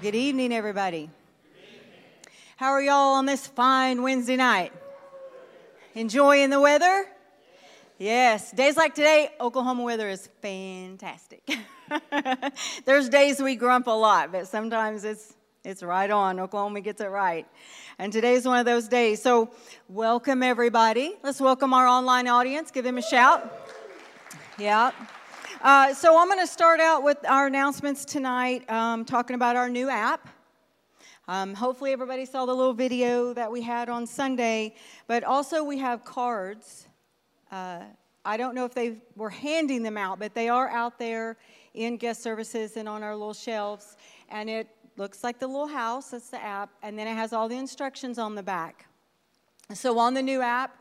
Good 0.00 0.14
evening, 0.14 0.50
everybody. 0.50 1.10
How 2.56 2.70
are 2.70 2.80
y'all 2.80 3.16
on 3.16 3.26
this 3.26 3.46
fine 3.46 4.02
Wednesday 4.02 4.36
night? 4.36 4.72
Enjoying 5.94 6.48
the 6.48 6.58
weather? 6.58 7.04
Yes, 7.98 8.50
days 8.50 8.78
like 8.78 8.94
today, 8.94 9.28
Oklahoma 9.38 9.82
weather 9.82 10.08
is 10.08 10.30
fantastic. 10.40 11.46
There's 12.86 13.10
days 13.10 13.42
we 13.42 13.56
grump 13.56 13.88
a 13.88 13.90
lot, 13.90 14.32
but 14.32 14.48
sometimes 14.48 15.04
it's 15.04 15.34
it's 15.64 15.82
right 15.82 16.10
on. 16.10 16.40
Oklahoma 16.40 16.80
gets 16.80 17.02
it 17.02 17.08
right. 17.08 17.46
And 17.98 18.10
today's 18.10 18.46
one 18.46 18.58
of 18.58 18.64
those 18.64 18.88
days. 18.88 19.20
So, 19.20 19.50
welcome 19.90 20.42
everybody. 20.42 21.14
Let's 21.22 21.42
welcome 21.42 21.74
our 21.74 21.86
online 21.86 22.26
audience. 22.26 22.70
Give 22.70 22.84
them 22.84 22.96
a 22.96 23.02
shout. 23.02 23.54
Yeah. 24.58 24.92
Uh, 25.62 25.92
so, 25.92 26.18
I'm 26.18 26.26
going 26.28 26.40
to 26.40 26.46
start 26.46 26.80
out 26.80 27.02
with 27.02 27.18
our 27.28 27.46
announcements 27.46 28.06
tonight, 28.06 28.68
um, 28.70 29.04
talking 29.04 29.34
about 29.34 29.56
our 29.56 29.68
new 29.68 29.90
app. 29.90 30.26
Um, 31.28 31.52
hopefully, 31.52 31.92
everybody 31.92 32.24
saw 32.24 32.46
the 32.46 32.54
little 32.54 32.72
video 32.72 33.34
that 33.34 33.52
we 33.52 33.60
had 33.60 33.90
on 33.90 34.06
Sunday, 34.06 34.74
but 35.06 35.22
also 35.22 35.62
we 35.62 35.76
have 35.76 36.02
cards. 36.02 36.86
Uh, 37.52 37.80
I 38.24 38.38
don't 38.38 38.54
know 38.54 38.64
if 38.64 38.72
they 38.72 39.02
were 39.16 39.28
handing 39.28 39.82
them 39.82 39.98
out, 39.98 40.18
but 40.18 40.34
they 40.34 40.48
are 40.48 40.70
out 40.70 40.98
there 40.98 41.36
in 41.74 41.98
guest 41.98 42.22
services 42.22 42.78
and 42.78 42.88
on 42.88 43.02
our 43.02 43.14
little 43.14 43.34
shelves. 43.34 43.98
And 44.30 44.48
it 44.48 44.66
looks 44.96 45.22
like 45.22 45.38
the 45.38 45.46
little 45.46 45.66
house, 45.66 46.12
that's 46.12 46.30
the 46.30 46.42
app, 46.42 46.70
and 46.82 46.98
then 46.98 47.06
it 47.06 47.14
has 47.14 47.34
all 47.34 47.50
the 47.50 47.58
instructions 47.58 48.18
on 48.18 48.34
the 48.34 48.42
back. 48.42 48.86
So, 49.74 49.98
on 49.98 50.14
the 50.14 50.22
new 50.22 50.40
app, 50.40 50.79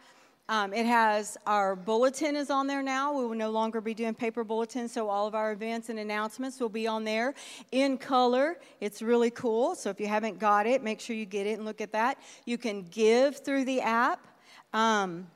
um, 0.50 0.74
it 0.74 0.88
has 0.88 1.38
our 1.46 1.76
bulletin 1.76 2.36
is 2.36 2.50
on 2.50 2.66
there 2.66 2.82
now. 2.82 3.14
We 3.14 3.26
will 3.26 3.36
no 3.36 3.52
longer 3.52 3.80
be 3.82 3.94
doing 3.94 4.16
paper 4.16 4.44
bulletins, 4.44 4.92
so 4.92 5.08
all 5.08 5.28
of 5.28 5.36
our 5.36 5.52
events 5.52 5.90
and 5.90 6.00
announcements 6.00 6.60
will 6.60 6.70
be 6.70 6.88
on 6.88 7.04
there 7.04 7.36
in 7.72 8.00
color. 8.00 8.58
It's 8.82 9.04
really 9.04 9.30
cool. 9.30 9.76
So 9.76 9.92
if 9.92 10.00
you 10.00 10.08
haven't 10.08 10.40
got 10.40 10.66
it, 10.66 10.84
make 10.84 11.00
sure 11.00 11.16
you 11.16 11.28
get 11.28 11.46
it 11.46 11.52
and 11.52 11.66
look 11.66 11.82
at 11.82 11.92
that. 11.92 12.18
You 12.46 12.58
can 12.58 12.82
give 12.82 13.38
through 13.46 13.66
the 13.66 13.82
app. 13.82 14.26
Um, 14.74 15.28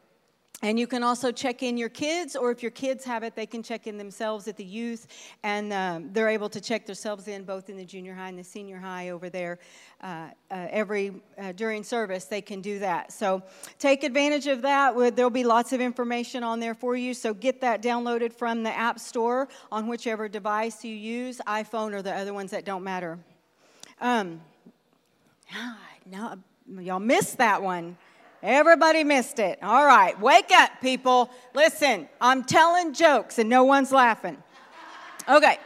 and 0.64 0.80
you 0.80 0.88
can 0.88 1.04
also 1.04 1.30
check 1.30 1.62
in 1.62 1.78
your 1.78 1.90
kids, 1.90 2.38
or 2.38 2.50
if 2.50 2.64
your 2.64 2.72
kids 2.72 3.04
have 3.04 3.22
it, 3.22 3.36
they 3.36 3.46
can 3.46 3.62
check 3.62 3.86
in 3.86 3.98
themselves 3.98 4.48
at 4.48 4.56
the 4.56 4.64
youth, 4.64 5.08
and 5.44 5.74
um, 5.74 6.10
they're 6.14 6.30
able 6.30 6.48
to 6.50 6.62
check 6.62 6.86
themselves 6.86 7.28
in 7.28 7.44
both 7.44 7.70
in 7.70 7.76
the 7.76 7.84
junior 7.84 8.16
high 8.16 8.30
and 8.30 8.40
the 8.40 8.44
senior 8.44 8.80
high 8.80 9.10
over 9.10 9.30
there. 9.30 9.60
Uh, 10.00 10.30
uh, 10.50 10.68
every 10.72 11.22
uh, 11.38 11.52
during 11.52 11.84
service, 11.84 12.26
they 12.26 12.42
can 12.42 12.62
do 12.62 12.80
that. 12.80 13.12
So 13.12 13.44
take 13.78 14.04
advantage 14.04 14.48
of 14.48 14.62
that. 14.62 14.96
There'll 15.16 15.30
be 15.30 15.44
lots 15.44 15.74
of 15.74 15.82
information 15.82 16.44
on 16.44 16.62
there 16.62 16.74
for 16.74 16.96
you. 16.96 17.14
So 17.14 17.34
get 17.34 17.60
that 17.60 17.84
downloaded 17.84 18.34
from 18.34 18.64
the 18.64 18.76
App 18.76 19.00
Store 19.00 19.50
on 19.70 19.88
whichever 19.88 20.30
device 20.30 20.86
you 20.86 20.96
use, 20.96 21.42
iPhone 21.46 21.94
or 21.94 22.02
the 22.02 22.14
other 22.14 22.34
ones 22.34 22.52
that 22.52 22.64
don't 22.64 22.84
matter. 22.84 23.20
Um, 24.00 24.42
now, 26.06 26.38
y'all 26.80 27.00
missed 27.00 27.38
that 27.38 27.62
one. 27.62 27.98
Everybody 28.44 29.06
missed 29.06 29.40
it. 29.40 29.58
All 29.64 29.86
right, 29.86 30.20
wake 30.20 30.52
up, 30.52 30.72
people. 30.82 31.32
Listen, 31.54 32.10
I'm 32.20 32.44
telling 32.44 32.94
jokes 32.94 33.40
and 33.40 33.50
no 33.50 33.64
one's 33.64 33.94
laughing. 33.94 34.36
Okay, 35.30 35.58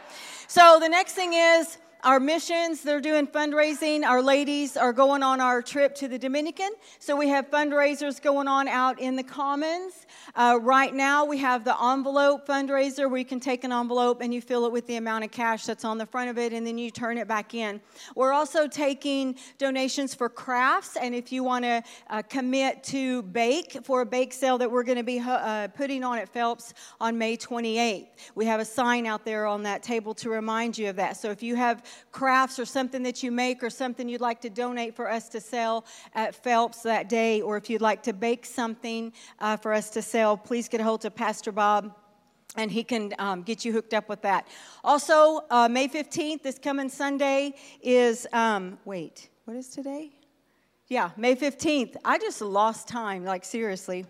so 0.46 0.78
the 0.80 0.88
next 0.88 1.14
thing 1.14 1.34
is 1.34 1.76
our 2.08 2.18
missions, 2.18 2.80
they're 2.80 3.02
doing 3.02 3.26
fundraising. 3.26 4.02
Our 4.02 4.22
ladies 4.22 4.78
are 4.78 4.94
going 4.94 5.22
on 5.22 5.42
our 5.42 5.60
trip 5.60 5.94
to 5.96 6.08
the 6.08 6.18
Dominican. 6.18 6.70
So 7.00 7.14
we 7.14 7.28
have 7.28 7.50
fundraisers 7.50 8.22
going 8.22 8.48
on 8.48 8.66
out 8.66 8.98
in 8.98 9.14
the 9.14 9.22
commons. 9.22 10.06
Uh, 10.34 10.58
right 10.62 10.94
now, 10.94 11.26
we 11.26 11.36
have 11.36 11.64
the 11.64 11.76
envelope 11.78 12.46
fundraiser 12.46 13.10
where 13.10 13.18
you 13.18 13.26
can 13.26 13.40
take 13.40 13.62
an 13.62 13.72
envelope 13.72 14.22
and 14.22 14.32
you 14.32 14.40
fill 14.40 14.64
it 14.64 14.72
with 14.72 14.86
the 14.86 14.96
amount 14.96 15.24
of 15.24 15.30
cash 15.30 15.66
that's 15.66 15.84
on 15.84 15.98
the 15.98 16.06
front 16.06 16.30
of 16.30 16.38
it 16.38 16.54
and 16.54 16.66
then 16.66 16.78
you 16.78 16.90
turn 16.90 17.18
it 17.18 17.28
back 17.28 17.52
in. 17.52 17.78
We're 18.14 18.32
also 18.32 18.66
taking 18.66 19.36
donations 19.58 20.14
for 20.14 20.30
crafts. 20.30 20.96
And 20.96 21.14
if 21.14 21.30
you 21.30 21.44
want 21.44 21.66
to 21.66 21.82
uh, 22.08 22.22
commit 22.22 22.84
to 22.84 23.20
bake 23.24 23.84
for 23.84 24.00
a 24.00 24.06
bake 24.06 24.32
sale 24.32 24.56
that 24.56 24.70
we're 24.70 24.82
going 24.82 24.96
to 24.96 25.04
be 25.04 25.20
uh, 25.20 25.68
putting 25.76 26.02
on 26.02 26.16
at 26.16 26.30
Phelps 26.30 26.72
on 27.02 27.18
May 27.18 27.36
28th, 27.36 28.06
we 28.34 28.46
have 28.46 28.60
a 28.60 28.64
sign 28.64 29.04
out 29.04 29.26
there 29.26 29.44
on 29.44 29.64
that 29.64 29.82
table 29.82 30.14
to 30.14 30.30
remind 30.30 30.78
you 30.78 30.88
of 30.88 30.96
that. 30.96 31.18
So 31.18 31.30
if 31.30 31.42
you 31.42 31.54
have 31.54 31.84
crafts 32.12 32.58
or 32.58 32.64
something 32.64 33.02
that 33.02 33.22
you 33.22 33.30
make 33.30 33.62
or 33.62 33.70
something 33.70 34.08
you'd 34.08 34.20
like 34.20 34.40
to 34.42 34.50
donate 34.50 34.94
for 34.94 35.10
us 35.10 35.28
to 35.30 35.40
sell 35.40 35.84
at 36.14 36.34
Phelps 36.34 36.82
that 36.82 37.08
day, 37.08 37.40
or 37.40 37.56
if 37.56 37.68
you'd 37.70 37.80
like 37.80 38.02
to 38.04 38.12
bake 38.12 38.44
something 38.46 39.12
uh, 39.38 39.56
for 39.56 39.72
us 39.72 39.90
to 39.90 40.02
sell, 40.02 40.36
please 40.36 40.68
get 40.68 40.80
a 40.80 40.84
hold 40.84 41.04
of 41.04 41.14
Pastor 41.14 41.52
Bob 41.52 41.94
and 42.56 42.70
he 42.70 42.82
can 42.82 43.12
um, 43.18 43.42
get 43.42 43.64
you 43.64 43.72
hooked 43.72 43.94
up 43.94 44.08
with 44.08 44.22
that. 44.22 44.48
Also, 44.82 45.44
uh, 45.50 45.68
May 45.68 45.88
15th, 45.88 46.42
this 46.42 46.58
coming 46.58 46.88
Sunday, 46.88 47.54
is, 47.82 48.26
um, 48.32 48.78
wait, 48.84 49.28
what 49.44 49.56
is 49.56 49.68
today? 49.68 50.10
Yeah, 50.88 51.10
May 51.16 51.36
15th. 51.36 51.96
I 52.04 52.18
just 52.18 52.40
lost 52.40 52.88
time, 52.88 53.24
like 53.24 53.44
seriously. 53.44 54.06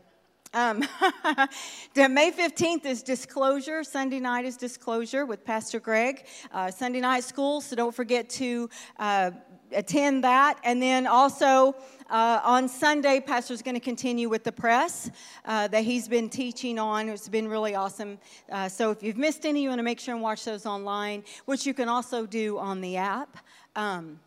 Um, 0.55 0.81
May 1.97 2.33
15th 2.33 2.87
is 2.87 3.03
disclosure. 3.03 3.85
Sunday 3.85 4.19
night 4.19 4.45
is 4.45 4.57
disclosure 4.57 5.27
with 5.27 5.45
Pastor 5.45 5.79
Greg. 5.79 6.27
Uh, 6.53 6.71
Sunday 6.71 7.01
night 7.01 7.25
school, 7.25 7.61
so 7.61 7.77
don't 7.77 7.95
forget 7.95 8.31
to 8.31 8.71
uh, 8.99 9.31
attend 9.73 10.25
that. 10.25 10.59
And 10.65 10.81
then 10.81 11.07
also 11.07 11.77
uh, 12.09 12.41
on 12.43 12.69
Sunday, 12.69 13.21
Pastor's 13.21 13.61
going 13.61 13.75
to 13.75 13.81
continue 13.81 14.31
with 14.31 14.45
the 14.45 14.53
press 14.53 15.11
uh, 15.45 15.69
that 15.69 15.85
he's 15.85 16.09
been 16.09 16.31
teaching 16.31 16.79
on. 16.79 17.11
It's 17.11 17.29
been 17.29 17.49
really 17.49 17.75
awesome. 17.75 18.19
Uh, 18.51 18.69
so 18.69 18.91
if 18.91 19.03
you've 19.03 19.19
missed 19.19 19.45
any, 19.45 19.63
you 19.63 19.69
want 19.69 19.81
to 19.81 19.85
make 19.85 20.01
sure 20.01 20.15
and 20.15 20.23
watch 20.23 20.45
those 20.45 20.65
online, 20.65 21.25
which 21.45 21.67
you 21.67 21.75
can 21.75 21.89
also 21.89 22.25
do 22.25 22.59
on 22.59 22.81
the 22.81 22.97
app. 22.97 23.37
Um, 23.77 24.19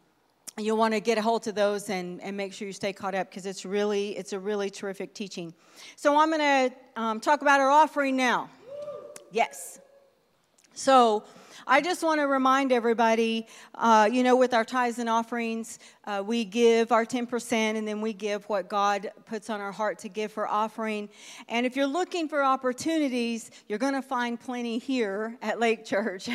you'll 0.57 0.77
want 0.77 0.93
to 0.93 0.99
get 0.99 1.17
a 1.17 1.21
hold 1.21 1.47
of 1.47 1.55
those 1.55 1.89
and, 1.89 2.21
and 2.21 2.35
make 2.35 2.53
sure 2.53 2.67
you 2.67 2.73
stay 2.73 2.93
caught 2.93 3.15
up 3.15 3.29
because 3.29 3.45
it's 3.45 3.65
really 3.65 4.17
it's 4.17 4.33
a 4.33 4.39
really 4.39 4.69
terrific 4.69 5.13
teaching. 5.13 5.53
So 5.95 6.17
i'm 6.17 6.29
going 6.29 6.39
to 6.39 7.01
um, 7.01 7.19
talk 7.19 7.41
about 7.41 7.59
our 7.59 7.69
offering 7.69 8.15
now. 8.15 8.49
Yes. 9.31 9.79
So 10.73 11.23
I 11.67 11.81
just 11.81 12.03
want 12.03 12.19
to 12.19 12.27
remind 12.27 12.71
everybody, 12.71 13.47
uh, 13.75 14.09
you 14.11 14.23
know, 14.23 14.35
with 14.35 14.53
our 14.53 14.65
tithes 14.65 14.99
and 14.99 15.07
offerings, 15.09 15.79
uh, 16.05 16.23
we 16.25 16.43
give 16.43 16.91
our 16.91 17.05
10% 17.05 17.51
and 17.51 17.87
then 17.87 18.01
we 18.01 18.13
give 18.13 18.45
what 18.45 18.67
God 18.67 19.11
puts 19.25 19.49
on 19.49 19.61
our 19.61 19.71
heart 19.71 19.99
to 19.99 20.09
give 20.09 20.31
for 20.31 20.47
offering. 20.47 21.09
And 21.47 21.65
if 21.65 21.75
you're 21.75 21.85
looking 21.85 22.27
for 22.27 22.43
opportunities, 22.43 23.51
you're 23.67 23.79
going 23.79 23.93
to 23.93 24.01
find 24.01 24.39
plenty 24.39 24.79
here 24.79 25.37
at 25.41 25.59
Lake 25.59 25.85
Church. 25.85 26.27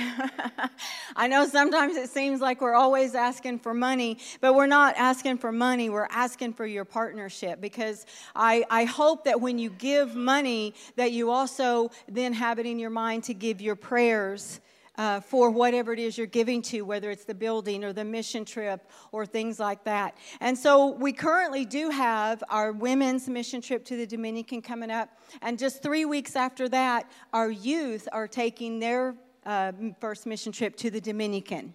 I 1.17 1.27
know 1.27 1.47
sometimes 1.49 1.97
it 1.97 2.11
seems 2.11 2.41
like 2.41 2.61
we're 2.61 2.75
always 2.75 3.15
asking 3.15 3.59
for 3.59 3.75
money, 3.75 4.19
but 4.41 4.55
we're 4.55 4.67
not 4.67 4.97
asking 4.97 5.39
for 5.39 5.50
money. 5.50 5.91
We're 5.91 6.09
asking 6.11 6.53
for 6.53 6.67
your 6.67 6.85
partnership 6.85 7.61
because 7.61 8.07
I, 8.37 8.65
I 8.71 8.85
hope 8.85 9.25
that 9.25 9.41
when 9.41 9.59
you 9.59 9.71
give 9.71 10.15
money, 10.15 10.75
that 10.95 11.11
you 11.11 11.31
also 11.31 11.91
then 12.09 12.33
have 12.33 12.61
it 12.61 12.67
in 12.67 12.79
your 12.79 12.91
mind 12.91 13.25
to 13.25 13.35
give 13.35 13.61
your 13.61 13.77
prayers 13.77 14.61
uh, 14.99 15.21
for 15.21 15.50
whatever 15.50 15.93
it 15.93 15.99
is 15.99 16.17
you're 16.17 16.26
giving 16.26 16.62
to, 16.62 16.83
whether 16.83 17.11
it's 17.11 17.25
the 17.25 17.35
building 17.35 17.85
or 17.85 17.93
the 17.93 18.05
mission 18.05 18.45
trip 18.45 18.91
or 19.12 19.26
things 19.26 19.59
like 19.59 19.85
that. 19.85 20.17
And 20.41 20.57
so 20.57 20.93
we 20.93 21.12
currently 21.12 21.65
do 21.65 21.91
have 21.91 22.43
our 22.49 22.73
women's 22.73 23.29
mission 23.29 23.61
trip 23.61 23.85
to 23.87 23.97
the 23.97 24.07
Dominican 24.07 24.62
coming 24.62 24.91
up. 24.91 25.11
And 25.43 25.59
just 25.59 25.83
three 25.83 26.05
weeks 26.05 26.37
after 26.37 26.69
that, 26.71 27.11
our 27.33 27.50
youth 27.50 28.09
are 28.12 28.29
taking 28.29 28.79
their 28.79 29.15
uh, 29.45 29.73
first 30.00 30.26
mission 30.26 30.53
trip 30.53 30.76
to 30.76 30.91
the 30.91 31.00
Dominican. 31.00 31.75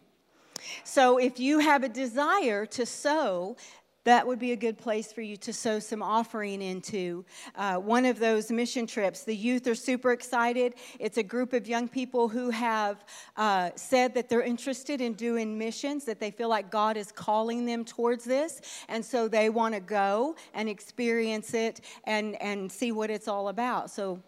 So, 0.84 1.18
if 1.18 1.40
you 1.40 1.58
have 1.58 1.84
a 1.84 1.90
desire 1.90 2.68
to 2.68 2.86
sow, 2.86 3.56
that 4.04 4.26
would 4.26 4.40
be 4.40 4.52
a 4.52 4.56
good 4.56 4.78
place 4.78 5.14
for 5.14 5.22
you 5.22 5.38
to 5.38 5.54
sow 5.54 5.80
some 5.80 6.02
offering 6.02 6.62
into 6.62 7.24
uh, 7.56 7.76
one 7.76 8.06
of 8.06 8.18
those 8.18 8.52
mission 8.52 8.88
trips. 8.88 9.24
The 9.24 9.36
youth 9.36 9.68
are 9.68 9.76
super 9.76 10.12
excited. 10.12 10.74
It's 11.00 11.18
a 11.18 11.24
group 11.24 11.54
of 11.54 11.68
young 11.68 11.88
people 11.88 12.28
who 12.28 12.50
have 12.50 13.06
uh, 13.38 13.72
said 13.76 14.14
that 14.16 14.28
they're 14.28 14.42
interested 14.42 15.02
in 15.02 15.14
doing 15.14 15.58
missions, 15.58 16.06
that 16.06 16.20
they 16.20 16.32
feel 16.32 16.50
like 16.50 16.72
God 16.72 16.98
is 16.98 17.12
calling 17.12 17.66
them 17.66 17.86
towards 17.86 18.24
this, 18.24 18.62
and 18.88 19.04
so 19.06 19.28
they 19.28 19.50
want 19.50 19.76
to 19.76 19.82
go 19.82 20.36
and 20.54 20.68
experience 20.68 21.54
it 21.54 21.82
and, 22.06 22.42
and 22.42 22.72
see 22.72 22.92
what 22.92 23.10
it's 23.10 23.28
all 23.28 23.50
about. 23.50 23.92
So 23.92 24.22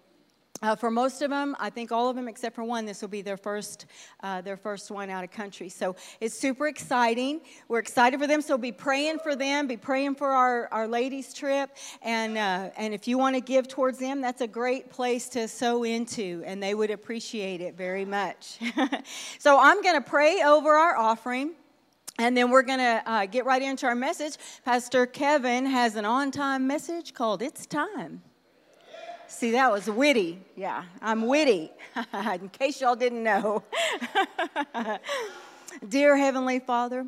uh, 0.63 0.77
for 0.77 0.89
most 0.89 1.21
of 1.21 1.29
them, 1.29 1.57
I 1.59 1.69
think 1.69 1.91
all 1.91 2.09
of 2.09 2.15
them 2.15 2.29
except 2.29 2.55
for 2.55 2.63
one, 2.63 2.85
this 2.85 3.01
will 3.01 3.09
be 3.09 3.21
their 3.21 3.35
first, 3.35 3.85
uh, 4.21 4.39
their 4.39 4.55
first 4.55 4.89
one 4.89 5.09
out 5.09 5.25
of 5.25 5.29
country. 5.29 5.67
So 5.67 5.97
it's 6.21 6.33
super 6.33 6.67
exciting. 6.67 7.41
We're 7.67 7.79
excited 7.79 8.17
for 8.17 8.27
them. 8.27 8.41
So 8.41 8.57
be 8.57 8.71
praying 8.71 9.19
for 9.19 9.35
them. 9.35 9.67
Be 9.67 9.75
praying 9.75 10.15
for 10.15 10.29
our, 10.29 10.69
our 10.71 10.87
ladies' 10.87 11.33
trip. 11.33 11.75
And 12.01 12.37
uh, 12.37 12.69
and 12.77 12.93
if 12.93 13.09
you 13.09 13.17
want 13.17 13.35
to 13.35 13.41
give 13.41 13.67
towards 13.67 13.99
them, 13.99 14.21
that's 14.21 14.39
a 14.39 14.47
great 14.47 14.89
place 14.89 15.27
to 15.29 15.49
sow 15.49 15.83
into, 15.83 16.41
and 16.45 16.63
they 16.63 16.73
would 16.73 16.91
appreciate 16.91 17.59
it 17.59 17.75
very 17.75 18.05
much. 18.05 18.57
so 19.39 19.59
I'm 19.59 19.81
going 19.81 19.95
to 19.95 20.09
pray 20.09 20.43
over 20.45 20.71
our 20.71 20.95
offering. 20.95 21.55
And 22.19 22.37
then 22.37 22.51
we're 22.51 22.61
going 22.61 22.79
to 22.79 23.03
uh, 23.05 23.25
get 23.25 23.43
right 23.43 23.61
into 23.61 23.85
our 23.85 23.95
message. 23.95 24.37
Pastor 24.63 25.07
Kevin 25.07 25.65
has 25.65 25.95
an 25.95 26.05
on 26.05 26.31
time 26.31 26.67
message 26.67 27.13
called 27.13 27.41
It's 27.41 27.65
Time. 27.65 28.21
See, 29.33 29.51
that 29.51 29.71
was 29.71 29.89
witty. 29.89 30.39
Yeah, 30.55 30.83
I'm 31.01 31.25
witty, 31.25 31.71
in 32.13 32.49
case 32.49 32.79
y'all 32.79 32.95
didn't 32.95 33.23
know. 33.23 33.63
Dear 35.89 36.15
Heavenly 36.15 36.59
Father, 36.59 37.07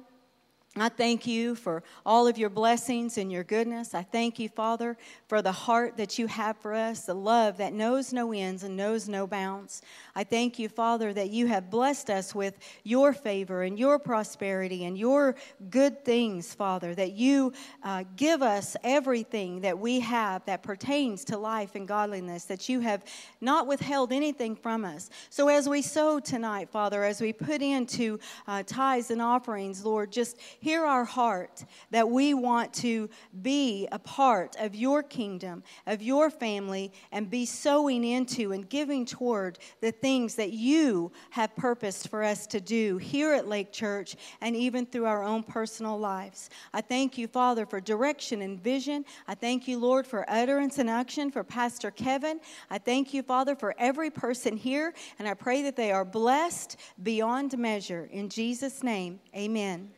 I 0.78 0.90
thank 0.90 1.26
you 1.26 1.56
for 1.56 1.84
all 2.06 2.28
of 2.28 2.38
your 2.38 2.50
blessings 2.50 3.18
and 3.18 3.32
your 3.32 3.46
goodness. 3.46 3.96
I 3.96 4.04
thank 4.04 4.40
you, 4.40 4.50
Father, 4.50 4.98
for 5.30 5.42
the 5.42 5.54
heart 5.54 5.96
that 5.96 6.20
you 6.20 6.28
have 6.28 6.58
for 6.58 6.74
us, 6.74 7.06
the 7.06 7.14
love 7.14 7.56
that 7.60 7.72
knows 7.72 8.12
no 8.12 8.34
ends 8.34 8.62
and 8.62 8.76
knows 8.76 9.08
no 9.08 9.26
bounds. 9.26 9.82
I 10.16 10.26
thank 10.26 10.60
you, 10.60 10.68
Father, 10.68 11.14
that 11.14 11.30
you 11.30 11.48
have 11.48 11.72
blessed 11.72 12.10
us 12.10 12.36
with 12.36 12.60
your 12.84 13.14
favor 13.14 13.64
and 13.64 13.80
your 13.80 13.98
prosperity 13.98 14.84
and 14.84 14.98
your 14.98 15.36
good 15.70 16.04
things, 16.04 16.54
Father, 16.54 16.94
that 16.94 17.14
you 17.14 17.54
uh, 17.82 18.04
give 18.18 18.42
us 18.42 18.76
everything 18.84 19.62
that 19.62 19.80
we 19.80 20.02
have 20.02 20.44
that 20.44 20.62
pertains 20.62 21.24
to 21.26 21.38
life 21.38 21.76
and 21.76 21.88
godliness, 21.88 22.44
that 22.46 22.68
you 22.68 22.82
have 22.82 23.06
not 23.40 23.66
withheld 23.66 24.12
anything 24.12 24.58
from 24.58 24.84
us. 24.84 25.10
So 25.30 25.48
as 25.48 25.70
we 25.70 25.82
sow 25.82 26.20
tonight, 26.20 26.68
Father, 26.70 27.06
as 27.06 27.22
we 27.22 27.32
put 27.32 27.62
into 27.62 28.20
uh, 28.46 28.64
tithes 28.64 29.10
and 29.10 29.22
offerings, 29.22 29.86
Lord, 29.86 30.12
just 30.12 30.38
hear 30.66 30.84
our 30.84 31.06
heart 31.06 31.64
that 31.92 32.10
we 32.10 32.34
want 32.34 32.74
to 32.74 33.08
be 33.44 33.88
a 33.92 34.00
part 34.00 34.56
of 34.60 34.74
your 34.74 35.04
kingdom, 35.04 35.62
of 35.86 36.02
your 36.02 36.32
family, 36.32 36.92
and 37.12 37.30
be 37.30 37.46
sowing 37.46 38.04
into 38.04 38.52
and 38.52 38.68
giving 38.68 39.06
toward 39.06 39.60
the 39.82 39.92
things 39.92 40.34
that 40.34 40.54
you 40.54 41.12
have 41.30 41.56
purposed 41.56 42.10
for 42.10 42.24
us 42.24 42.48
to 42.48 42.60
do 42.60 42.98
here 42.98 43.32
at 43.32 43.48
Lake 43.48 43.72
Church 43.72 44.16
and 44.42 44.56
even 44.56 44.88
through 44.88 45.06
our 45.06 45.22
own 45.22 45.44
personal 45.44 46.00
lives. 46.00 46.50
I 46.74 46.82
thank 46.82 47.16
you, 47.16 47.28
Father, 47.28 47.68
for 47.68 47.80
direction 47.80 48.42
and 48.42 48.60
vision. 48.60 49.06
I 49.28 49.36
thank 49.36 49.68
you, 49.68 49.78
Lord, 49.78 50.08
for 50.08 50.26
utterance 50.28 50.80
and 50.80 50.90
action 50.90 51.30
for 51.30 51.44
Pastor 51.44 51.92
Kevin. 51.92 52.40
I 52.72 52.80
thank 52.80 53.14
you, 53.14 53.22
Father, 53.22 53.56
for 53.56 53.76
every 53.78 54.10
person 54.10 54.58
here, 54.58 54.96
and 55.20 55.28
I 55.28 55.36
pray 55.36 55.62
that 55.62 55.76
they 55.76 55.92
are 55.92 56.04
blessed 56.04 56.78
beyond 57.04 57.56
measure. 57.56 58.10
In 58.12 58.30
Jesus' 58.30 58.82
name, 58.82 59.20
amen. 59.36 59.92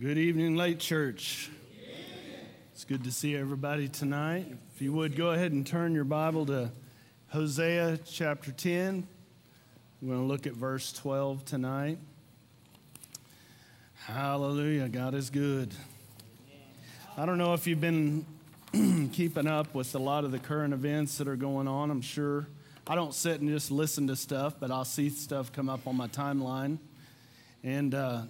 Good 0.00 0.16
evening, 0.16 0.56
Lake 0.56 0.78
Church. 0.78 1.50
It's 2.72 2.86
good 2.86 3.04
to 3.04 3.12
see 3.12 3.36
everybody 3.36 3.86
tonight. 3.86 4.46
If 4.74 4.80
you 4.80 4.94
would 4.94 5.14
go 5.14 5.32
ahead 5.32 5.52
and 5.52 5.66
turn 5.66 5.94
your 5.94 6.04
Bible 6.04 6.46
to 6.46 6.70
Hosea 7.28 7.98
chapter 8.06 8.50
10. 8.50 9.06
We're 10.00 10.08
going 10.14 10.20
to 10.22 10.26
look 10.26 10.46
at 10.46 10.54
verse 10.54 10.90
12 10.94 11.44
tonight. 11.44 11.98
Hallelujah. 14.06 14.88
God 14.88 15.12
is 15.12 15.28
good. 15.28 15.74
I 17.18 17.26
don't 17.26 17.36
know 17.36 17.52
if 17.52 17.66
you've 17.66 17.82
been 17.82 18.24
keeping 19.12 19.46
up 19.46 19.74
with 19.74 19.94
a 19.94 19.98
lot 19.98 20.24
of 20.24 20.32
the 20.32 20.38
current 20.38 20.72
events 20.72 21.18
that 21.18 21.28
are 21.28 21.36
going 21.36 21.68
on. 21.68 21.90
I'm 21.90 22.00
sure 22.00 22.46
I 22.86 22.94
don't 22.94 23.12
sit 23.12 23.42
and 23.42 23.50
just 23.50 23.70
listen 23.70 24.06
to 24.06 24.16
stuff, 24.16 24.54
but 24.58 24.70
I'll 24.70 24.86
see 24.86 25.10
stuff 25.10 25.52
come 25.52 25.68
up 25.68 25.86
on 25.86 25.94
my 25.94 26.08
timeline. 26.08 26.78
And 27.62 27.94
uh, 27.94 28.22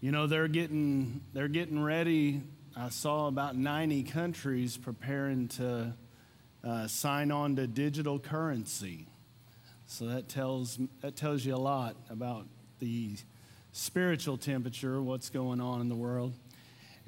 you 0.00 0.12
know, 0.12 0.28
they're 0.28 0.46
getting, 0.46 1.20
they're 1.32 1.48
getting 1.48 1.82
ready. 1.82 2.40
I 2.76 2.88
saw 2.90 3.26
about 3.26 3.56
90 3.56 4.04
countries 4.04 4.76
preparing 4.76 5.48
to 5.48 5.92
uh, 6.62 6.86
sign 6.86 7.32
on 7.32 7.56
to 7.56 7.66
digital 7.66 8.20
currency. 8.20 9.06
So 9.86 10.06
that 10.06 10.28
tells, 10.28 10.78
that 11.00 11.16
tells 11.16 11.44
you 11.44 11.56
a 11.56 11.56
lot 11.56 11.96
about 12.10 12.46
the 12.78 13.16
spiritual 13.72 14.36
temperature, 14.36 15.02
what's 15.02 15.30
going 15.30 15.60
on 15.60 15.80
in 15.80 15.88
the 15.88 15.96
world. 15.96 16.32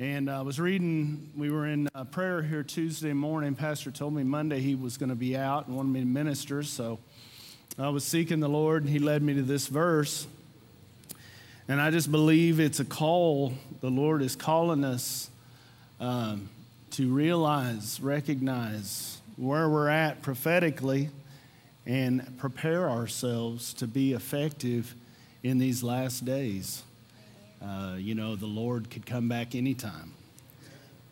And 0.01 0.29
I 0.29 0.43
was 0.43 0.59
reading, 0.59 1.31
we 1.37 1.51
were 1.51 1.69
in 1.69 1.89
prayer 2.11 2.43
here 2.43 2.65
Tuesday 2.65 3.13
morning. 3.13 3.55
Pastor 3.55 3.93
told 3.93 4.15
me 4.15 4.25
Monday 4.25 4.59
he 4.59 4.75
was 4.75 4.97
going 4.97 5.11
to 5.11 5.15
be 5.15 5.37
out 5.37 5.69
and 5.69 5.77
wanted 5.77 5.93
me 5.93 6.01
to 6.01 6.07
minister. 6.07 6.65
So 6.65 6.99
I 7.79 7.91
was 7.91 8.03
seeking 8.03 8.41
the 8.41 8.49
Lord, 8.49 8.83
and 8.83 8.91
he 8.91 8.99
led 8.99 9.23
me 9.23 9.35
to 9.35 9.43
this 9.43 9.69
verse. 9.69 10.27
And 11.71 11.81
I 11.81 11.93
just 11.93 12.11
believe 12.11 12.59
it's 12.59 12.81
a 12.81 12.85
call. 12.85 13.53
The 13.81 13.91
Lord 13.91 14.23
is 14.23 14.35
calling 14.35 14.83
us 14.83 15.31
um, 16.01 16.49
to 16.91 17.15
realize, 17.15 18.01
recognize 18.01 19.21
where 19.37 19.69
we're 19.69 19.89
at 19.89 20.21
prophetically, 20.21 21.11
and 21.87 22.37
prepare 22.39 22.91
ourselves 22.91 23.73
to 23.75 23.87
be 23.87 24.15
effective 24.15 24.97
in 25.45 25.59
these 25.59 25.85
last 25.85 26.25
days. 26.25 26.83
Uh, 27.63 27.95
you 27.97 28.17
know, 28.17 28.35
the 28.35 28.47
Lord 28.47 28.91
could 28.91 29.07
come 29.07 29.29
back 29.29 29.55
anytime. 29.55 30.13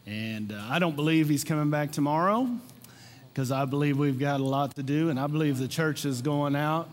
And 0.09 0.51
uh, 0.51 0.61
I 0.69 0.81
don't 0.81 0.97
believe 0.97 1.29
He's 1.29 1.45
coming 1.45 1.71
back 1.71 1.93
tomorrow 1.93 2.51
because 3.33 3.53
I 3.53 3.65
believe 3.65 3.97
we've 3.97 4.19
got 4.19 4.41
a 4.41 4.45
lot 4.45 4.75
to 4.75 4.83
do, 4.83 5.09
and 5.09 5.21
I 5.21 5.29
believe 5.29 5.59
the 5.59 5.69
church 5.69 6.05
is 6.05 6.21
going 6.21 6.57
out 6.57 6.91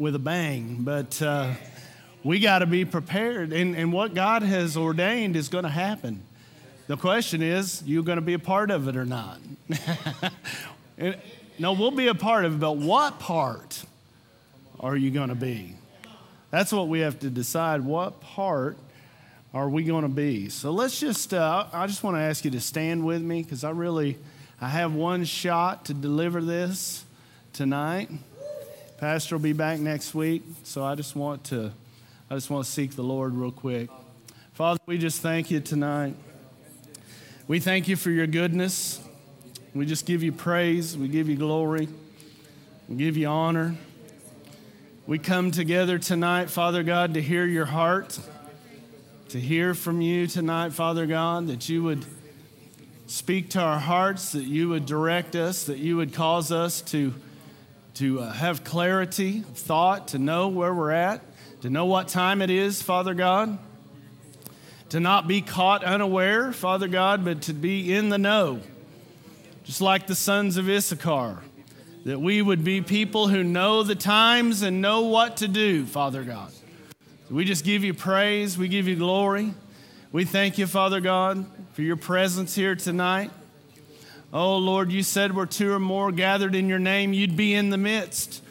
with 0.00 0.16
a 0.16 0.18
bang. 0.18 0.78
But. 0.80 1.22
Uh, 1.22 1.54
we 2.24 2.40
got 2.40 2.60
to 2.60 2.66
be 2.66 2.84
prepared. 2.86 3.52
And, 3.52 3.76
and 3.76 3.92
what 3.92 4.14
God 4.14 4.42
has 4.42 4.76
ordained 4.76 5.36
is 5.36 5.48
going 5.48 5.64
to 5.64 5.70
happen. 5.70 6.22
The 6.86 6.96
question 6.96 7.42
is, 7.42 7.82
you 7.84 8.02
going 8.02 8.16
to 8.16 8.22
be 8.22 8.34
a 8.34 8.38
part 8.38 8.70
of 8.70 8.88
it 8.88 8.96
or 8.96 9.04
not? 9.04 9.38
no, 11.58 11.72
we'll 11.72 11.90
be 11.90 12.08
a 12.08 12.14
part 12.14 12.46
of 12.46 12.54
it, 12.54 12.60
but 12.60 12.78
what 12.78 13.18
part 13.18 13.84
are 14.80 14.96
you 14.96 15.10
going 15.10 15.28
to 15.28 15.34
be? 15.34 15.74
That's 16.50 16.72
what 16.72 16.88
we 16.88 17.00
have 17.00 17.18
to 17.20 17.30
decide. 17.30 17.82
What 17.82 18.20
part 18.20 18.76
are 19.52 19.68
we 19.68 19.84
going 19.84 20.02
to 20.02 20.08
be? 20.08 20.48
So 20.48 20.70
let's 20.70 20.98
just, 20.98 21.32
uh, 21.32 21.66
I 21.72 21.86
just 21.86 22.02
want 22.02 22.16
to 22.16 22.20
ask 22.20 22.44
you 22.44 22.50
to 22.52 22.60
stand 22.60 23.04
with 23.04 23.22
me 23.22 23.42
because 23.42 23.64
I 23.64 23.70
really, 23.70 24.18
I 24.60 24.68
have 24.68 24.94
one 24.94 25.24
shot 25.24 25.86
to 25.86 25.94
deliver 25.94 26.40
this 26.40 27.04
tonight. 27.52 28.10
Pastor 28.98 29.36
will 29.36 29.42
be 29.42 29.52
back 29.52 29.80
next 29.80 30.14
week, 30.14 30.42
so 30.64 30.84
I 30.84 30.94
just 30.94 31.16
want 31.16 31.44
to 31.44 31.72
I 32.30 32.34
just 32.36 32.48
want 32.48 32.64
to 32.64 32.70
seek 32.70 32.96
the 32.96 33.02
Lord 33.02 33.34
real 33.34 33.52
quick. 33.52 33.90
Father, 34.54 34.80
we 34.86 34.96
just 34.96 35.20
thank 35.20 35.50
you 35.50 35.60
tonight. 35.60 36.16
We 37.46 37.60
thank 37.60 37.86
you 37.86 37.96
for 37.96 38.10
your 38.10 38.26
goodness. 38.26 38.98
We 39.74 39.84
just 39.84 40.06
give 40.06 40.22
you 40.22 40.32
praise. 40.32 40.96
We 40.96 41.08
give 41.08 41.28
you 41.28 41.36
glory. 41.36 41.86
We 42.88 42.96
give 42.96 43.18
you 43.18 43.26
honor. 43.26 43.74
We 45.06 45.18
come 45.18 45.50
together 45.50 45.98
tonight, 45.98 46.48
Father 46.48 46.82
God, 46.82 47.12
to 47.12 47.20
hear 47.20 47.44
your 47.44 47.66
heart, 47.66 48.18
to 49.28 49.38
hear 49.38 49.74
from 49.74 50.00
you 50.00 50.26
tonight, 50.26 50.72
Father 50.72 51.04
God, 51.04 51.48
that 51.48 51.68
you 51.68 51.82
would 51.82 52.06
speak 53.06 53.50
to 53.50 53.60
our 53.60 53.78
hearts, 53.78 54.32
that 54.32 54.44
you 54.44 54.70
would 54.70 54.86
direct 54.86 55.36
us, 55.36 55.64
that 55.64 55.78
you 55.78 55.98
would 55.98 56.14
cause 56.14 56.50
us 56.50 56.80
to, 56.80 57.12
to 57.94 58.20
uh, 58.20 58.32
have 58.32 58.64
clarity 58.64 59.40
of 59.40 59.58
thought, 59.58 60.08
to 60.08 60.18
know 60.18 60.48
where 60.48 60.72
we're 60.72 60.90
at 60.90 61.20
to 61.64 61.70
know 61.70 61.86
what 61.86 62.08
time 62.08 62.42
it 62.42 62.50
is, 62.50 62.82
Father 62.82 63.14
God, 63.14 63.56
to 64.90 65.00
not 65.00 65.26
be 65.26 65.40
caught 65.40 65.82
unaware, 65.82 66.52
Father 66.52 66.88
God, 66.88 67.24
but 67.24 67.40
to 67.40 67.54
be 67.54 67.94
in 67.94 68.10
the 68.10 68.18
know, 68.18 68.60
just 69.64 69.80
like 69.80 70.06
the 70.06 70.14
sons 70.14 70.58
of 70.58 70.68
Issachar, 70.68 71.38
that 72.04 72.20
we 72.20 72.42
would 72.42 72.64
be 72.64 72.82
people 72.82 73.28
who 73.28 73.42
know 73.42 73.82
the 73.82 73.94
times 73.94 74.60
and 74.60 74.82
know 74.82 75.06
what 75.06 75.38
to 75.38 75.48
do, 75.48 75.86
Father 75.86 76.22
God. 76.22 76.52
So 77.30 77.34
we 77.34 77.46
just 77.46 77.64
give 77.64 77.82
you 77.82 77.94
praise, 77.94 78.58
we 78.58 78.68
give 78.68 78.86
you 78.86 78.96
glory. 78.96 79.54
We 80.12 80.26
thank 80.26 80.58
you, 80.58 80.66
Father 80.66 81.00
God, 81.00 81.46
for 81.72 81.80
your 81.80 81.96
presence 81.96 82.54
here 82.54 82.74
tonight. 82.74 83.30
Oh, 84.34 84.58
Lord, 84.58 84.92
you 84.92 85.02
said 85.02 85.34
where 85.34 85.46
two 85.46 85.72
or 85.72 85.80
more 85.80 86.12
gathered 86.12 86.54
in 86.54 86.68
your 86.68 86.78
name, 86.78 87.14
you'd 87.14 87.38
be 87.38 87.54
in 87.54 87.70
the 87.70 87.78
midst. 87.78 88.43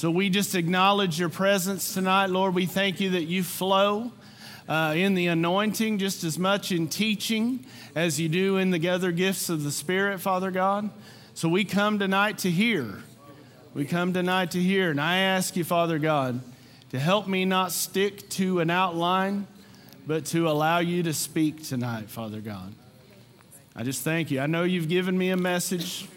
So 0.00 0.10
we 0.10 0.30
just 0.30 0.54
acknowledge 0.54 1.20
your 1.20 1.28
presence 1.28 1.92
tonight, 1.92 2.30
Lord. 2.30 2.54
We 2.54 2.64
thank 2.64 3.00
you 3.00 3.10
that 3.10 3.24
you 3.24 3.42
flow 3.42 4.10
uh, 4.66 4.94
in 4.96 5.12
the 5.12 5.26
anointing 5.26 5.98
just 5.98 6.24
as 6.24 6.38
much 6.38 6.72
in 6.72 6.88
teaching 6.88 7.66
as 7.94 8.18
you 8.18 8.30
do 8.30 8.56
in 8.56 8.70
the 8.70 8.88
other 8.88 9.12
gifts 9.12 9.50
of 9.50 9.62
the 9.62 9.70
Spirit, 9.70 10.22
Father 10.22 10.50
God. 10.50 10.88
So 11.34 11.50
we 11.50 11.66
come 11.66 11.98
tonight 11.98 12.38
to 12.38 12.50
hear. 12.50 13.02
We 13.74 13.84
come 13.84 14.14
tonight 14.14 14.52
to 14.52 14.58
hear. 14.58 14.90
And 14.90 14.98
I 14.98 15.18
ask 15.18 15.54
you, 15.54 15.64
Father 15.64 15.98
God, 15.98 16.40
to 16.92 16.98
help 16.98 17.28
me 17.28 17.44
not 17.44 17.70
stick 17.70 18.26
to 18.30 18.60
an 18.60 18.70
outline, 18.70 19.46
but 20.06 20.24
to 20.26 20.48
allow 20.48 20.78
you 20.78 21.02
to 21.02 21.12
speak 21.12 21.62
tonight, 21.62 22.08
Father 22.08 22.40
God. 22.40 22.72
I 23.76 23.82
just 23.82 24.00
thank 24.00 24.30
you. 24.30 24.40
I 24.40 24.46
know 24.46 24.62
you've 24.62 24.88
given 24.88 25.18
me 25.18 25.28
a 25.28 25.36
message. 25.36 26.08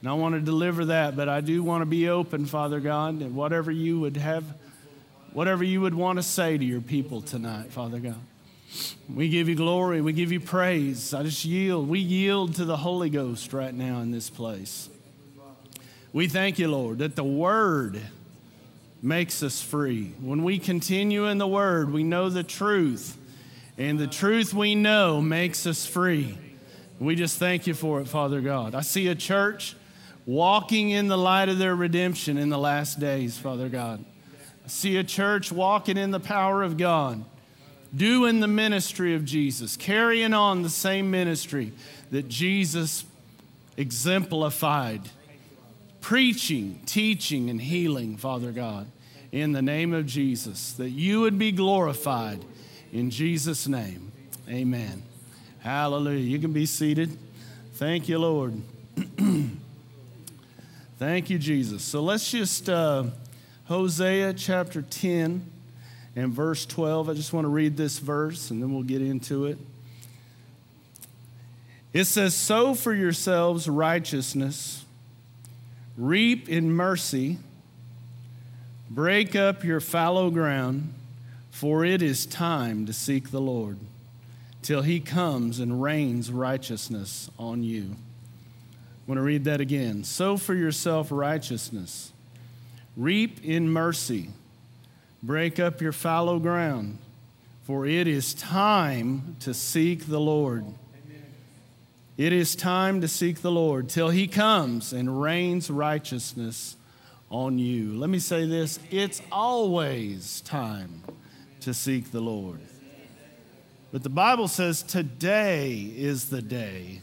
And 0.00 0.08
I 0.08 0.12
want 0.14 0.34
to 0.34 0.40
deliver 0.40 0.86
that, 0.86 1.16
but 1.16 1.28
I 1.28 1.40
do 1.40 1.62
want 1.62 1.82
to 1.82 1.86
be 1.86 2.08
open, 2.08 2.46
Father 2.46 2.80
God, 2.80 3.20
and 3.22 3.34
whatever 3.34 3.70
you 3.70 4.00
would 4.00 4.16
have, 4.16 4.44
whatever 5.32 5.64
you 5.64 5.80
would 5.80 5.94
want 5.94 6.18
to 6.18 6.22
say 6.22 6.58
to 6.58 6.64
your 6.64 6.80
people 6.80 7.22
tonight, 7.22 7.72
Father 7.72 7.98
God. 7.98 8.20
We 9.12 9.28
give 9.28 9.48
you 9.48 9.54
glory. 9.54 10.00
We 10.00 10.12
give 10.12 10.32
you 10.32 10.40
praise. 10.40 11.14
I 11.14 11.22
just 11.22 11.44
yield. 11.44 11.88
We 11.88 11.98
yield 11.98 12.56
to 12.56 12.64
the 12.64 12.76
Holy 12.76 13.08
Ghost 13.08 13.52
right 13.52 13.72
now 13.72 14.00
in 14.00 14.10
this 14.10 14.28
place. 14.28 14.88
We 16.12 16.28
thank 16.28 16.58
you, 16.58 16.68
Lord, 16.68 16.98
that 16.98 17.16
the 17.16 17.24
Word 17.24 18.00
makes 19.02 19.42
us 19.42 19.62
free. 19.62 20.12
When 20.20 20.42
we 20.44 20.58
continue 20.58 21.26
in 21.26 21.38
the 21.38 21.46
Word, 21.46 21.92
we 21.92 22.04
know 22.04 22.28
the 22.28 22.42
truth, 22.42 23.16
and 23.78 23.98
the 23.98 24.06
truth 24.06 24.52
we 24.52 24.74
know 24.74 25.20
makes 25.20 25.66
us 25.66 25.86
free. 25.86 26.36
We 26.98 27.14
just 27.14 27.38
thank 27.38 27.66
you 27.66 27.74
for 27.74 28.00
it, 28.00 28.08
Father 28.08 28.40
God. 28.40 28.74
I 28.74 28.80
see 28.80 29.08
a 29.08 29.14
church 29.14 29.76
walking 30.26 30.90
in 30.90 31.06
the 31.06 31.16
light 31.16 31.48
of 31.48 31.58
their 31.58 31.74
redemption 31.74 32.36
in 32.36 32.48
the 32.48 32.58
last 32.58 32.98
days, 32.98 33.38
Father 33.38 33.68
God. 33.68 34.04
I 34.64 34.68
see 34.68 34.96
a 34.96 35.04
church 35.04 35.52
walking 35.52 35.96
in 35.96 36.10
the 36.10 36.20
power 36.20 36.64
of 36.64 36.76
God, 36.76 37.24
doing 37.94 38.40
the 38.40 38.48
ministry 38.48 39.14
of 39.14 39.24
Jesus, 39.24 39.76
carrying 39.76 40.34
on 40.34 40.62
the 40.62 40.68
same 40.70 41.10
ministry 41.10 41.72
that 42.10 42.28
Jesus 42.28 43.04
exemplified, 43.76 45.02
preaching, 46.00 46.80
teaching, 46.84 47.48
and 47.48 47.60
healing, 47.60 48.16
Father 48.16 48.50
God, 48.50 48.88
in 49.30 49.52
the 49.52 49.62
name 49.62 49.94
of 49.94 50.06
Jesus, 50.06 50.72
that 50.72 50.90
you 50.90 51.20
would 51.20 51.38
be 51.38 51.52
glorified 51.52 52.44
in 52.92 53.10
Jesus' 53.10 53.68
name. 53.68 54.10
Amen. 54.48 55.02
Hallelujah. 55.60 56.18
You 56.18 56.38
can 56.40 56.52
be 56.52 56.66
seated. 56.66 57.16
Thank 57.74 58.08
you, 58.08 58.18
Lord. 58.18 58.60
Thank 60.98 61.28
you, 61.28 61.38
Jesus. 61.38 61.82
So 61.82 62.02
let's 62.02 62.30
just, 62.30 62.70
uh, 62.70 63.04
Hosea 63.66 64.32
chapter 64.32 64.80
10 64.80 65.44
and 66.16 66.32
verse 66.32 66.64
12. 66.64 67.10
I 67.10 67.14
just 67.14 67.34
want 67.34 67.44
to 67.44 67.50
read 67.50 67.76
this 67.76 67.98
verse 67.98 68.50
and 68.50 68.62
then 68.62 68.72
we'll 68.72 68.82
get 68.82 69.02
into 69.02 69.44
it. 69.44 69.58
It 71.92 72.04
says, 72.04 72.34
Sow 72.34 72.72
for 72.72 72.94
yourselves 72.94 73.68
righteousness, 73.68 74.86
reap 75.98 76.48
in 76.48 76.72
mercy, 76.72 77.36
break 78.88 79.36
up 79.36 79.64
your 79.64 79.80
fallow 79.80 80.30
ground, 80.30 80.94
for 81.50 81.84
it 81.84 82.00
is 82.00 82.24
time 82.24 82.86
to 82.86 82.94
seek 82.94 83.30
the 83.30 83.40
Lord 83.40 83.76
till 84.62 84.80
he 84.80 85.00
comes 85.00 85.60
and 85.60 85.82
rains 85.82 86.30
righteousness 86.30 87.30
on 87.38 87.62
you. 87.62 87.96
I 89.06 89.10
want 89.12 89.18
to 89.18 89.22
read 89.22 89.44
that 89.44 89.60
again. 89.60 90.02
Sow 90.02 90.36
for 90.36 90.52
yourself 90.52 91.12
righteousness, 91.12 92.12
reap 92.96 93.44
in 93.44 93.70
mercy, 93.70 94.30
break 95.22 95.60
up 95.60 95.80
your 95.80 95.92
fallow 95.92 96.40
ground, 96.40 96.98
for 97.62 97.86
it 97.86 98.08
is 98.08 98.34
time 98.34 99.36
to 99.40 99.54
seek 99.54 100.06
the 100.06 100.18
Lord. 100.18 100.64
It 102.16 102.32
is 102.32 102.56
time 102.56 103.00
to 103.02 103.06
seek 103.06 103.42
the 103.42 103.50
Lord 103.52 103.88
till 103.88 104.08
he 104.08 104.26
comes 104.26 104.92
and 104.92 105.22
rains 105.22 105.70
righteousness 105.70 106.74
on 107.30 107.60
you. 107.60 107.92
Let 107.96 108.10
me 108.10 108.18
say 108.18 108.44
this 108.44 108.80
it's 108.90 109.22
always 109.30 110.40
time 110.40 111.04
to 111.60 111.72
seek 111.72 112.10
the 112.10 112.20
Lord. 112.20 112.58
But 113.92 114.02
the 114.02 114.08
Bible 114.08 114.48
says 114.48 114.82
today 114.82 115.92
is 115.96 116.28
the 116.28 116.42
day 116.42 117.02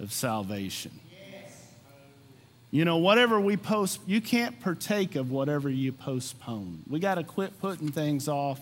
of 0.00 0.14
salvation. 0.14 0.92
You 2.72 2.86
know, 2.86 2.96
whatever 2.96 3.38
we 3.38 3.58
post, 3.58 4.00
you 4.06 4.22
can't 4.22 4.58
partake 4.60 5.14
of 5.14 5.30
whatever 5.30 5.68
you 5.68 5.92
postpone. 5.92 6.82
We 6.88 7.00
got 7.00 7.16
to 7.16 7.22
quit 7.22 7.60
putting 7.60 7.92
things 7.92 8.28
off 8.28 8.60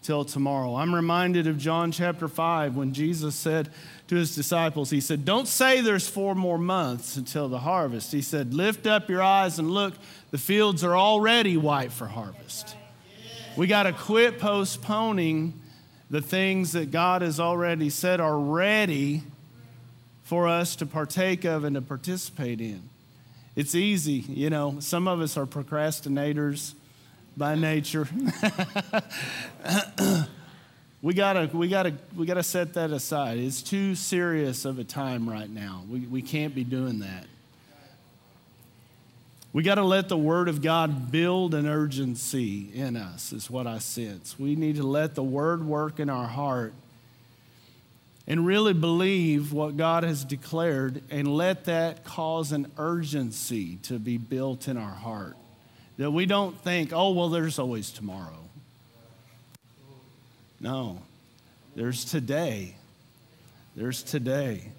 till 0.00 0.24
tomorrow. 0.24 0.76
I'm 0.76 0.94
reminded 0.94 1.48
of 1.48 1.58
John 1.58 1.90
chapter 1.90 2.28
5 2.28 2.76
when 2.76 2.94
Jesus 2.94 3.34
said 3.34 3.68
to 4.06 4.14
his 4.14 4.36
disciples, 4.36 4.90
He 4.90 5.00
said, 5.00 5.24
Don't 5.24 5.48
say 5.48 5.80
there's 5.80 6.06
four 6.06 6.36
more 6.36 6.56
months 6.56 7.16
until 7.16 7.48
the 7.48 7.58
harvest. 7.58 8.12
He 8.12 8.22
said, 8.22 8.54
Lift 8.54 8.86
up 8.86 9.10
your 9.10 9.22
eyes 9.22 9.58
and 9.58 9.72
look, 9.72 9.94
the 10.30 10.38
fields 10.38 10.84
are 10.84 10.96
already 10.96 11.56
white 11.56 11.90
for 11.90 12.06
harvest. 12.06 12.76
We 13.56 13.66
got 13.66 13.82
to 13.82 13.92
quit 13.92 14.38
postponing 14.38 15.60
the 16.10 16.22
things 16.22 16.72
that 16.72 16.92
God 16.92 17.22
has 17.22 17.40
already 17.40 17.90
said 17.90 18.20
are 18.20 18.38
ready 18.38 19.24
for 20.22 20.46
us 20.46 20.76
to 20.76 20.86
partake 20.86 21.44
of 21.44 21.64
and 21.64 21.74
to 21.74 21.82
participate 21.82 22.60
in. 22.60 22.88
It's 23.58 23.74
easy, 23.74 24.24
you 24.28 24.50
know, 24.50 24.76
some 24.78 25.08
of 25.08 25.20
us 25.20 25.36
are 25.36 25.44
procrastinators 25.44 26.74
by 27.36 27.56
nature. 27.56 28.06
we 31.02 31.12
gotta, 31.12 31.50
we 31.52 31.66
gotta, 31.66 31.94
we 32.16 32.24
gotta 32.24 32.44
set 32.44 32.74
that 32.74 32.92
aside. 32.92 33.38
It's 33.38 33.60
too 33.60 33.96
serious 33.96 34.64
of 34.64 34.78
a 34.78 34.84
time 34.84 35.28
right 35.28 35.50
now. 35.50 35.82
We, 35.90 35.98
we 36.02 36.22
can't 36.22 36.54
be 36.54 36.62
doing 36.62 37.00
that. 37.00 37.26
We 39.52 39.64
got 39.64 39.74
to 39.74 39.82
let 39.82 40.08
the 40.08 40.16
Word 40.16 40.48
of 40.48 40.62
God 40.62 41.10
build 41.10 41.52
an 41.52 41.66
urgency 41.66 42.70
in 42.72 42.96
us, 42.96 43.32
is 43.32 43.50
what 43.50 43.66
I 43.66 43.78
sense. 43.78 44.38
We 44.38 44.54
need 44.54 44.76
to 44.76 44.84
let 44.84 45.16
the 45.16 45.24
Word 45.24 45.66
work 45.66 45.98
in 45.98 46.08
our 46.08 46.28
heart 46.28 46.74
and 48.28 48.44
really 48.44 48.74
believe 48.74 49.54
what 49.54 49.78
God 49.78 50.04
has 50.04 50.22
declared 50.22 51.02
and 51.10 51.26
let 51.26 51.64
that 51.64 52.04
cause 52.04 52.52
an 52.52 52.70
urgency 52.76 53.76
to 53.84 53.98
be 53.98 54.18
built 54.18 54.68
in 54.68 54.76
our 54.76 54.94
heart. 54.94 55.34
That 55.96 56.10
we 56.10 56.26
don't 56.26 56.56
think, 56.60 56.92
oh, 56.92 57.12
well, 57.12 57.30
there's 57.30 57.58
always 57.58 57.90
tomorrow. 57.90 58.38
No, 60.60 61.00
there's 61.74 62.04
today. 62.04 62.76
There's 63.74 64.02
today. 64.02 64.72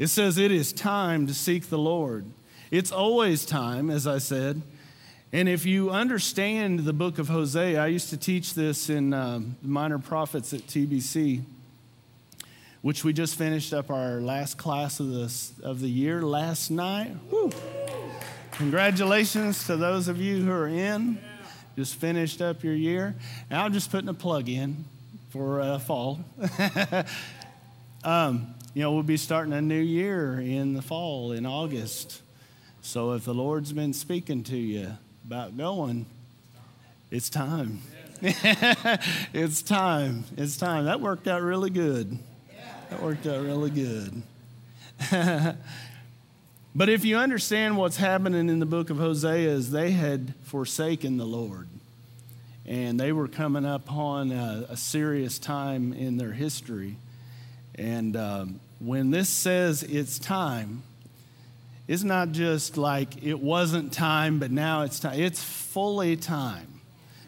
It 0.00 0.08
says 0.08 0.36
it 0.36 0.50
is 0.50 0.72
time 0.72 1.28
to 1.28 1.34
seek 1.34 1.68
the 1.68 1.78
Lord. 1.78 2.24
It's 2.72 2.90
always 2.90 3.46
time, 3.46 3.90
as 3.90 4.08
I 4.08 4.18
said. 4.18 4.60
And 5.32 5.48
if 5.48 5.64
you 5.64 5.90
understand 5.90 6.80
the 6.80 6.92
book 6.92 7.18
of 7.20 7.28
Hosea, 7.28 7.80
I 7.80 7.86
used 7.86 8.10
to 8.10 8.16
teach 8.16 8.54
this 8.54 8.90
in 8.90 9.14
um, 9.14 9.56
Minor 9.62 10.00
Prophets 10.00 10.52
at 10.52 10.62
TBC 10.62 11.42
which 12.82 13.04
we 13.04 13.12
just 13.12 13.36
finished 13.36 13.72
up 13.72 13.90
our 13.90 14.20
last 14.20 14.58
class 14.58 14.98
of 14.98 15.08
the, 15.08 15.32
of 15.62 15.80
the 15.80 15.88
year 15.88 16.20
last 16.20 16.70
night. 16.70 17.12
Woo. 17.30 17.50
Congratulations 18.52 19.66
to 19.66 19.76
those 19.76 20.08
of 20.08 20.20
you 20.20 20.42
who 20.42 20.50
are 20.50 20.68
in. 20.68 21.18
Just 21.76 21.94
finished 21.94 22.42
up 22.42 22.62
your 22.62 22.74
year. 22.74 23.14
I'm 23.50 23.72
just 23.72 23.90
putting 23.90 24.08
a 24.08 24.14
plug 24.14 24.48
in 24.48 24.84
for 25.30 25.60
uh, 25.60 25.78
fall. 25.78 26.20
um, 28.04 28.54
you 28.74 28.82
know, 28.82 28.92
we'll 28.92 29.02
be 29.04 29.16
starting 29.16 29.52
a 29.52 29.62
new 29.62 29.80
year 29.80 30.40
in 30.40 30.74
the 30.74 30.82
fall 30.82 31.32
in 31.32 31.46
August. 31.46 32.20
So 32.82 33.12
if 33.12 33.24
the 33.24 33.32
Lord's 33.32 33.72
been 33.72 33.92
speaking 33.92 34.42
to 34.44 34.56
you 34.56 34.92
about 35.24 35.56
going, 35.56 36.06
it's 37.10 37.30
time. 37.30 37.80
it's 38.20 39.62
time. 39.62 40.24
It's 40.36 40.56
time. 40.56 40.86
That 40.86 41.00
worked 41.00 41.28
out 41.28 41.42
really 41.42 41.70
good. 41.70 42.18
That 42.92 43.02
worked 43.02 43.26
out 43.26 43.42
really 43.42 43.70
good. 43.70 44.22
but 46.74 46.90
if 46.90 47.06
you 47.06 47.16
understand 47.16 47.78
what's 47.78 47.96
happening 47.96 48.50
in 48.50 48.58
the 48.58 48.66
book 48.66 48.90
of 48.90 48.98
Hosea 48.98 49.48
is 49.48 49.70
they 49.70 49.92
had 49.92 50.34
forsaken 50.42 51.16
the 51.16 51.24
Lord. 51.24 51.68
And 52.66 53.00
they 53.00 53.10
were 53.10 53.28
coming 53.28 53.64
up 53.64 53.90
on 53.90 54.30
a, 54.30 54.66
a 54.68 54.76
serious 54.76 55.38
time 55.38 55.94
in 55.94 56.18
their 56.18 56.32
history. 56.32 56.96
And 57.76 58.14
um, 58.14 58.60
when 58.78 59.10
this 59.10 59.30
says 59.30 59.82
it's 59.84 60.18
time, 60.18 60.82
it's 61.88 62.02
not 62.02 62.32
just 62.32 62.76
like 62.76 63.24
it 63.24 63.40
wasn't 63.40 63.90
time, 63.94 64.38
but 64.38 64.50
now 64.50 64.82
it's 64.82 65.00
time. 65.00 65.18
It's 65.18 65.42
fully 65.42 66.14
time. 66.16 66.82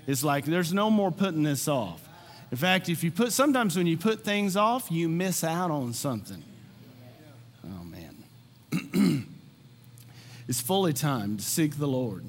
It's 0.06 0.22
like 0.22 0.44
there's 0.44 0.74
no 0.74 0.90
more 0.90 1.10
putting 1.10 1.42
this 1.42 1.68
off. 1.68 2.03
In 2.54 2.58
fact, 2.58 2.88
if 2.88 3.02
you 3.02 3.10
put, 3.10 3.32
sometimes 3.32 3.76
when 3.76 3.88
you 3.88 3.96
put 3.96 4.22
things 4.22 4.56
off, 4.56 4.88
you 4.88 5.08
miss 5.08 5.42
out 5.42 5.72
on 5.72 5.92
something. 5.92 6.40
Oh, 7.64 7.82
man. 7.82 9.26
it's 10.48 10.60
fully 10.60 10.92
time 10.92 11.36
to 11.38 11.42
seek 11.42 11.78
the 11.78 11.88
Lord. 11.88 12.22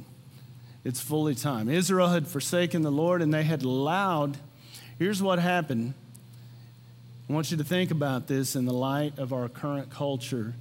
It's 0.83 0.99
fully 0.99 1.35
time. 1.35 1.69
Israel 1.69 2.07
had 2.07 2.27
forsaken 2.27 2.81
the 2.81 2.91
Lord 2.91 3.21
and 3.21 3.31
they 3.31 3.43
had 3.43 3.61
allowed, 3.61 4.37
here's 4.97 5.21
what 5.21 5.37
happened. 5.37 5.93
I 7.29 7.33
want 7.33 7.51
you 7.51 7.57
to 7.57 7.63
think 7.63 7.91
about 7.91 8.25
this 8.25 8.55
in 8.55 8.65
the 8.65 8.73
light 8.73 9.19
of 9.19 9.31
our 9.31 9.47
current 9.47 9.91
culture. 9.91 10.55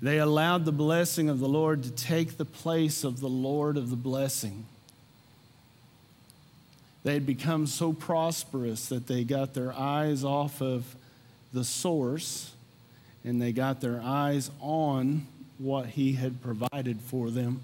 They 0.00 0.16
allowed 0.16 0.64
the 0.64 0.72
blessing 0.72 1.28
of 1.28 1.40
the 1.40 1.48
Lord 1.48 1.82
to 1.82 1.90
take 1.90 2.38
the 2.38 2.46
place 2.46 3.04
of 3.04 3.20
the 3.20 3.28
Lord 3.28 3.76
of 3.76 3.90
the 3.90 3.96
blessing. 3.96 4.64
They 7.02 7.14
had 7.14 7.26
become 7.26 7.66
so 7.66 7.92
prosperous 7.92 8.88
that 8.88 9.06
they 9.06 9.24
got 9.24 9.54
their 9.54 9.72
eyes 9.72 10.22
off 10.22 10.60
of 10.60 10.94
the 11.52 11.64
source 11.64 12.52
and 13.24 13.40
they 13.40 13.52
got 13.52 13.80
their 13.80 14.00
eyes 14.02 14.50
on 14.60 15.26
what 15.58 15.86
he 15.86 16.12
had 16.12 16.42
provided 16.42 17.00
for 17.00 17.30
them. 17.30 17.60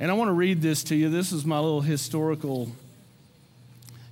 And 0.00 0.10
I 0.10 0.14
want 0.14 0.28
to 0.28 0.34
read 0.34 0.62
this 0.62 0.82
to 0.84 0.96
you. 0.96 1.08
This 1.08 1.32
is 1.32 1.44
my 1.44 1.58
little 1.58 1.80
historical 1.80 2.72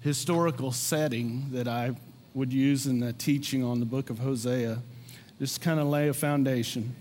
historical 0.02 0.72
setting 0.72 1.46
that 1.52 1.68
I 1.68 1.94
would 2.32 2.52
use 2.52 2.86
in 2.86 3.00
the 3.00 3.12
teaching 3.12 3.62
on 3.62 3.80
the 3.80 3.86
book 3.86 4.08
of 4.08 4.18
Hosea. 4.18 4.78
Just 5.38 5.60
kind 5.60 5.78
of 5.78 5.88
lay 5.88 6.08
a 6.08 6.14
foundation. 6.14 6.94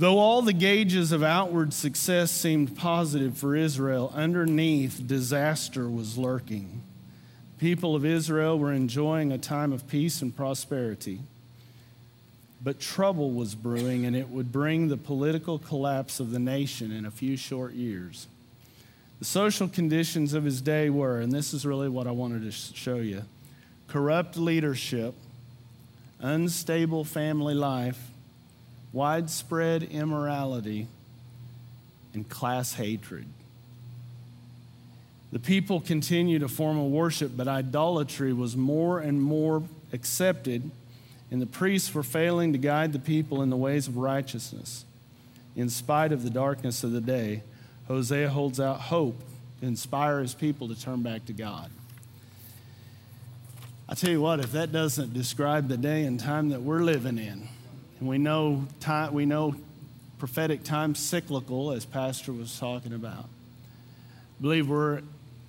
Though 0.00 0.18
all 0.18 0.40
the 0.40 0.54
gauges 0.54 1.12
of 1.12 1.22
outward 1.22 1.74
success 1.74 2.30
seemed 2.30 2.74
positive 2.74 3.36
for 3.36 3.54
Israel, 3.54 4.10
underneath 4.14 5.06
disaster 5.06 5.90
was 5.90 6.16
lurking. 6.16 6.80
People 7.58 7.94
of 7.94 8.06
Israel 8.06 8.58
were 8.58 8.72
enjoying 8.72 9.30
a 9.30 9.36
time 9.36 9.74
of 9.74 9.86
peace 9.88 10.22
and 10.22 10.34
prosperity. 10.34 11.20
But 12.64 12.80
trouble 12.80 13.32
was 13.32 13.54
brewing, 13.54 14.06
and 14.06 14.16
it 14.16 14.30
would 14.30 14.50
bring 14.50 14.88
the 14.88 14.96
political 14.96 15.58
collapse 15.58 16.18
of 16.18 16.30
the 16.30 16.38
nation 16.38 16.92
in 16.92 17.04
a 17.04 17.10
few 17.10 17.36
short 17.36 17.74
years. 17.74 18.26
The 19.18 19.26
social 19.26 19.68
conditions 19.68 20.32
of 20.32 20.44
his 20.44 20.62
day 20.62 20.88
were, 20.88 21.20
and 21.20 21.30
this 21.30 21.52
is 21.52 21.66
really 21.66 21.90
what 21.90 22.06
I 22.06 22.12
wanted 22.12 22.44
to 22.44 22.52
show 22.52 22.96
you 22.96 23.24
corrupt 23.86 24.38
leadership, 24.38 25.12
unstable 26.20 27.04
family 27.04 27.52
life, 27.52 28.06
widespread 28.92 29.82
immorality, 29.84 30.86
and 32.12 32.28
class 32.28 32.74
hatred. 32.74 33.26
The 35.32 35.38
people 35.38 35.80
continued 35.80 36.42
a 36.42 36.48
form 36.48 36.76
of 36.76 36.90
worship, 36.90 37.36
but 37.36 37.46
idolatry 37.46 38.32
was 38.32 38.56
more 38.56 38.98
and 38.98 39.22
more 39.22 39.62
accepted, 39.92 40.70
and 41.30 41.40
the 41.40 41.46
priests 41.46 41.94
were 41.94 42.02
failing 42.02 42.52
to 42.52 42.58
guide 42.58 42.92
the 42.92 42.98
people 42.98 43.42
in 43.42 43.50
the 43.50 43.56
ways 43.56 43.86
of 43.86 43.96
righteousness. 43.96 44.84
In 45.54 45.68
spite 45.68 46.10
of 46.10 46.24
the 46.24 46.30
darkness 46.30 46.82
of 46.82 46.90
the 46.90 47.00
day, 47.00 47.42
Hosea 47.86 48.30
holds 48.30 48.58
out 48.58 48.80
hope 48.80 49.20
to 49.60 49.66
inspire 49.66 50.20
his 50.20 50.34
people 50.34 50.66
to 50.68 50.80
turn 50.80 51.02
back 51.02 51.26
to 51.26 51.32
God. 51.32 51.70
I 53.88 53.94
tell 53.94 54.10
you 54.10 54.20
what, 54.20 54.40
if 54.40 54.52
that 54.52 54.72
doesn't 54.72 55.12
describe 55.12 55.68
the 55.68 55.76
day 55.76 56.04
and 56.04 56.18
time 56.18 56.50
that 56.50 56.62
we're 56.62 56.82
living 56.82 57.18
in, 57.18 57.48
and 58.00 58.08
we 58.08 58.18
know 58.18 58.66
time, 58.80 59.12
we 59.12 59.26
know 59.26 59.54
prophetic 60.18 60.64
time 60.64 60.94
cyclical, 60.94 61.70
as 61.70 61.84
Pastor 61.84 62.32
was 62.32 62.58
talking 62.58 62.94
about. 62.94 63.24
I 63.24 64.42
believe 64.42 64.68
we're 64.68 65.02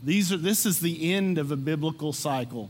these 0.03 0.31
are 0.33 0.37
this 0.37 0.65
is 0.65 0.81
the 0.81 1.13
end 1.13 1.37
of 1.37 1.51
a 1.51 1.55
biblical 1.55 2.11
cycle. 2.13 2.69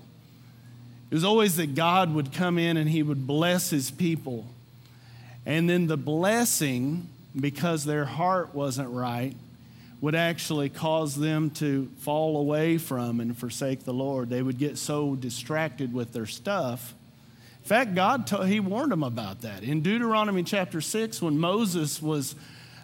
It 1.10 1.16
was 1.16 1.24
always 1.24 1.58
that 1.58 1.76
God 1.76 2.14
would 2.14 2.32
come 2.32 2.58
in 2.58 2.78
and 2.78 2.90
he 2.90 3.04
would 3.04 3.28
bless 3.28 3.70
his 3.70 3.92
people. 3.92 4.46
And 5.46 5.70
then 5.70 5.88
the 5.88 5.98
blessing, 5.98 7.10
because 7.38 7.84
their 7.84 8.06
heart 8.06 8.54
wasn't 8.54 8.90
right, 8.92 9.36
would 10.00 10.16
actually 10.16 10.70
cause 10.70 11.16
them 11.16 11.50
to 11.50 11.90
fall 12.00 12.38
away 12.38 12.78
from 12.78 13.20
and 13.20 13.38
forsake 13.38 13.84
the 13.84 13.94
Lord. 13.94 14.30
They 14.30 14.42
would 14.42 14.58
get 14.58 14.78
so 14.78 15.16
distracted 15.16 15.94
with 15.94 16.14
their 16.14 16.28
stuff 16.28 16.94
in 17.64 17.68
fact, 17.68 17.94
God 17.94 18.26
told, 18.26 18.48
he 18.48 18.60
warned 18.60 18.92
them 18.92 19.04
about 19.04 19.42
that. 19.42 19.64
In 19.64 19.82
Deuteronomy 19.82 20.44
chapter 20.44 20.82
6, 20.82 21.22
when 21.22 21.38
Moses 21.38 22.02
was 22.02 22.36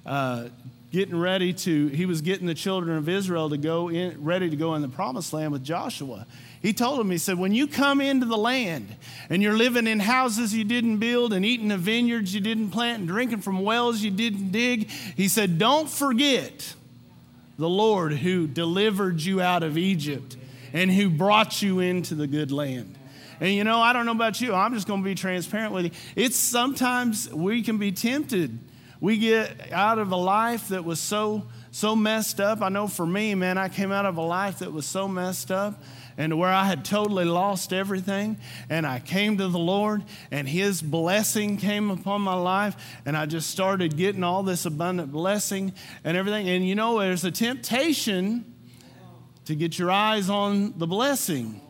uh, 0.05 0.49
getting 0.91 1.19
ready 1.19 1.51
to, 1.51 1.87
he 1.87 2.05
was 2.05 2.21
getting 2.21 2.45
the 2.45 2.53
children 2.53 2.95
of 2.95 3.09
Israel 3.09 3.49
to 3.49 3.57
go 3.57 3.89
in, 3.89 4.23
ready 4.23 4.49
to 4.49 4.55
go 4.55 4.75
in 4.75 4.83
the 4.83 4.87
promised 4.87 5.33
land 5.33 5.51
with 5.51 5.63
Joshua. 5.63 6.27
He 6.61 6.73
told 6.73 6.99
them, 6.99 7.09
he 7.09 7.17
said, 7.17 7.39
when 7.39 7.53
you 7.53 7.67
come 7.67 8.01
into 8.01 8.27
the 8.27 8.37
land 8.37 8.95
and 9.29 9.41
you're 9.41 9.57
living 9.57 9.87
in 9.87 9.99
houses 9.99 10.53
you 10.53 10.63
didn't 10.63 10.97
build 10.97 11.33
and 11.33 11.43
eating 11.43 11.69
the 11.69 11.77
vineyards 11.77 12.33
you 12.33 12.41
didn't 12.41 12.69
plant 12.69 12.99
and 12.99 13.07
drinking 13.07 13.41
from 13.41 13.63
wells 13.63 14.01
you 14.01 14.11
didn't 14.11 14.51
dig, 14.51 14.89
he 14.89 15.27
said, 15.27 15.57
don't 15.57 15.89
forget 15.89 16.75
the 17.57 17.69
Lord 17.69 18.13
who 18.13 18.47
delivered 18.47 19.21
you 19.21 19.41
out 19.41 19.63
of 19.63 19.77
Egypt 19.77 20.37
and 20.71 20.91
who 20.91 21.09
brought 21.09 21.61
you 21.61 21.79
into 21.79 22.15
the 22.15 22.27
good 22.27 22.51
land. 22.51 22.96
And 23.39 23.53
you 23.53 23.63
know, 23.63 23.79
I 23.79 23.93
don't 23.93 24.05
know 24.05 24.11
about 24.13 24.41
you, 24.41 24.53
I'm 24.53 24.73
just 24.73 24.87
going 24.87 25.01
to 25.01 25.05
be 25.05 25.15
transparent 25.15 25.73
with 25.73 25.85
you. 25.85 25.91
It's 26.15 26.37
sometimes 26.37 27.31
we 27.31 27.61
can 27.61 27.77
be 27.77 27.91
tempted. 27.91 28.57
We 28.99 29.17
get 29.17 29.71
out 29.71 29.99
of 29.99 30.11
a 30.11 30.15
life 30.15 30.69
that 30.69 30.83
was 30.83 30.99
so 30.99 31.47
so 31.71 31.95
messed 31.95 32.39
up. 32.39 32.63
I 32.63 32.69
know 32.69 32.87
for 32.87 33.05
me, 33.05 33.35
man, 33.35 33.59
I 33.59 33.69
came 33.69 33.91
out 33.91 34.07
of 34.07 34.17
a 34.17 34.21
life 34.21 34.59
that 34.59 34.73
was 34.73 34.87
so 34.87 35.07
messed 35.07 35.51
up 35.51 35.83
and 36.17 36.37
where 36.39 36.49
I 36.49 36.65
had 36.65 36.83
totally 36.83 37.25
lost 37.25 37.71
everything. 37.71 38.37
And 38.69 38.85
I 38.87 38.99
came 38.99 39.37
to 39.37 39.47
the 39.47 39.59
Lord, 39.59 40.03
and 40.31 40.49
His 40.49 40.81
blessing 40.81 41.57
came 41.57 41.91
upon 41.91 42.21
my 42.21 42.33
life, 42.33 42.75
and 43.05 43.15
I 43.15 43.27
just 43.27 43.51
started 43.51 43.95
getting 43.95 44.23
all 44.23 44.41
this 44.41 44.65
abundant 44.65 45.11
blessing 45.11 45.73
and 46.03 46.17
everything. 46.17 46.49
And 46.49 46.67
you 46.67 46.73
know, 46.73 46.99
there's 46.99 47.23
a 47.23 47.31
temptation 47.31 48.55
to 49.45 49.55
get 49.55 49.77
your 49.77 49.91
eyes 49.91 50.29
on 50.29 50.77
the 50.77 50.87
blessing 50.87 51.61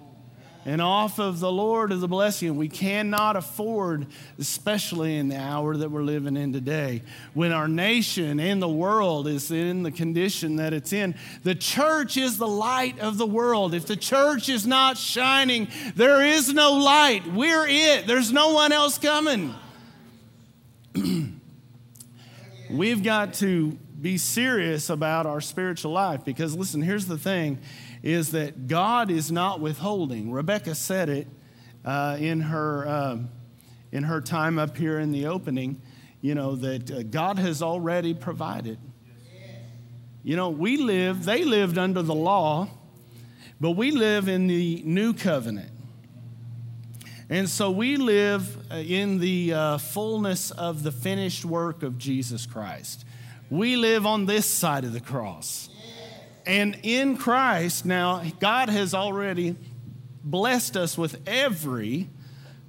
and 0.67 0.81
off 0.81 1.17
of 1.17 1.39
the 1.39 1.51
Lord 1.51 1.93
of 1.93 2.01
the 2.01 2.09
blessing. 2.09 2.57
We 2.57 2.67
cannot 2.67 3.37
afford, 3.37 4.05
especially 4.37 5.15
in 5.15 5.29
the 5.29 5.37
hour 5.37 5.77
that 5.77 5.89
we're 5.89 6.03
living 6.03 6.35
in 6.35 6.51
today, 6.51 7.03
when 7.33 7.53
our 7.53 7.69
nation 7.69 8.41
and 8.41 8.61
the 8.61 8.67
world 8.67 9.29
is 9.29 9.49
in 9.49 9.83
the 9.83 9.91
condition 9.91 10.57
that 10.57 10.73
it's 10.73 10.91
in. 10.91 11.15
The 11.43 11.55
church 11.55 12.17
is 12.17 12.37
the 12.37 12.49
light 12.49 12.99
of 12.99 13.17
the 13.17 13.25
world. 13.25 13.73
If 13.73 13.85
the 13.85 13.95
church 13.95 14.49
is 14.49 14.67
not 14.67 14.97
shining, 14.97 15.69
there 15.95 16.21
is 16.21 16.53
no 16.53 16.73
light. 16.73 17.25
We're 17.25 17.65
it, 17.65 18.05
there's 18.05 18.33
no 18.33 18.51
one 18.51 18.73
else 18.73 18.97
coming. 18.97 19.55
We've 22.69 23.03
got 23.03 23.35
to 23.35 23.77
be 24.01 24.17
serious 24.17 24.89
about 24.89 25.25
our 25.25 25.39
spiritual 25.39 25.93
life 25.93 26.25
because, 26.25 26.57
listen, 26.57 26.81
here's 26.81 27.05
the 27.05 27.17
thing 27.17 27.59
is 28.03 28.31
that 28.31 28.67
God 28.67 29.09
is 29.11 29.31
not 29.31 29.59
withholding. 29.59 30.31
Rebecca 30.31 30.75
said 30.75 31.09
it 31.09 31.27
uh, 31.83 32.17
in, 32.19 32.41
her, 32.41 32.87
uh, 32.87 33.17
in 33.91 34.03
her 34.03 34.21
time 34.21 34.59
up 34.59 34.77
here 34.77 34.99
in 34.99 35.11
the 35.11 35.25
opening, 35.27 35.81
you 36.21 36.35
know, 36.35 36.55
that 36.55 36.91
uh, 36.91 37.03
God 37.03 37.39
has 37.39 37.61
already 37.61 38.13
provided. 38.13 38.77
You 40.23 40.35
know, 40.35 40.49
we 40.49 40.77
live, 40.77 41.23
they 41.23 41.45
lived 41.45 41.77
under 41.77 42.01
the 42.01 42.13
law, 42.15 42.67
but 43.61 43.71
we 43.71 43.91
live 43.91 44.27
in 44.27 44.47
the 44.47 44.81
new 44.85 45.13
covenant. 45.13 45.71
And 47.29 47.49
so 47.49 47.71
we 47.71 47.97
live 47.97 48.71
uh, 48.71 48.75
in 48.75 49.19
the 49.19 49.53
uh, 49.53 49.77
fullness 49.77 50.51
of 50.51 50.83
the 50.83 50.91
finished 50.91 51.43
work 51.45 51.83
of 51.83 51.97
Jesus 51.97 52.45
Christ. 52.45 53.05
We 53.49 53.75
live 53.77 54.05
on 54.05 54.25
this 54.25 54.45
side 54.45 54.83
of 54.83 54.93
the 54.93 54.99
cross. 54.99 55.69
And 56.47 56.79
in 56.81 57.17
Christ, 57.17 57.85
now, 57.85 58.23
God 58.39 58.69
has 58.69 58.93
already 58.93 59.57
blessed 60.23 60.77
us 60.77 60.97
with 60.97 61.19
every 61.27 62.09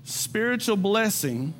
spiritual 0.03 0.77
blessing 0.77 1.55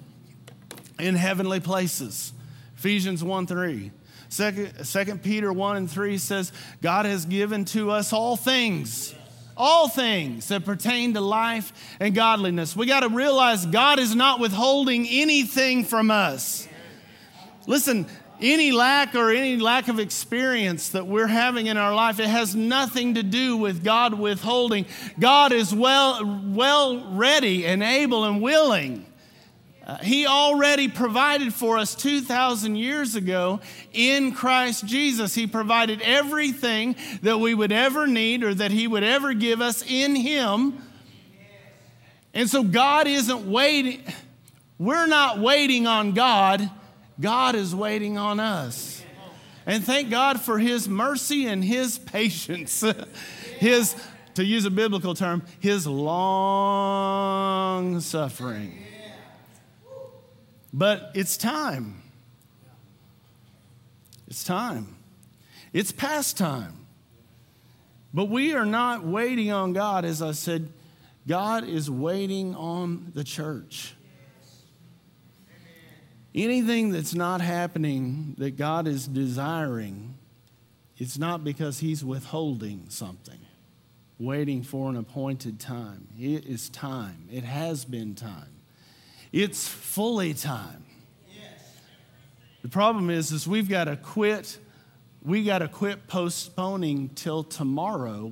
in 0.99 1.15
heavenly 1.15 1.61
places. 1.61 2.33
Ephesians 2.77 3.23
1 3.23 3.47
3. 3.47 3.93
Second, 4.31 4.85
Second 4.85 5.23
Peter 5.23 5.53
1 5.53 5.77
and 5.77 5.91
3 5.91 6.19
says, 6.19 6.53
God 6.83 7.07
has 7.07 7.25
given 7.25 7.65
to 7.67 7.93
us 7.93 8.13
all 8.13 8.37
things, 8.37 9.15
all 9.57 9.89
things 9.89 10.49
that 10.49 10.65
pertain 10.65 11.15
to 11.15 11.21
life 11.21 11.73
and 12.01 12.17
godliness. 12.17 12.75
We 12.75 12.87
got 12.87 13.01
to 13.01 13.11
realize 13.11 13.65
God 13.65 14.01
is 14.01 14.17
not 14.17 14.41
withholding 14.41 15.07
anything 15.09 15.85
from 15.85 16.11
us. 16.11 16.67
Listen, 17.69 18.07
any 18.41 18.73
lack 18.73 19.15
or 19.15 19.31
any 19.31 19.57
lack 19.57 19.89
of 19.89 19.99
experience 19.99 20.91
that 20.91 21.07
we're 21.07 21.27
having 21.27 21.67
in 21.67 21.77
our 21.77 21.95
life, 21.95 22.21
it 22.21 22.29
has 22.29 22.55
nothing 22.55 23.15
to 23.15 23.23
do 23.23 23.57
with 23.57 23.83
God 23.83 24.15
withholding. 24.15 24.87
God 25.19 25.53
is 25.53 25.75
well, 25.75 26.43
well 26.47 27.15
ready 27.15 27.67
and 27.67 27.83
able 27.83 28.25
and 28.25 28.41
willing. 28.41 29.07
Uh, 29.87 29.97
he 29.99 30.27
already 30.27 30.87
provided 30.87 31.55
for 31.55 31.79
us 31.79 31.95
2,000 31.95 32.77
years 32.77 33.15
ago 33.15 33.61
in 33.95 34.33
Christ 34.33 34.85
Jesus. 34.85 35.35
He 35.35 35.47
provided 35.47 36.03
everything 36.03 36.95
that 37.23 37.39
we 37.39 37.55
would 37.55 37.73
ever 37.73 38.07
need 38.07 38.45
or 38.45 38.53
that 38.53 38.71
He 38.71 38.87
would 38.87 39.03
ever 39.03 39.33
give 39.33 39.63
us 39.63 39.83
in 39.83 40.15
Him. 40.15 40.83
And 42.35 42.51
so 42.51 42.63
God 42.63 43.07
isn't 43.07 43.51
waiting, 43.51 44.03
we're 44.79 45.07
not 45.07 45.39
waiting 45.39 45.87
on 45.87 46.13
God 46.13 46.71
God 47.21 47.55
is 47.55 47.75
waiting 47.75 48.17
on 48.19 48.39
us. 48.41 49.03
And 49.67 49.85
thank 49.85 50.09
God 50.11 50.41
for 50.41 50.59
His 50.59 50.89
mercy 50.89 51.47
and 51.47 51.63
His 51.63 51.99
patience. 52.15 52.83
his, 53.59 53.95
to 54.35 54.45
use 54.45 54.65
a 54.65 54.71
biblical 54.71 55.15
term, 55.15 55.43
His 55.61 55.87
long 55.87 57.01
suffering. 58.01 58.85
But 60.73 61.11
it's 61.15 61.37
time. 61.37 62.03
It's 64.27 64.45
time. 64.45 64.97
It's 65.73 65.93
past 65.93 66.37
time. 66.39 66.87
But 68.13 68.27
we 68.27 68.55
are 68.55 68.67
not 68.67 69.05
waiting 69.05 69.51
on 69.53 69.73
God. 69.73 70.05
As 70.05 70.23
I 70.23 70.33
said, 70.33 70.71
God 71.27 71.65
is 71.65 71.91
waiting 71.91 72.55
on 72.55 73.13
the 73.15 73.25
church. 73.25 73.95
Anything 76.39 76.93
that's 76.93 77.17
not 77.17 77.41
happening 77.41 78.37
that 78.39 78.57
God 78.57 78.87
is 78.87 79.09
desiring, 79.09 80.15
it's 80.97 81.19
not 81.19 81.43
because 81.43 81.81
He's 81.81 82.05
withholding 82.05 82.85
something, 82.91 83.41
waiting 84.21 84.63
for 84.63 84.89
an 84.89 84.95
appointed 84.95 85.59
time. 85.59 86.07
It 86.17 86.47
is 86.47 86.69
time. 86.69 87.29
It 87.29 87.43
has 87.43 87.85
been 87.85 88.15
time. 88.15 88.55
It's 89.33 89.67
fully 89.67 90.33
time. 90.33 90.85
The 92.63 92.69
problem 92.69 93.11
is, 93.11 93.33
is 93.33 93.49
we've 93.49 93.69
got 93.69 93.85
to 93.85 93.97
quit. 93.97 94.59
We 95.25 95.43
got 95.43 95.59
to 95.59 95.67
quit 95.67 96.07
postponing 96.07 97.09
till 97.17 97.43
tomorrow 97.43 98.31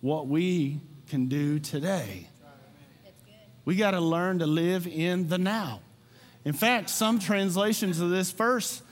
what 0.00 0.28
we 0.28 0.80
can 1.10 1.26
do 1.26 1.58
today. 1.58 2.30
We 3.66 3.76
got 3.76 3.90
to 3.90 4.00
learn 4.00 4.38
to 4.38 4.46
live 4.46 4.86
in 4.86 5.28
the 5.28 5.36
now. 5.36 5.82
In 6.44 6.52
fact, 6.52 6.90
some 6.90 7.18
translations 7.18 8.00
of 8.00 8.10
this 8.10 8.30
verse 8.30 8.82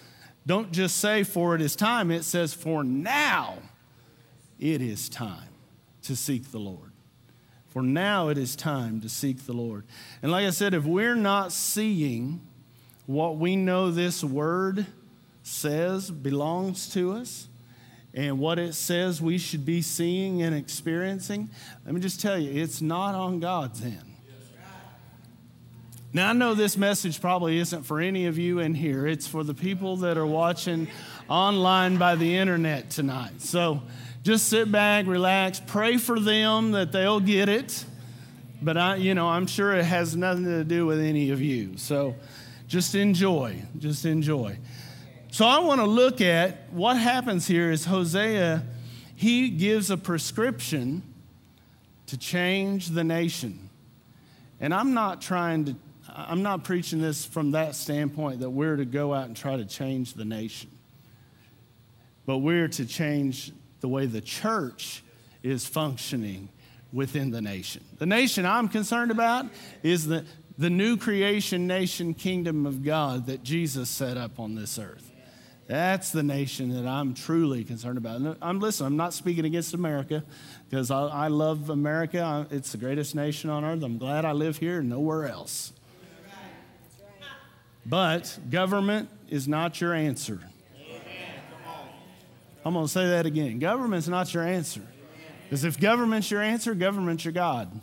don't 0.46 0.72
just 0.72 0.96
say, 0.96 1.22
for 1.22 1.54
it 1.54 1.60
is 1.60 1.76
time, 1.76 2.10
it 2.10 2.24
says, 2.24 2.54
for 2.54 2.82
now 2.82 3.58
it 4.58 4.80
is 4.80 5.08
time 5.08 5.48
to 6.02 6.16
seek 6.16 6.50
the 6.50 6.58
Lord. 6.58 6.92
For 7.68 7.82
now 7.82 8.28
it 8.28 8.38
is 8.38 8.56
time 8.56 9.00
to 9.00 9.08
seek 9.08 9.46
the 9.46 9.52
Lord. 9.52 9.84
And 10.22 10.30
like 10.30 10.46
I 10.46 10.50
said, 10.50 10.74
if 10.74 10.84
we're 10.84 11.14
not 11.14 11.52
seeing 11.52 12.40
what 13.06 13.36
we 13.36 13.56
know 13.56 13.90
this 13.90 14.22
word 14.22 14.86
says 15.42 16.10
belongs 16.10 16.92
to 16.94 17.12
us, 17.12 17.48
and 18.14 18.38
what 18.38 18.58
it 18.58 18.74
says 18.74 19.22
we 19.22 19.38
should 19.38 19.64
be 19.64 19.80
seeing 19.80 20.42
and 20.42 20.54
experiencing, 20.54 21.48
let 21.86 21.94
me 21.94 22.00
just 22.00 22.20
tell 22.20 22.38
you, 22.38 22.62
it's 22.62 22.82
not 22.82 23.14
on 23.14 23.40
God's 23.40 23.82
end. 23.82 24.11
Now, 26.14 26.28
I 26.28 26.32
know 26.34 26.52
this 26.52 26.76
message 26.76 27.22
probably 27.22 27.56
isn't 27.58 27.84
for 27.84 27.98
any 27.98 28.26
of 28.26 28.36
you 28.36 28.58
in 28.58 28.74
here. 28.74 29.06
It's 29.06 29.26
for 29.26 29.42
the 29.42 29.54
people 29.54 29.96
that 29.98 30.18
are 30.18 30.26
watching 30.26 30.88
online 31.26 31.96
by 31.96 32.16
the 32.16 32.36
internet 32.36 32.90
tonight. 32.90 33.40
So 33.40 33.80
just 34.22 34.50
sit 34.50 34.70
back, 34.70 35.06
relax, 35.06 35.62
pray 35.66 35.96
for 35.96 36.20
them 36.20 36.72
that 36.72 36.92
they'll 36.92 37.20
get 37.20 37.48
it. 37.48 37.86
But 38.60 38.76
I, 38.76 38.96
you 38.96 39.14
know, 39.14 39.26
I'm 39.26 39.46
sure 39.46 39.72
it 39.72 39.84
has 39.84 40.14
nothing 40.14 40.44
to 40.44 40.64
do 40.64 40.84
with 40.84 41.00
any 41.00 41.30
of 41.30 41.40
you. 41.40 41.78
So 41.78 42.14
just 42.68 42.94
enjoy, 42.94 43.62
just 43.78 44.04
enjoy. 44.04 44.58
So 45.30 45.46
I 45.46 45.60
want 45.60 45.80
to 45.80 45.86
look 45.86 46.20
at 46.20 46.70
what 46.74 46.98
happens 46.98 47.46
here 47.46 47.70
is 47.70 47.86
Hosea, 47.86 48.62
he 49.16 49.48
gives 49.48 49.90
a 49.90 49.96
prescription 49.96 51.02
to 52.06 52.18
change 52.18 52.88
the 52.88 53.02
nation. 53.02 53.70
And 54.60 54.74
I'm 54.74 54.92
not 54.92 55.22
trying 55.22 55.64
to 55.64 55.76
I'm 56.14 56.42
not 56.42 56.64
preaching 56.64 57.00
this 57.00 57.24
from 57.24 57.52
that 57.52 57.74
standpoint 57.74 58.40
that 58.40 58.50
we're 58.50 58.76
to 58.76 58.84
go 58.84 59.14
out 59.14 59.26
and 59.26 59.36
try 59.36 59.56
to 59.56 59.64
change 59.64 60.14
the 60.14 60.24
nation. 60.24 60.70
But 62.26 62.38
we're 62.38 62.68
to 62.68 62.86
change 62.86 63.52
the 63.80 63.88
way 63.88 64.06
the 64.06 64.20
church 64.20 65.02
is 65.42 65.66
functioning 65.66 66.48
within 66.92 67.30
the 67.30 67.40
nation. 67.40 67.84
The 67.98 68.06
nation 68.06 68.44
I'm 68.44 68.68
concerned 68.68 69.10
about 69.10 69.46
is 69.82 70.06
the, 70.06 70.24
the 70.58 70.70
new 70.70 70.96
creation 70.96 71.66
nation 71.66 72.14
kingdom 72.14 72.66
of 72.66 72.84
God 72.84 73.26
that 73.26 73.42
Jesus 73.42 73.88
set 73.88 74.16
up 74.16 74.38
on 74.38 74.54
this 74.54 74.78
earth. 74.78 75.10
That's 75.66 76.10
the 76.10 76.22
nation 76.22 76.74
that 76.74 76.86
I'm 76.86 77.14
truly 77.14 77.64
concerned 77.64 77.96
about. 77.96 78.20
Uh, 78.20 78.34
I'm 78.42 78.60
listen. 78.60 78.84
I'm 78.84 78.96
not 78.96 79.14
speaking 79.14 79.46
against 79.46 79.72
America 79.72 80.22
because 80.68 80.90
I, 80.90 81.00
I 81.06 81.28
love 81.28 81.70
America. 81.70 82.46
It's 82.50 82.72
the 82.72 82.78
greatest 82.78 83.14
nation 83.14 83.48
on 83.48 83.64
earth. 83.64 83.82
I'm 83.82 83.96
glad 83.96 84.24
I 84.24 84.32
live 84.32 84.58
here 84.58 84.80
and 84.80 84.90
nowhere 84.90 85.26
else. 85.26 85.72
But 87.84 88.38
government 88.50 89.08
is 89.28 89.48
not 89.48 89.80
your 89.80 89.92
answer. 89.92 90.40
I'm 92.64 92.74
going 92.74 92.86
to 92.86 92.92
say 92.92 93.08
that 93.08 93.26
again. 93.26 93.58
Government's 93.58 94.08
not 94.08 94.32
your 94.32 94.44
answer. 94.44 94.82
Because 95.44 95.64
if 95.64 95.80
government's 95.80 96.30
your 96.30 96.40
answer, 96.40 96.74
government's 96.74 97.24
your 97.24 97.32
God. 97.32 97.80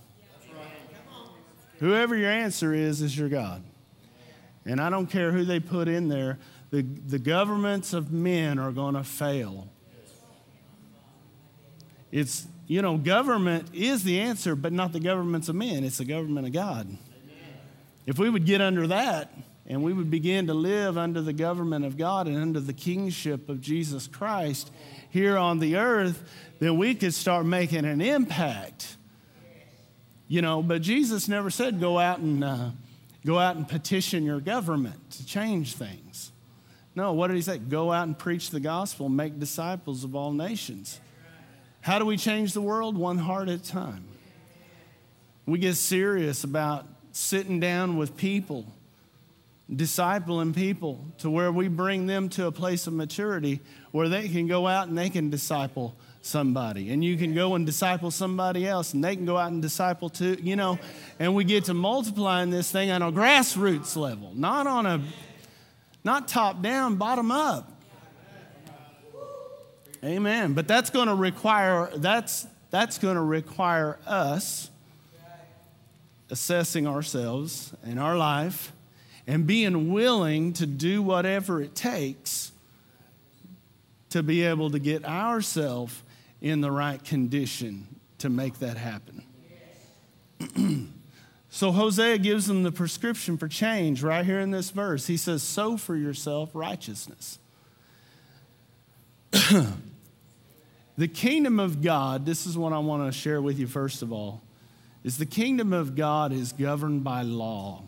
Whoever 1.79 2.15
your 2.15 2.31
answer 2.31 2.73
is, 2.73 3.01
is 3.01 3.17
your 3.17 3.29
God. 3.29 3.63
And 4.65 4.81
I 4.81 4.89
don't 4.89 5.07
care 5.07 5.31
who 5.31 5.45
they 5.45 5.59
put 5.59 5.87
in 5.87 6.07
there, 6.07 6.39
the, 6.71 6.81
the 6.81 7.19
governments 7.19 7.93
of 7.93 8.11
men 8.11 8.59
are 8.59 8.71
going 8.71 8.95
to 8.95 9.03
fail. 9.03 9.67
It's, 12.11 12.47
you 12.67 12.81
know, 12.81 12.97
government 12.97 13.69
is 13.73 14.03
the 14.03 14.19
answer, 14.19 14.55
but 14.55 14.73
not 14.73 14.93
the 14.93 14.99
governments 14.99 15.49
of 15.49 15.55
men. 15.55 15.83
It's 15.83 15.97
the 15.97 16.05
government 16.05 16.47
of 16.47 16.53
God. 16.53 16.97
If 18.05 18.17
we 18.17 18.29
would 18.29 18.45
get 18.45 18.61
under 18.61 18.87
that, 18.87 19.31
and 19.69 19.83
we 19.83 19.93
would 19.93 20.09
begin 20.09 20.47
to 20.47 20.53
live 20.55 20.97
under 20.97 21.21
the 21.21 21.31
government 21.31 21.85
of 21.85 21.95
God 21.95 22.27
and 22.27 22.35
under 22.35 22.59
the 22.59 22.73
kingship 22.73 23.49
of 23.49 23.61
Jesus 23.61 24.07
Christ 24.07 24.71
here 25.11 25.37
on 25.37 25.59
the 25.59 25.77
earth, 25.77 26.23
then 26.57 26.77
we 26.77 26.95
could 26.95 27.13
start 27.13 27.45
making 27.45 27.85
an 27.85 28.01
impact. 28.01 28.97
You 30.27 30.41
know, 30.41 30.63
but 30.63 30.81
Jesus 30.81 31.27
never 31.27 31.51
said 31.51 31.79
go 31.79 31.99
out 31.99 32.17
and 32.17 32.43
uh, 32.43 32.71
go 33.25 33.37
out 33.37 33.55
and 33.55 33.67
petition 33.67 34.25
your 34.25 34.39
government 34.39 35.11
to 35.11 35.25
change 35.25 35.75
things. 35.75 36.31
No, 36.95 37.13
what 37.13 37.27
did 37.27 37.35
he 37.35 37.41
say? 37.43 37.59
Go 37.59 37.91
out 37.91 38.07
and 38.07 38.17
preach 38.17 38.49
the 38.49 38.59
gospel, 38.59 39.07
make 39.07 39.39
disciples 39.39 40.03
of 40.03 40.15
all 40.15 40.33
nations. 40.33 40.99
How 41.81 41.99
do 41.99 42.05
we 42.05 42.17
change 42.17 42.53
the 42.53 42.61
world? 42.61 42.97
One 42.97 43.19
heart 43.19 43.49
at 43.49 43.59
a 43.59 43.63
time. 43.63 44.03
We 45.45 45.59
get 45.59 45.75
serious 45.75 46.43
about 46.43 46.85
sitting 47.11 47.59
down 47.59 47.97
with 47.97 48.17
people 48.17 48.73
discipling 49.73 50.55
people 50.55 51.05
to 51.19 51.29
where 51.29 51.51
we 51.51 51.67
bring 51.67 52.07
them 52.07 52.29
to 52.29 52.47
a 52.47 52.51
place 52.51 52.87
of 52.87 52.93
maturity 52.93 53.59
where 53.91 54.09
they 54.09 54.27
can 54.27 54.47
go 54.47 54.67
out 54.67 54.87
and 54.87 54.97
they 54.97 55.09
can 55.09 55.29
disciple 55.29 55.95
somebody. 56.21 56.91
And 56.91 57.03
you 57.03 57.17
can 57.17 57.33
go 57.33 57.55
and 57.55 57.65
disciple 57.65 58.11
somebody 58.11 58.67
else 58.67 58.93
and 58.93 59.03
they 59.03 59.15
can 59.15 59.25
go 59.25 59.37
out 59.37 59.51
and 59.51 59.61
disciple 59.61 60.09
too 60.09 60.37
you 60.41 60.55
know. 60.55 60.79
And 61.19 61.35
we 61.35 61.43
get 61.43 61.65
to 61.65 61.73
multiplying 61.73 62.49
this 62.49 62.71
thing 62.71 62.89
on 62.91 63.01
a 63.01 63.11
grassroots 63.11 63.95
level 63.95 64.31
not 64.33 64.67
on 64.67 64.85
a 64.85 65.01
not 66.03 66.27
top 66.27 66.61
down 66.61 66.95
bottom 66.95 67.31
up. 67.31 67.71
Amen. 70.03 70.53
But 70.53 70.67
that's 70.67 70.89
going 70.89 71.07
to 71.07 71.15
require 71.15 71.89
that's 71.95 72.47
that's 72.71 72.97
going 72.97 73.15
to 73.15 73.21
require 73.21 73.99
us 74.07 74.69
assessing 76.29 76.87
ourselves 76.87 77.73
and 77.83 77.99
our 77.99 78.15
life 78.17 78.71
and 79.29 79.45
being 79.45 79.93
willing 79.93 80.51
to 80.53 80.65
do 80.65 81.03
whatever 81.03 81.61
it 81.61 81.75
takes 81.75 82.51
to 84.09 84.23
be 84.23 84.41
able 84.41 84.71
to 84.71 84.79
get 84.79 85.05
ourselves 85.05 86.01
in 86.41 86.61
the 86.61 86.71
right 86.71 87.03
condition 87.03 87.87
to 88.17 88.27
make 88.27 88.57
that 88.57 88.75
happen. 88.75 89.21
so 91.51 91.71
Hosea 91.71 92.17
gives 92.17 92.47
them 92.47 92.63
the 92.63 92.71
prescription 92.71 93.37
for 93.37 93.47
change 93.47 94.01
right 94.01 94.25
here 94.25 94.39
in 94.39 94.49
this 94.49 94.71
verse. 94.71 95.05
He 95.05 95.15
says, 95.15 95.43
Sow 95.43 95.77
for 95.77 95.95
yourself 95.95 96.49
righteousness. 96.55 97.37
the 100.97 101.07
kingdom 101.07 101.59
of 101.59 101.83
God, 101.83 102.25
this 102.25 102.47
is 102.47 102.57
what 102.57 102.73
I 102.73 102.79
want 102.79 103.05
to 103.05 103.11
share 103.15 103.43
with 103.43 103.59
you 103.59 103.67
first 103.67 104.01
of 104.01 104.11
all, 104.11 104.41
is 105.03 105.19
the 105.19 105.27
kingdom 105.27 105.71
of 105.71 105.95
God 105.95 106.33
is 106.33 106.51
governed 106.51 107.03
by 107.03 107.21
law. 107.21 107.83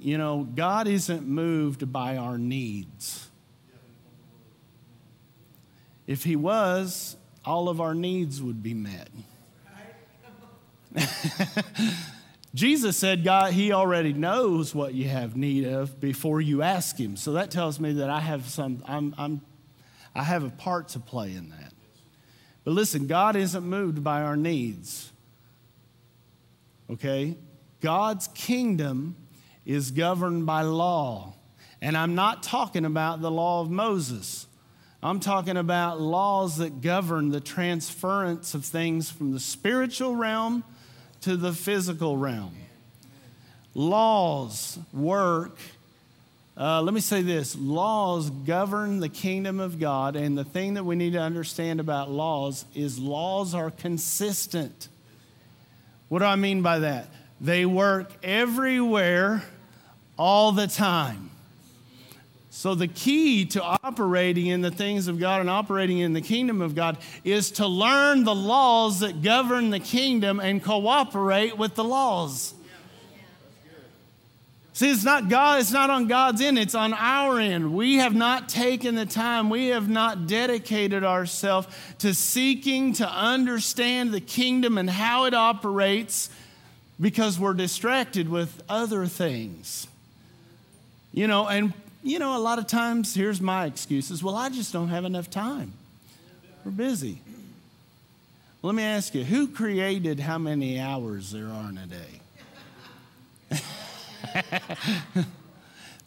You 0.00 0.18
know, 0.18 0.48
God 0.54 0.86
isn't 0.88 1.26
moved 1.26 1.92
by 1.92 2.16
our 2.16 2.38
needs. 2.38 3.28
If 6.06 6.24
He 6.24 6.36
was, 6.36 7.16
all 7.44 7.68
of 7.68 7.80
our 7.80 7.94
needs 7.94 8.42
would 8.42 8.62
be 8.62 8.74
met. 8.74 9.08
Jesus 12.54 12.96
said, 12.96 13.24
God, 13.24 13.52
He 13.52 13.72
already 13.72 14.12
knows 14.12 14.74
what 14.74 14.94
you 14.94 15.08
have 15.08 15.36
need 15.36 15.66
of 15.66 16.00
before 16.00 16.40
you 16.40 16.62
ask 16.62 16.98
Him. 16.98 17.16
So 17.16 17.32
that 17.32 17.50
tells 17.50 17.80
me 17.80 17.94
that 17.94 18.10
I 18.10 18.20
have 18.20 18.48
some, 18.48 18.82
I'm, 18.86 19.14
I'm, 19.16 19.40
I 20.14 20.22
have 20.22 20.44
a 20.44 20.50
part 20.50 20.88
to 20.88 21.00
play 21.00 21.34
in 21.34 21.50
that. 21.50 21.72
But 22.64 22.72
listen, 22.72 23.06
God 23.06 23.36
isn't 23.36 23.64
moved 23.64 24.04
by 24.04 24.22
our 24.22 24.36
needs. 24.36 25.10
Okay? 26.90 27.36
God's 27.80 28.28
kingdom 28.28 29.16
is 29.64 29.90
governed 29.90 30.46
by 30.46 30.62
law. 30.62 31.34
And 31.80 31.96
I'm 31.96 32.14
not 32.14 32.42
talking 32.42 32.84
about 32.84 33.20
the 33.20 33.30
law 33.30 33.60
of 33.60 33.70
Moses. 33.70 34.46
I'm 35.02 35.18
talking 35.18 35.56
about 35.56 36.00
laws 36.00 36.58
that 36.58 36.80
govern 36.80 37.30
the 37.30 37.40
transference 37.40 38.54
of 38.54 38.64
things 38.64 39.10
from 39.10 39.32
the 39.32 39.40
spiritual 39.40 40.14
realm 40.14 40.62
to 41.22 41.36
the 41.36 41.52
physical 41.52 42.16
realm. 42.16 42.54
Laws 43.74 44.78
work. 44.92 45.58
Uh, 46.56 46.82
let 46.82 46.92
me 46.94 47.00
say 47.00 47.22
this 47.22 47.56
laws 47.56 48.30
govern 48.30 49.00
the 49.00 49.08
kingdom 49.08 49.58
of 49.58 49.80
God, 49.80 50.14
and 50.14 50.36
the 50.36 50.44
thing 50.44 50.74
that 50.74 50.84
we 50.84 50.94
need 50.94 51.14
to 51.14 51.20
understand 51.20 51.80
about 51.80 52.10
laws 52.10 52.64
is 52.74 52.98
laws 52.98 53.54
are 53.54 53.70
consistent. 53.70 54.88
What 56.08 56.18
do 56.18 56.26
I 56.26 56.36
mean 56.36 56.62
by 56.62 56.80
that? 56.80 57.08
They 57.42 57.66
work 57.66 58.12
everywhere 58.22 59.42
all 60.16 60.52
the 60.52 60.68
time. 60.68 61.30
So, 62.50 62.76
the 62.76 62.86
key 62.86 63.46
to 63.46 63.62
operating 63.62 64.46
in 64.46 64.60
the 64.60 64.70
things 64.70 65.08
of 65.08 65.18
God 65.18 65.40
and 65.40 65.50
operating 65.50 65.98
in 65.98 66.12
the 66.12 66.20
kingdom 66.20 66.62
of 66.62 66.76
God 66.76 66.98
is 67.24 67.50
to 67.52 67.66
learn 67.66 68.22
the 68.22 68.34
laws 68.34 69.00
that 69.00 69.22
govern 69.22 69.70
the 69.70 69.80
kingdom 69.80 70.38
and 70.38 70.62
cooperate 70.62 71.58
with 71.58 71.74
the 71.74 71.82
laws. 71.82 72.54
See, 74.74 74.90
it's 74.90 75.04
not 75.04 75.28
God, 75.28 75.60
it's 75.60 75.72
not 75.72 75.90
on 75.90 76.06
God's 76.06 76.40
end, 76.40 76.58
it's 76.58 76.74
on 76.74 76.94
our 76.94 77.40
end. 77.40 77.74
We 77.74 77.96
have 77.96 78.14
not 78.14 78.48
taken 78.48 78.94
the 78.94 79.06
time, 79.06 79.50
we 79.50 79.68
have 79.68 79.88
not 79.88 80.26
dedicated 80.26 81.04
ourselves 81.04 81.66
to 81.98 82.14
seeking 82.14 82.92
to 82.94 83.10
understand 83.10 84.12
the 84.12 84.20
kingdom 84.20 84.78
and 84.78 84.88
how 84.88 85.24
it 85.24 85.34
operates 85.34 86.30
because 87.02 87.38
we're 87.38 87.52
distracted 87.52 88.28
with 88.28 88.62
other 88.68 89.06
things. 89.06 89.88
You 91.12 91.26
know, 91.26 91.48
and, 91.48 91.74
you 92.02 92.20
know, 92.20 92.36
a 92.36 92.38
lot 92.38 92.60
of 92.60 92.68
times, 92.68 93.14
here's 93.14 93.40
my 93.40 93.66
excuses 93.66 94.22
well, 94.22 94.36
I 94.36 94.48
just 94.48 94.72
don't 94.72 94.88
have 94.88 95.04
enough 95.04 95.28
time. 95.28 95.72
We're 96.64 96.70
busy. 96.70 97.20
Let 98.62 98.76
me 98.76 98.84
ask 98.84 99.14
you 99.14 99.24
who 99.24 99.48
created 99.48 100.20
how 100.20 100.38
many 100.38 100.78
hours 100.78 101.32
there 101.32 101.48
are 101.48 101.68
in 101.68 101.78
a 101.78 101.86
day? 101.86 102.20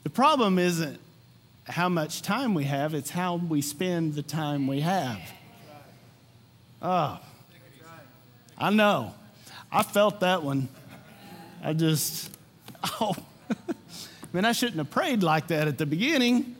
the 0.03 0.09
problem 0.09 0.57
isn't 0.57 0.97
how 1.67 1.89
much 1.89 2.21
time 2.21 2.53
we 2.53 2.63
have, 2.63 2.93
it's 2.93 3.09
how 3.09 3.35
we 3.35 3.61
spend 3.61 4.13
the 4.13 4.21
time 4.23 4.65
we 4.65 4.79
have. 4.79 5.19
Oh, 6.81 7.19
I 8.57 8.69
know. 8.69 9.13
I 9.75 9.83
felt 9.83 10.21
that 10.21 10.41
one. 10.41 10.69
I 11.65 11.73
just, 11.73 12.29
oh, 13.01 13.15
man, 14.33 14.45
I 14.45 14.51
shouldn't 14.51 14.77
have 14.77 14.91
prayed 14.91 15.23
like 15.23 15.47
that 15.47 15.67
at 15.67 15.79
the 15.79 15.85
beginning. 15.87 16.55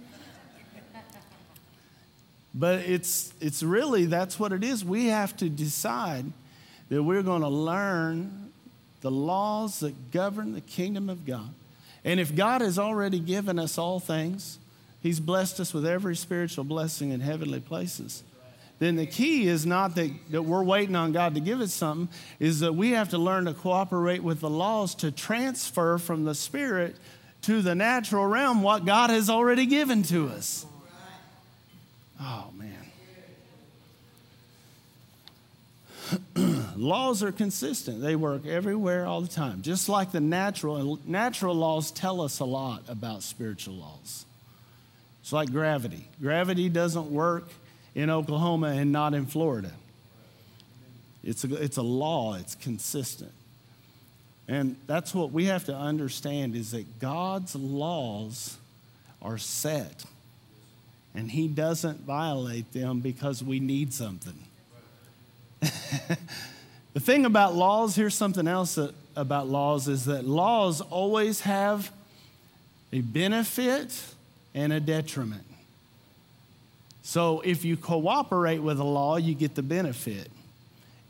But 2.56 2.80
it's, 2.80 3.32
it's 3.40 3.62
really, 3.62 4.06
that's 4.06 4.40
what 4.40 4.52
it 4.52 4.64
is. 4.64 4.84
We 4.84 5.08
have 5.08 5.38
to 5.38 5.50
decide 5.50 6.26
that 6.90 7.04
we're 7.04 7.22
going 7.22 7.42
to 7.42 7.50
learn 7.50 8.52
the 9.02 9.12
laws 9.12 9.82
that 9.82 10.12
govern 10.12 10.54
the 10.54 10.62
kingdom 10.62 11.10
of 11.10 11.26
God. 11.26 11.54
And 12.04 12.20
if 12.20 12.36
God 12.36 12.62
has 12.62 12.80
already 12.80 13.20
given 13.20 13.60
us 13.60 13.78
all 13.78 14.00
things, 14.00 14.58
He's 15.04 15.20
blessed 15.20 15.60
us 15.60 15.72
with 15.72 15.86
every 15.86 16.16
spiritual 16.16 16.64
blessing 16.64 17.12
in 17.12 17.20
heavenly 17.20 17.60
places. 17.60 18.24
Then 18.78 18.96
the 18.98 19.06
key 19.06 19.48
is 19.48 19.66
not 19.66 19.96
that, 19.96 20.12
that 20.32 20.42
we're 20.42 20.64
waiting 20.64 20.96
on 20.96 21.14
God 21.14 21.36
to 21.36 21.40
give 21.40 21.62
us 21.62 21.74
something, 21.74 22.14
is 22.40 22.60
that 22.60 22.74
we 22.74 22.92
have 22.92 23.10
to 23.10 23.18
learn 23.18 23.46
to 23.46 23.54
cooperate 23.54 24.22
with 24.22 24.42
the 24.42 24.50
laws 24.50 24.96
to 24.96 25.12
transfer 25.12 25.98
from 25.98 26.26
the 26.26 26.36
spirit 26.36 26.96
to 27.44 27.62
the 27.62 27.76
natural 27.76 28.26
realm 28.26 28.64
what 28.64 28.86
God 28.86 29.12
has 29.12 29.30
already 29.30 29.66
given 29.66 30.04
to 30.04 30.28
us. 30.28 30.66
Oh, 32.20 32.50
man. 32.58 32.72
laws 36.76 37.24
are 37.24 37.32
consistent. 37.32 38.02
They 38.02 38.16
work 38.16 38.46
everywhere 38.46 39.06
all 39.06 39.22
the 39.22 39.28
time. 39.28 39.62
Just 39.62 39.88
like 39.90 40.12
the 40.12 40.20
natural, 40.20 41.00
natural 41.06 41.56
laws 41.56 41.92
tell 41.92 42.22
us 42.22 42.40
a 42.40 42.46
lot 42.46 42.84
about 42.88 43.24
spiritual 43.24 43.76
laws. 43.76 44.26
It's 45.22 45.34
like 45.34 45.52
gravity. 45.52 46.08
Gravity 46.22 46.70
doesn't 46.70 47.10
work 47.10 47.50
in 47.96 48.10
Oklahoma 48.10 48.68
and 48.68 48.92
not 48.92 49.14
in 49.14 49.26
Florida. 49.26 49.72
It's 51.24 51.44
a, 51.44 51.56
it's 51.56 51.78
a 51.78 51.82
law, 51.82 52.36
it's 52.36 52.54
consistent. 52.54 53.32
And 54.48 54.76
that's 54.86 55.16
what 55.16 55.32
we 55.32 55.46
have 55.46 55.66
to 55.66 55.76
understand 55.76 56.56
is 56.56 56.72
that 56.72 57.00
God's 57.00 57.56
laws 57.56 58.58
are 59.22 59.40
set. 59.40 60.04
And 61.16 61.32
he 61.32 61.48
doesn't 61.48 62.02
violate 62.02 62.72
them 62.74 63.00
because 63.00 63.44
we 63.44 63.60
need 63.60 63.94
something. 63.94 64.38
the 66.94 67.00
thing 67.00 67.26
about 67.26 67.56
laws, 67.56 67.96
here's 67.96 68.14
something 68.14 68.48
else 68.48 68.76
that, 68.76 68.94
about 69.16 69.48
laws, 69.48 69.88
is 69.88 70.06
that 70.06 70.26
laws 70.26 70.82
always 70.82 71.40
have 71.42 71.92
a 72.92 73.02
benefit 73.02 74.00
and 74.54 74.72
a 74.72 74.80
detriment. 74.80 75.46
So 77.06 77.42
if 77.42 77.64
you 77.64 77.78
cooperate 77.78 78.58
with 78.58 78.78
the 78.78 78.84
law, 78.84 79.18
you 79.18 79.36
get 79.36 79.54
the 79.54 79.62
benefit. 79.62 80.28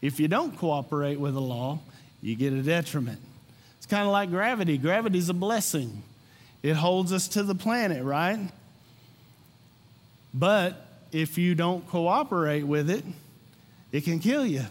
If 0.02 0.20
you 0.20 0.28
don't 0.28 0.56
cooperate 0.58 1.18
with 1.18 1.34
the 1.34 1.42
law, 1.42 1.80
you 2.22 2.36
get 2.36 2.52
a 2.52 2.62
detriment. 2.62 3.22
It's 3.78 3.86
kind 3.86 4.06
of 4.06 4.12
like 4.12 4.30
gravity. 4.30 4.78
Gravity 4.78 5.20
is 5.20 5.30
a 5.30 5.34
blessing. 5.34 6.04
It 6.62 6.74
holds 6.74 7.14
us 7.14 7.30
to 7.30 7.44
the 7.44 7.56
planet, 7.56 8.04
right? 8.04 8.38
But 10.34 10.86
if 11.14 11.38
you 11.38 11.56
don't 11.56 11.88
cooperate 11.88 12.64
with 12.64 12.90
it, 12.90 13.06
it 13.94 14.04
can 14.04 14.20
kill 14.20 14.46
you. 14.46 14.66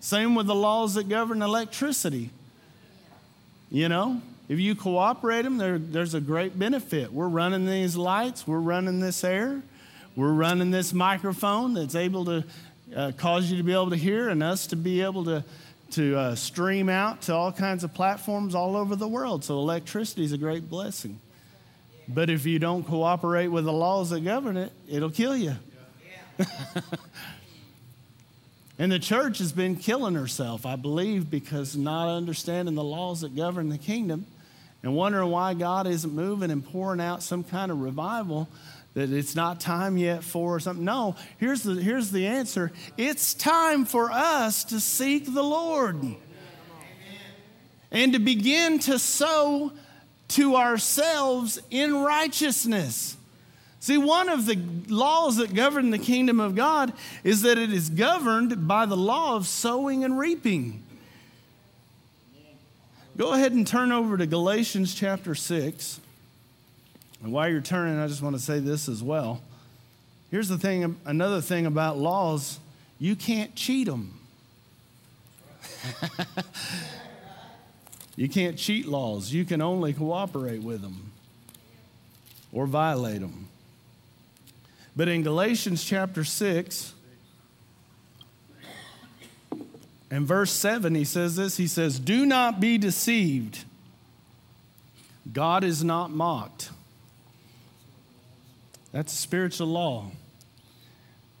Same 0.00 0.34
with 0.34 0.46
the 0.46 0.54
laws 0.54 0.94
that 0.94 1.10
govern 1.10 1.42
electricity. 1.42 2.30
You 3.70 3.90
know, 3.90 4.22
if 4.48 4.60
you 4.60 4.74
cooperate 4.74 5.42
them, 5.42 5.58
there, 5.58 5.78
there's 5.78 6.14
a 6.14 6.20
great 6.20 6.58
benefit. 6.58 7.12
We're 7.12 7.28
running 7.28 7.66
these 7.66 7.96
lights, 7.96 8.46
we're 8.46 8.60
running 8.60 9.00
this 9.00 9.24
air, 9.24 9.62
we're 10.14 10.32
running 10.32 10.70
this 10.70 10.92
microphone 10.92 11.74
that's 11.74 11.94
able 11.94 12.24
to 12.26 12.44
uh, 12.94 13.12
cause 13.16 13.50
you 13.50 13.56
to 13.56 13.62
be 13.62 13.72
able 13.72 13.90
to 13.90 13.96
hear 13.96 14.28
and 14.28 14.42
us 14.42 14.68
to 14.68 14.76
be 14.76 15.02
able 15.02 15.24
to, 15.24 15.44
to 15.92 16.16
uh, 16.16 16.34
stream 16.34 16.88
out 16.88 17.22
to 17.22 17.34
all 17.34 17.50
kinds 17.50 17.82
of 17.82 17.92
platforms 17.92 18.54
all 18.54 18.76
over 18.76 18.94
the 18.94 19.08
world. 19.08 19.44
So 19.44 19.54
electricity 19.54 20.24
is 20.24 20.32
a 20.32 20.38
great 20.38 20.70
blessing. 20.70 21.18
But 22.08 22.30
if 22.30 22.46
you 22.46 22.60
don't 22.60 22.84
cooperate 22.84 23.48
with 23.48 23.64
the 23.64 23.72
laws 23.72 24.10
that 24.10 24.20
govern 24.20 24.56
it, 24.56 24.72
it'll 24.88 25.10
kill 25.10 25.36
you. 25.36 25.56
And 28.78 28.92
the 28.92 28.98
church 28.98 29.38
has 29.38 29.52
been 29.52 29.76
killing 29.76 30.14
herself, 30.14 30.66
I 30.66 30.76
believe, 30.76 31.30
because 31.30 31.76
not 31.76 32.14
understanding 32.14 32.74
the 32.74 32.84
laws 32.84 33.22
that 33.22 33.34
govern 33.34 33.70
the 33.70 33.78
kingdom 33.78 34.26
and 34.82 34.94
wondering 34.94 35.30
why 35.30 35.54
God 35.54 35.86
isn't 35.86 36.12
moving 36.12 36.50
and 36.50 36.64
pouring 36.64 37.00
out 37.00 37.22
some 37.22 37.42
kind 37.44 37.70
of 37.72 37.80
revival 37.80 38.48
that 38.94 39.10
it's 39.10 39.34
not 39.34 39.60
time 39.60 39.98
yet 39.98 40.24
for 40.24 40.58
something. 40.58 40.84
No, 40.84 41.16
here's 41.36 41.62
the, 41.62 41.74
here's 41.74 42.10
the 42.10 42.26
answer 42.26 42.72
it's 42.96 43.34
time 43.34 43.84
for 43.84 44.10
us 44.10 44.64
to 44.64 44.80
seek 44.80 45.32
the 45.32 45.42
Lord 45.42 46.16
and 47.90 48.12
to 48.14 48.18
begin 48.18 48.78
to 48.80 48.98
sow 48.98 49.72
to 50.28 50.56
ourselves 50.56 51.60
in 51.70 51.94
righteousness. 51.94 53.16
See, 53.80 53.98
one 53.98 54.28
of 54.28 54.46
the 54.46 54.58
laws 54.88 55.36
that 55.36 55.54
govern 55.54 55.90
the 55.90 55.98
kingdom 55.98 56.40
of 56.40 56.54
God 56.54 56.92
is 57.22 57.42
that 57.42 57.58
it 57.58 57.72
is 57.72 57.90
governed 57.90 58.66
by 58.66 58.86
the 58.86 58.96
law 58.96 59.36
of 59.36 59.46
sowing 59.46 60.04
and 60.04 60.18
reaping. 60.18 60.82
Go 63.16 63.32
ahead 63.32 63.52
and 63.52 63.66
turn 63.66 63.92
over 63.92 64.18
to 64.18 64.26
Galatians 64.26 64.94
chapter 64.94 65.34
6. 65.34 66.00
And 67.22 67.32
while 67.32 67.48
you're 67.48 67.62
turning, 67.62 67.98
I 67.98 68.08
just 68.08 68.20
want 68.20 68.36
to 68.36 68.42
say 68.42 68.58
this 68.58 68.90
as 68.90 69.02
well. 69.02 69.40
Here's 70.30 70.48
the 70.48 70.58
thing 70.58 70.98
another 71.06 71.40
thing 71.40 71.64
about 71.64 71.96
laws 71.96 72.60
you 72.98 73.16
can't 73.16 73.54
cheat 73.54 73.86
them. 73.86 74.20
you 78.16 78.28
can't 78.28 78.58
cheat 78.58 78.86
laws, 78.86 79.32
you 79.32 79.46
can 79.46 79.62
only 79.62 79.94
cooperate 79.94 80.62
with 80.62 80.82
them 80.82 81.12
or 82.52 82.66
violate 82.66 83.20
them. 83.20 83.48
But 84.94 85.08
in 85.08 85.22
Galatians 85.22 85.82
chapter 85.84 86.22
6, 86.22 86.92
In 90.10 90.24
verse 90.24 90.52
7, 90.52 90.94
he 90.94 91.04
says 91.04 91.36
this 91.36 91.56
He 91.56 91.66
says, 91.66 91.98
Do 91.98 92.24
not 92.26 92.60
be 92.60 92.78
deceived. 92.78 93.64
God 95.32 95.64
is 95.64 95.82
not 95.82 96.10
mocked. 96.10 96.70
That's 98.92 99.12
a 99.12 99.16
spiritual 99.16 99.66
law. 99.66 100.10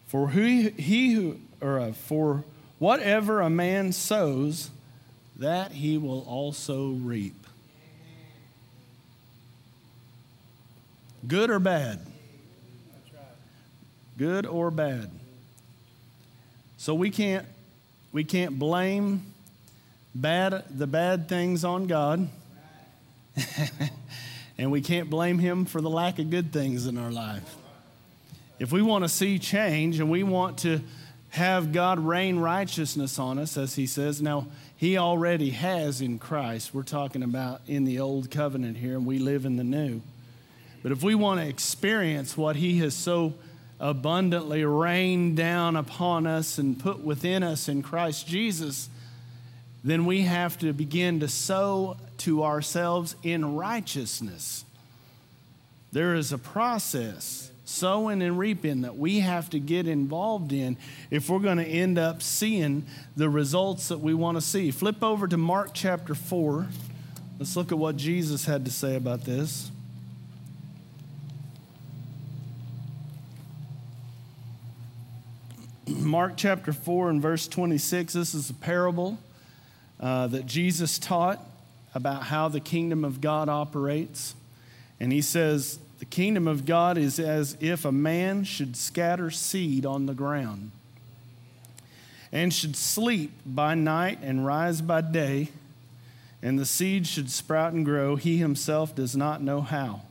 For 0.08 0.28
who, 0.28 0.70
he 0.76 1.12
who, 1.12 1.38
or 1.60 1.78
uh, 1.78 1.92
for 1.92 2.44
whatever 2.78 3.40
a 3.40 3.48
man 3.48 3.92
sows, 3.92 4.70
that 5.36 5.72
he 5.72 5.98
will 5.98 6.22
also 6.22 6.90
reap. 6.90 7.46
Good 11.26 11.50
or 11.50 11.58
bad? 11.58 12.00
Good 14.18 14.46
or 14.46 14.70
bad. 14.70 15.10
So 16.76 16.94
we 16.94 17.10
can't 17.10 17.46
we 18.16 18.24
can't 18.24 18.58
blame 18.58 19.34
bad, 20.14 20.64
the 20.70 20.86
bad 20.86 21.28
things 21.28 21.66
on 21.66 21.86
God. 21.86 22.30
and 24.56 24.70
we 24.70 24.80
can't 24.80 25.10
blame 25.10 25.38
Him 25.38 25.66
for 25.66 25.82
the 25.82 25.90
lack 25.90 26.18
of 26.18 26.30
good 26.30 26.50
things 26.50 26.86
in 26.86 26.96
our 26.96 27.12
life. 27.12 27.56
If 28.58 28.72
we 28.72 28.80
want 28.80 29.04
to 29.04 29.10
see 29.10 29.38
change 29.38 30.00
and 30.00 30.10
we 30.10 30.22
want 30.22 30.56
to 30.60 30.80
have 31.28 31.72
God 31.72 31.98
rain 31.98 32.38
righteousness 32.38 33.18
on 33.18 33.38
us, 33.38 33.58
as 33.58 33.74
He 33.74 33.86
says, 33.86 34.22
now 34.22 34.46
He 34.78 34.96
already 34.96 35.50
has 35.50 36.00
in 36.00 36.18
Christ. 36.18 36.72
We're 36.72 36.84
talking 36.84 37.22
about 37.22 37.60
in 37.66 37.84
the 37.84 38.00
old 38.00 38.30
covenant 38.30 38.78
here, 38.78 38.94
and 38.94 39.04
we 39.04 39.18
live 39.18 39.44
in 39.44 39.56
the 39.56 39.64
new. 39.64 40.00
But 40.82 40.90
if 40.90 41.02
we 41.02 41.14
want 41.14 41.40
to 41.40 41.46
experience 41.46 42.34
what 42.34 42.56
He 42.56 42.78
has 42.78 42.94
so 42.94 43.34
abundantly 43.78 44.64
rained 44.64 45.36
down 45.36 45.76
upon 45.76 46.26
us 46.26 46.58
and 46.58 46.78
put 46.78 47.00
within 47.00 47.42
us 47.42 47.68
in 47.68 47.82
Christ 47.82 48.26
Jesus, 48.26 48.88
then 49.84 50.04
we 50.04 50.22
have 50.22 50.58
to 50.58 50.72
begin 50.72 51.20
to 51.20 51.28
sow 51.28 51.96
to 52.18 52.42
ourselves 52.42 53.14
in 53.22 53.54
righteousness. 53.54 54.64
There 55.92 56.14
is 56.14 56.32
a 56.32 56.38
process, 56.38 57.50
sowing 57.64 58.22
and 58.22 58.38
reaping, 58.38 58.80
that 58.82 58.96
we 58.96 59.20
have 59.20 59.48
to 59.50 59.60
get 59.60 59.86
involved 59.86 60.52
in 60.52 60.76
if 61.10 61.28
we're 61.28 61.38
going 61.38 61.58
to 61.58 61.64
end 61.64 61.98
up 61.98 62.22
seeing 62.22 62.86
the 63.16 63.28
results 63.28 63.88
that 63.88 64.00
we 64.00 64.14
want 64.14 64.36
to 64.36 64.40
see. 64.40 64.70
Flip 64.70 65.02
over 65.02 65.28
to 65.28 65.36
Mark 65.36 65.70
chapter 65.72 66.14
4. 66.14 66.66
Let's 67.38 67.54
look 67.56 67.70
at 67.70 67.78
what 67.78 67.96
Jesus 67.96 68.46
had 68.46 68.64
to 68.64 68.70
say 68.70 68.96
about 68.96 69.24
this. 69.24 69.70
Mark 75.88 76.32
chapter 76.36 76.72
4 76.72 77.10
and 77.10 77.22
verse 77.22 77.46
26. 77.46 78.14
This 78.14 78.34
is 78.34 78.50
a 78.50 78.54
parable 78.54 79.18
uh, 80.00 80.26
that 80.26 80.44
Jesus 80.44 80.98
taught 80.98 81.40
about 81.94 82.24
how 82.24 82.48
the 82.48 82.58
kingdom 82.58 83.04
of 83.04 83.20
God 83.20 83.48
operates. 83.48 84.34
And 84.98 85.12
he 85.12 85.22
says, 85.22 85.78
The 86.00 86.04
kingdom 86.04 86.48
of 86.48 86.66
God 86.66 86.98
is 86.98 87.20
as 87.20 87.56
if 87.60 87.84
a 87.84 87.92
man 87.92 88.42
should 88.42 88.76
scatter 88.76 89.30
seed 89.30 89.86
on 89.86 90.06
the 90.06 90.14
ground 90.14 90.72
and 92.32 92.52
should 92.52 92.74
sleep 92.74 93.30
by 93.46 93.76
night 93.76 94.18
and 94.22 94.44
rise 94.44 94.80
by 94.80 95.00
day, 95.00 95.50
and 96.42 96.58
the 96.58 96.66
seed 96.66 97.06
should 97.06 97.30
sprout 97.30 97.72
and 97.72 97.84
grow. 97.84 98.16
He 98.16 98.38
himself 98.38 98.92
does 98.92 99.16
not 99.16 99.40
know 99.40 99.60
how. 99.60 100.02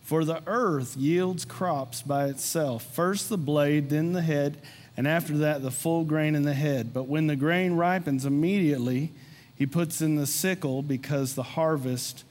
For 0.00 0.24
the 0.24 0.42
earth 0.46 0.96
yields 0.96 1.44
crops 1.44 2.02
by 2.02 2.26
itself 2.26 2.84
first 2.94 3.28
the 3.28 3.36
blade, 3.36 3.90
then 3.90 4.12
the 4.12 4.22
head, 4.22 4.58
and 4.96 5.08
after 5.08 5.36
that 5.38 5.62
the 5.62 5.70
full 5.70 6.04
grain 6.04 6.34
in 6.34 6.42
the 6.42 6.54
head. 6.54 6.92
But 6.92 7.04
when 7.04 7.26
the 7.26 7.36
grain 7.36 7.74
ripens, 7.74 8.24
immediately 8.24 9.12
he 9.56 9.66
puts 9.66 10.00
in 10.00 10.16
the 10.16 10.26
sickle 10.26 10.82
because 10.82 11.34
the 11.34 11.42
harvest 11.42 12.24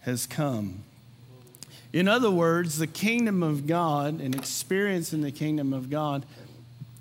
has 0.00 0.26
come. 0.26 0.82
In 1.92 2.08
other 2.08 2.30
words, 2.30 2.78
the 2.78 2.86
kingdom 2.86 3.42
of 3.42 3.66
God 3.66 4.20
and 4.20 4.34
experience 4.34 5.12
in 5.12 5.22
the 5.22 5.32
kingdom 5.32 5.72
of 5.72 5.88
God 5.88 6.26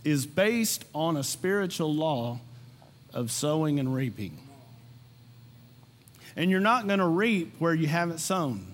is 0.04 0.26
based 0.26 0.86
on 0.94 1.18
a 1.18 1.24
spiritual 1.24 1.94
law 1.94 2.40
of 3.14 3.32
sowing 3.32 3.80
and 3.80 3.94
reaping. 3.94 4.38
And 6.36 6.52
you're 6.52 6.60
not 6.60 6.88
going 6.88 7.00
to 7.00 7.08
reap 7.08 7.56
where 7.60 7.74
you 7.74 7.88
haven't 7.88 8.20
sown. 8.20 8.68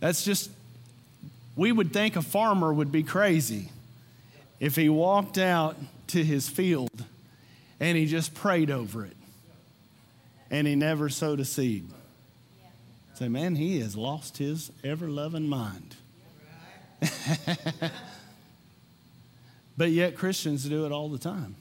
That's 0.00 0.24
just, 0.24 0.50
we 1.56 1.72
would 1.72 1.92
think 1.92 2.16
a 2.16 2.22
farmer 2.22 2.72
would 2.72 2.90
be 2.90 3.02
crazy 3.02 3.70
if 4.60 4.76
he 4.76 4.88
walked 4.88 5.38
out 5.38 5.76
to 6.08 6.24
his 6.24 6.48
field 6.48 7.04
and 7.80 7.98
he 7.98 8.06
just 8.06 8.34
prayed 8.34 8.70
over 8.70 9.04
it 9.04 9.16
and 10.50 10.66
he 10.66 10.74
never 10.74 11.08
sowed 11.08 11.40
a 11.40 11.44
seed. 11.44 11.88
Say, 13.14 13.28
man, 13.28 13.56
he 13.56 13.80
has 13.80 13.96
lost 13.96 14.38
his 14.38 14.70
ever 14.84 15.08
loving 15.08 15.48
mind. 15.48 15.96
but 19.76 19.90
yet, 19.90 20.16
Christians 20.16 20.64
do 20.64 20.86
it 20.86 20.92
all 20.92 21.08
the 21.08 21.18
time. 21.18 21.56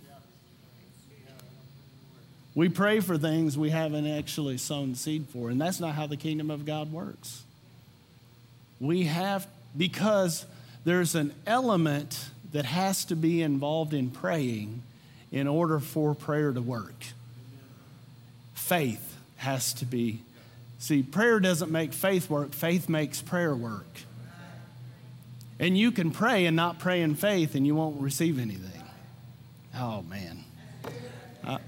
We 2.54 2.68
pray 2.68 3.00
for 3.00 3.18
things 3.18 3.58
we 3.58 3.70
haven't 3.70 4.08
actually 4.08 4.58
sown 4.58 4.96
seed 4.96 5.28
for, 5.30 5.50
and 5.50 5.60
that's 5.60 5.80
not 5.80 5.96
how 5.96 6.06
the 6.06 6.18
kingdom 6.18 6.52
of 6.52 6.66
God 6.66 6.92
works. 6.92 7.44
We 8.80 9.04
have, 9.04 9.48
because 9.78 10.46
there's 10.84 11.16
an 11.16 11.34
element 11.46 12.30
that 12.52 12.66
has 12.66 13.06
to 13.06 13.16
be 13.16 13.42
involved 13.42 13.94
in 13.94 14.10
praying 14.10 14.82
in 15.32 15.48
order 15.48 15.80
for 15.80 16.14
prayer 16.14 16.52
to 16.52 16.62
work. 16.62 17.06
Faith 18.54 19.18
has 19.38 19.74
to 19.74 19.86
be. 19.86 20.22
See, 20.80 21.04
prayer 21.04 21.40
doesn't 21.40 21.72
make 21.72 21.94
faith 21.94 22.30
work, 22.30 22.54
faith 22.54 22.90
makes 22.90 23.22
prayer 23.22 23.56
work. 23.56 23.86
And 25.60 25.78
you 25.78 25.92
can 25.92 26.10
pray 26.10 26.48
and 26.48 26.56
not 26.56 26.80
pray 26.80 27.02
in 27.02 27.14
faith, 27.14 27.54
and 27.54 27.68
you 27.68 27.76
won't 27.76 28.02
receive 28.02 28.40
anything. 28.40 28.82
Oh, 29.78 30.02
man. 30.02 30.44
Uh, 31.44 31.60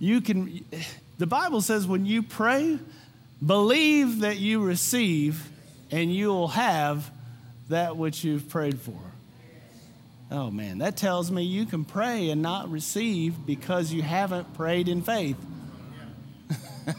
you 0.00 0.20
can, 0.20 0.64
the 1.18 1.26
Bible 1.26 1.60
says 1.60 1.86
when 1.86 2.06
you 2.06 2.22
pray, 2.22 2.78
believe 3.44 4.20
that 4.20 4.38
you 4.38 4.64
receive, 4.64 5.48
and 5.92 6.12
you 6.12 6.28
will 6.28 6.48
have 6.48 7.08
that 7.68 7.96
which 7.96 8.24
you've 8.24 8.48
prayed 8.48 8.80
for. 8.80 8.98
Oh 10.30 10.50
man, 10.50 10.78
that 10.78 10.96
tells 10.96 11.30
me 11.30 11.42
you 11.42 11.66
can 11.66 11.84
pray 11.84 12.30
and 12.30 12.42
not 12.42 12.70
receive 12.70 13.46
because 13.46 13.92
you 13.92 14.02
haven't 14.02 14.54
prayed 14.54 14.88
in 14.88 15.02
faith. 15.02 15.36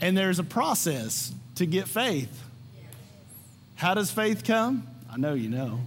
and 0.00 0.16
there's 0.16 0.38
a 0.38 0.44
process 0.44 1.32
to 1.56 1.66
get 1.66 1.88
faith. 1.88 2.42
How 3.76 3.94
does 3.94 4.10
faith 4.10 4.44
come? 4.44 4.86
I 5.10 5.16
know 5.16 5.34
you 5.34 5.48
know. 5.48 5.80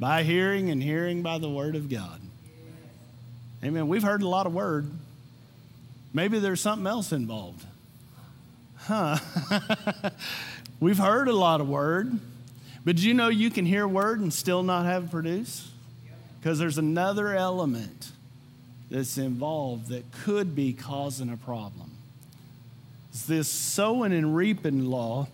By 0.00 0.22
hearing 0.22 0.70
and 0.70 0.82
hearing 0.82 1.22
by 1.22 1.38
the 1.38 1.48
word 1.48 1.74
of 1.74 1.88
God. 1.88 2.20
Amen. 3.64 3.88
We've 3.88 4.02
heard 4.02 4.22
a 4.22 4.28
lot 4.28 4.46
of 4.46 4.54
word. 4.54 4.90
Maybe 6.12 6.38
there's 6.38 6.60
something 6.60 6.86
else 6.86 7.12
involved. 7.12 7.64
Huh. 8.76 9.18
We've 10.80 10.98
heard 10.98 11.28
a 11.28 11.32
lot 11.32 11.60
of 11.60 11.68
word. 11.68 12.18
But 12.84 12.98
you 12.98 13.12
know 13.12 13.28
you 13.28 13.50
can 13.50 13.66
hear 13.66 13.86
word 13.86 14.20
and 14.20 14.32
still 14.32 14.62
not 14.62 14.86
have 14.86 15.10
produce? 15.10 15.70
Because 16.40 16.58
there's 16.58 16.78
another 16.78 17.34
element 17.34 18.12
that's 18.90 19.18
involved 19.18 19.88
that 19.88 20.10
could 20.24 20.54
be 20.54 20.72
causing 20.72 21.30
a 21.30 21.36
problem. 21.36 21.90
This 23.26 23.48
sowing 23.48 24.14
and 24.14 24.34
reaping 24.34 24.86
law 24.86 25.28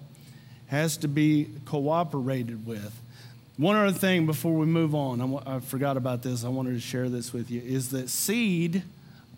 has 0.67 0.97
to 0.97 1.09
be 1.09 1.49
cooperated 1.65 2.67
with. 2.67 3.01
One 3.57 3.77
other 3.77 3.97
thing 3.97 4.27
before 4.27 4.55
we 4.55 4.67
move 4.67 4.95
on, 4.95 5.41
I, 5.47 5.61
forgot 5.61 5.97
about 5.97 6.23
this, 6.23 6.45
I 6.45 6.49
wanted 6.49 6.73
to 6.73 6.81
share 6.81 7.09
this 7.09 7.33
with 7.33 7.53
you, 7.53 7.63
is 7.65 7.91
that 7.91 8.09
seed 8.09 8.83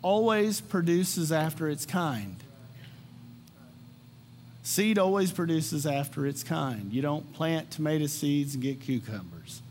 always 0.01 0.59
produces 0.59 1.31
after 1.31 1.69
its 1.69 1.85
kind. 1.85 2.37
Seed 4.67 4.99
always 4.99 5.31
produces 5.31 5.85
after 5.85 6.27
its 6.27 6.43
kind. 6.43 6.91
You 6.91 7.01
don't 7.01 7.31
plant 7.31 7.71
tomato 7.71 8.05
seeds 8.05 8.53
and 8.53 8.61
get 8.61 8.81
cucumbers. 8.81 9.61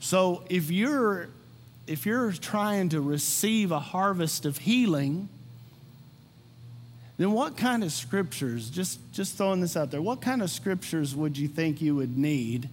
So 0.00 0.42
if 0.48 0.70
you're 0.70 1.28
if 1.86 2.06
you're 2.06 2.32
trying 2.32 2.88
to 2.88 3.02
receive 3.02 3.72
a 3.72 3.78
harvest 3.78 4.46
of 4.46 4.56
healing, 4.56 5.28
then 7.18 7.32
what 7.32 7.58
kind 7.58 7.84
of 7.84 7.92
scriptures, 7.92 8.70
just, 8.70 9.00
just 9.12 9.36
throwing 9.36 9.60
this 9.60 9.76
out 9.76 9.90
there, 9.90 10.00
what 10.00 10.22
kind 10.22 10.40
of 10.40 10.48
scriptures 10.48 11.14
would 11.14 11.36
you 11.36 11.46
think 11.46 11.82
you 11.82 11.94
would 11.94 12.16
need 12.16 12.70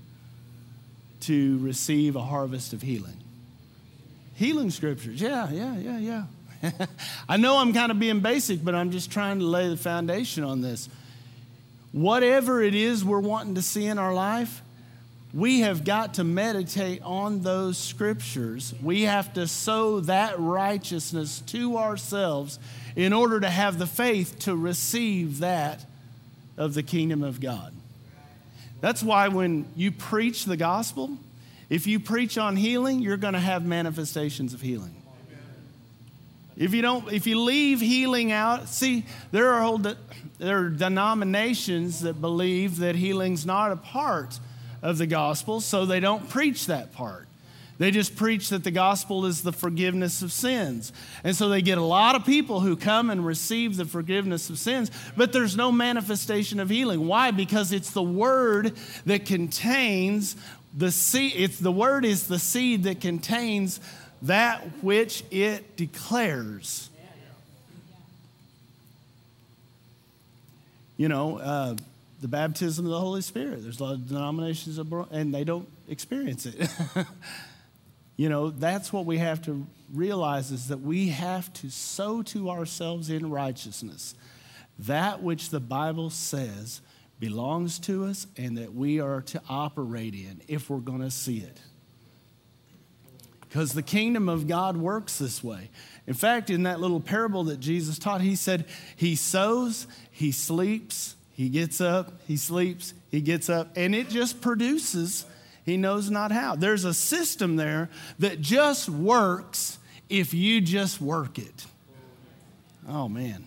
to 1.19 1.57
receive 1.59 2.15
a 2.15 2.21
harvest 2.21 2.71
of 2.71 2.83
healing? 2.83 3.17
Healing 4.35 4.69
scriptures, 4.69 5.19
yeah, 5.19 5.51
yeah, 5.51 5.75
yeah, 5.77 6.23
yeah. 6.61 6.85
I 7.27 7.35
know 7.35 7.57
I'm 7.57 7.73
kind 7.73 7.91
of 7.91 7.99
being 7.99 8.21
basic, 8.21 8.63
but 8.63 8.75
I'm 8.75 8.91
just 8.91 9.11
trying 9.11 9.39
to 9.39 9.45
lay 9.45 9.67
the 9.67 9.75
foundation 9.75 10.45
on 10.45 10.61
this. 10.61 10.87
Whatever 11.91 12.61
it 12.61 12.73
is 12.73 13.03
we're 13.03 13.19
wanting 13.19 13.55
to 13.55 13.61
see 13.61 13.85
in 13.85 13.97
our 13.97 14.13
life, 14.13 14.61
we 15.33 15.61
have 15.61 15.85
got 15.85 16.15
to 16.15 16.23
meditate 16.23 17.01
on 17.03 17.41
those 17.41 17.77
scriptures. 17.77 18.73
We 18.81 19.03
have 19.03 19.33
to 19.33 19.47
sow 19.47 20.01
that 20.01 20.39
righteousness 20.39 21.41
to 21.47 21.77
ourselves 21.77 22.59
in 22.95 23.13
order 23.13 23.39
to 23.39 23.49
have 23.49 23.79
the 23.79 23.87
faith 23.87 24.39
to 24.39 24.55
receive 24.55 25.39
that 25.39 25.85
of 26.57 26.73
the 26.73 26.83
kingdom 26.83 27.23
of 27.23 27.39
God. 27.39 27.73
That's 28.81 29.03
why 29.03 29.29
when 29.29 29.65
you 29.75 29.91
preach 29.91 30.45
the 30.45 30.57
gospel, 30.57 31.17
if 31.69 31.87
you 31.87 31.99
preach 31.99 32.37
on 32.37 32.57
healing, 32.57 32.99
you're 32.99 33.15
going 33.15 33.35
to 33.35 33.39
have 33.39 33.65
manifestations 33.65 34.53
of 34.53 34.61
healing. 34.61 35.00
If 36.57 36.73
you 36.73 36.81
don't, 36.81 37.11
if 37.11 37.27
you 37.27 37.39
leave 37.39 37.79
healing 37.79 38.31
out, 38.31 38.67
see, 38.67 39.05
there 39.31 39.53
are 39.53 39.77
there 40.37 40.59
are 40.59 40.69
denominations 40.69 42.01
that 42.01 42.19
believe 42.19 42.77
that 42.77 42.95
healing's 42.95 43.45
not 43.45 43.71
a 43.71 43.77
part 43.77 44.39
of 44.81 44.97
the 44.97 45.07
gospel, 45.07 45.61
so 45.61 45.85
they 45.85 45.99
don't 45.99 46.27
preach 46.29 46.65
that 46.65 46.93
part. 46.93 47.27
They 47.77 47.89
just 47.89 48.15
preach 48.15 48.49
that 48.49 48.63
the 48.63 48.69
gospel 48.69 49.25
is 49.25 49.41
the 49.41 49.51
forgiveness 49.51 50.21
of 50.21 50.31
sins. 50.31 50.93
And 51.23 51.35
so 51.35 51.49
they 51.49 51.63
get 51.63 51.79
a 51.79 51.83
lot 51.83 52.15
of 52.15 52.23
people 52.25 52.59
who 52.59 52.75
come 52.75 53.09
and 53.09 53.25
receive 53.25 53.75
the 53.75 53.85
forgiveness 53.85 54.51
of 54.51 54.59
sins, 54.59 54.91
but 55.17 55.33
there's 55.33 55.57
no 55.57 55.71
manifestation 55.71 56.59
of 56.59 56.69
healing. 56.69 57.07
Why? 57.07 57.31
Because 57.31 57.71
it's 57.71 57.89
the 57.89 58.03
word 58.03 58.73
that 59.07 59.25
contains 59.25 60.35
the 60.77 60.91
seed. 60.91 61.33
It's 61.35 61.57
the 61.57 61.71
word 61.71 62.05
is 62.05 62.27
the 62.27 62.37
seed 62.37 62.83
that 62.83 63.01
contains 63.01 63.79
that 64.23 64.61
which 64.83 65.23
it 65.31 65.75
declares. 65.75 66.89
You 70.97 71.09
know, 71.09 71.37
uh, 71.39 71.75
the 72.21 72.27
baptism 72.27 72.85
of 72.85 72.91
the 72.91 72.99
Holy 72.99 73.21
Spirit. 73.21 73.63
There's 73.63 73.79
a 73.79 73.83
lot 73.83 73.93
of 73.93 74.07
denominations, 74.07 74.77
and 75.11 75.33
they 75.33 75.43
don't 75.43 75.67
experience 75.89 76.45
it. 76.45 76.69
you 78.17 78.29
know, 78.29 78.51
that's 78.51 78.93
what 78.93 79.05
we 79.05 79.17
have 79.17 79.41
to 79.43 79.65
realize 79.91 80.51
is 80.51 80.67
that 80.67 80.81
we 80.81 81.09
have 81.09 81.51
to 81.53 81.71
sow 81.71 82.21
to 82.21 82.49
ourselves 82.49 83.09
in 83.09 83.29
righteousness 83.29 84.15
that 84.79 85.21
which 85.21 85.49
the 85.49 85.59
Bible 85.59 86.09
says 86.09 86.81
belongs 87.19 87.77
to 87.79 88.05
us 88.05 88.25
and 88.35 88.57
that 88.57 88.73
we 88.73 88.99
are 88.99 89.21
to 89.21 89.41
operate 89.47 90.15
in 90.15 90.41
if 90.47 90.69
we're 90.69 90.79
going 90.79 91.01
to 91.01 91.11
see 91.11 91.37
it. 91.37 91.59
Because 93.51 93.73
the 93.73 93.83
kingdom 93.83 94.29
of 94.29 94.47
God 94.47 94.77
works 94.77 95.17
this 95.17 95.43
way. 95.43 95.69
In 96.07 96.13
fact, 96.13 96.49
in 96.49 96.63
that 96.63 96.79
little 96.79 97.01
parable 97.01 97.43
that 97.45 97.59
Jesus 97.59 97.99
taught, 97.99 98.21
he 98.21 98.35
said, 98.35 98.65
He 98.95 99.15
sows, 99.15 99.87
He 100.09 100.31
sleeps, 100.31 101.15
He 101.33 101.49
gets 101.49 101.81
up, 101.81 102.13
He 102.27 102.37
sleeps, 102.37 102.93
He 103.09 103.19
gets 103.19 103.49
up, 103.49 103.71
and 103.75 103.93
it 103.93 104.09
just 104.09 104.39
produces 104.39 105.25
he 105.63 105.77
knows 105.77 106.09
not 106.09 106.31
how. 106.31 106.55
There's 106.55 106.85
a 106.85 106.93
system 106.93 107.55
there 107.55 107.89
that 108.19 108.41
just 108.41 108.89
works 108.89 109.77
if 110.09 110.33
you 110.33 110.61
just 110.61 110.99
work 110.99 111.37
it. 111.37 111.65
Oh, 112.87 113.07
man. 113.07 113.45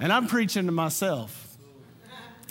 And 0.00 0.12
I'm 0.12 0.26
preaching 0.26 0.66
to 0.66 0.72
myself. 0.72 1.45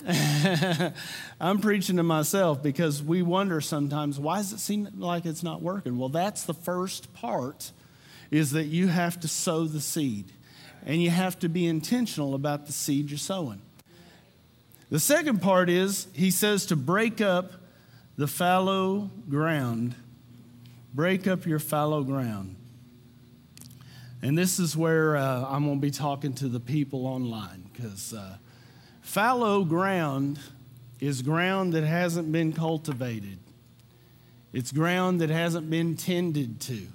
I'm 1.40 1.58
preaching 1.58 1.96
to 1.96 2.02
myself 2.02 2.62
because 2.62 3.02
we 3.02 3.22
wonder 3.22 3.60
sometimes 3.60 4.20
why 4.20 4.38
does 4.38 4.52
it 4.52 4.60
seem 4.60 4.88
like 4.96 5.26
it's 5.26 5.42
not 5.42 5.62
working? 5.62 5.98
Well, 5.98 6.08
that's 6.08 6.44
the 6.44 6.54
first 6.54 7.12
part 7.12 7.72
is 8.30 8.52
that 8.52 8.64
you 8.64 8.88
have 8.88 9.18
to 9.20 9.28
sow 9.28 9.64
the 9.64 9.80
seed 9.80 10.30
and 10.84 11.02
you 11.02 11.10
have 11.10 11.38
to 11.40 11.48
be 11.48 11.66
intentional 11.66 12.34
about 12.34 12.66
the 12.66 12.72
seed 12.72 13.10
you're 13.10 13.18
sowing. 13.18 13.60
The 14.90 15.00
second 15.00 15.42
part 15.42 15.68
is 15.68 16.06
he 16.12 16.30
says 16.30 16.66
to 16.66 16.76
break 16.76 17.20
up 17.20 17.52
the 18.16 18.28
fallow 18.28 19.10
ground. 19.28 19.96
Break 20.94 21.26
up 21.26 21.46
your 21.46 21.58
fallow 21.58 22.04
ground. 22.04 22.54
And 24.22 24.38
this 24.38 24.60
is 24.60 24.76
where 24.76 25.16
uh, 25.16 25.44
I'm 25.48 25.64
going 25.64 25.78
to 25.78 25.80
be 25.80 25.90
talking 25.90 26.32
to 26.34 26.48
the 26.48 26.60
people 26.60 27.06
online 27.06 27.68
because 27.72 28.14
uh, 28.14 28.38
fallow 29.06 29.64
ground 29.64 30.38
is 30.98 31.22
ground 31.22 31.72
that 31.74 31.84
hasn't 31.84 32.30
been 32.32 32.52
cultivated, 32.52 33.38
it's 34.52 34.72
ground 34.72 35.20
that 35.20 35.30
hasn't 35.30 35.70
been 35.70 35.96
tended 35.96 36.60
to. 36.60 36.88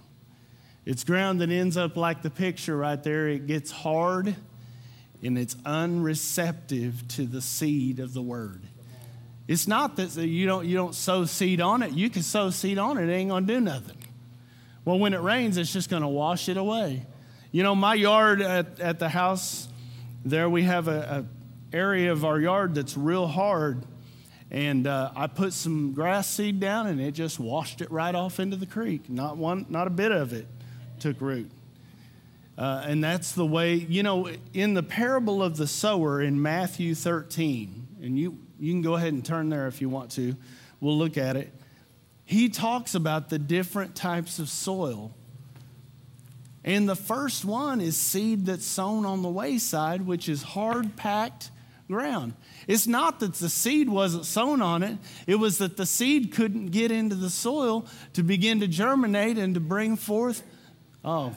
It's 0.85 1.03
ground 1.03 1.41
that 1.41 1.49
ends 1.49 1.77
up 1.77 1.95
like 1.95 2.21
the 2.21 2.29
picture 2.29 2.75
right 2.75 3.01
there. 3.01 3.27
It 3.27 3.45
gets 3.45 3.69
hard 3.69 4.35
and 5.23 5.37
it's 5.37 5.55
unreceptive 5.63 7.07
to 7.09 7.25
the 7.27 7.39
seed 7.39 7.99
of 7.99 8.13
the 8.13 8.21
word. 8.21 8.63
It's 9.47 9.67
not 9.67 9.95
that 9.97 10.15
you 10.15 10.47
don't, 10.47 10.65
you 10.65 10.75
don't 10.75 10.95
sow 10.95 11.25
seed 11.25 11.61
on 11.61 11.83
it. 11.83 11.91
You 11.91 12.09
can 12.09 12.23
sow 12.23 12.49
seed 12.49 12.79
on 12.79 12.97
it, 12.97 13.09
it 13.09 13.13
ain't 13.13 13.29
to 13.47 13.53
do 13.53 13.61
nothing. 13.61 13.97
Well, 14.83 14.97
when 14.97 15.13
it 15.13 15.21
rains, 15.21 15.57
it's 15.57 15.71
just 15.71 15.89
to 16.01 16.07
wash 16.07 16.49
it 16.49 16.57
away. 16.57 17.05
You 17.51 17.61
know, 17.61 17.75
my 17.75 17.93
yard 17.93 18.41
at, 18.41 18.79
at 18.79 18.97
the 18.97 19.09
house, 19.09 19.67
there 20.25 20.49
we 20.49 20.63
have 20.63 20.87
a, 20.87 21.25
a 21.25 21.40
area 21.73 22.11
of 22.11 22.25
our 22.25 22.39
yard 22.39 22.75
that's 22.75 22.97
real 22.97 23.27
hard. 23.27 23.85
And 24.49 24.85
uh, 24.85 25.11
I 25.15 25.27
put 25.27 25.53
some 25.53 25.93
grass 25.93 26.29
seed 26.29 26.59
down 26.59 26.87
and 26.87 26.99
it 26.99 27.11
just 27.11 27.39
washed 27.39 27.81
it 27.81 27.89
right 27.89 28.13
off 28.13 28.39
into 28.39 28.57
the 28.57 28.65
creek. 28.65 29.09
Not 29.09 29.37
one, 29.37 29.65
not 29.69 29.87
a 29.87 29.91
bit 29.91 30.11
of 30.11 30.33
it 30.33 30.47
took 30.99 31.21
root. 31.21 31.49
Uh, 32.57 32.83
and 32.85 33.03
that's 33.03 33.31
the 33.31 33.45
way, 33.45 33.75
you 33.75 34.03
know, 34.03 34.29
in 34.53 34.73
the 34.73 34.83
parable 34.83 35.41
of 35.41 35.57
the 35.57 35.67
sower 35.67 36.21
in 36.21 36.41
Matthew 36.41 36.93
13, 36.93 37.87
and 38.01 38.19
you, 38.19 38.37
you 38.59 38.73
can 38.73 38.81
go 38.81 38.95
ahead 38.95 39.13
and 39.13 39.25
turn 39.25 39.49
there 39.49 39.67
if 39.67 39.81
you 39.81 39.89
want 39.89 40.11
to, 40.11 40.35
we'll 40.81 40.97
look 40.97 41.17
at 41.17 41.37
it. 41.37 41.53
He 42.25 42.49
talks 42.49 42.93
about 42.93 43.29
the 43.29 43.39
different 43.39 43.95
types 43.95 44.37
of 44.37 44.49
soil. 44.49 45.15
And 46.63 46.87
the 46.87 46.95
first 46.95 47.45
one 47.45 47.81
is 47.81 47.97
seed 47.97 48.45
that's 48.45 48.65
sown 48.65 49.05
on 49.05 49.21
the 49.21 49.29
wayside, 49.29 50.05
which 50.05 50.29
is 50.29 50.43
hard 50.43 50.95
packed 50.95 51.50
ground. 51.91 52.33
It's 52.67 52.87
not 52.87 53.19
that 53.19 53.35
the 53.35 53.49
seed 53.49 53.89
wasn't 53.89 54.25
sown 54.25 54.61
on 54.61 54.81
it, 54.81 54.97
it 55.27 55.35
was 55.35 55.59
that 55.59 55.77
the 55.77 55.85
seed 55.85 56.33
couldn't 56.33 56.67
get 56.67 56.89
into 56.89 57.15
the 57.15 57.29
soil 57.29 57.85
to 58.13 58.23
begin 58.23 58.59
to 58.61 58.67
germinate 58.67 59.37
and 59.37 59.53
to 59.53 59.59
bring 59.59 59.95
forth. 59.95 60.41
Oh, 61.05 61.35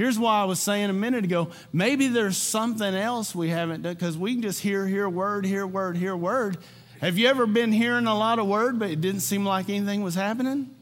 Here's 0.00 0.18
why 0.18 0.40
I 0.40 0.44
was 0.44 0.58
saying 0.58 0.88
a 0.88 0.94
minute 0.94 1.24
ago 1.24 1.50
maybe 1.74 2.08
there's 2.08 2.38
something 2.38 2.94
else 2.94 3.34
we 3.34 3.50
haven't 3.50 3.82
done 3.82 3.92
because 3.92 4.16
we 4.16 4.32
can 4.32 4.40
just 4.40 4.62
hear, 4.62 4.86
hear 4.86 5.06
word, 5.06 5.44
hear 5.44 5.66
word, 5.66 5.98
hear 5.98 6.16
word. 6.16 6.56
Have 7.02 7.18
you 7.18 7.28
ever 7.28 7.46
been 7.46 7.70
hearing 7.70 8.06
a 8.06 8.16
lot 8.16 8.38
of 8.38 8.46
word, 8.46 8.78
but 8.78 8.90
it 8.90 9.02
didn't 9.02 9.20
seem 9.20 9.44
like 9.44 9.68
anything 9.68 10.02
was 10.02 10.14
happening? 10.14 10.74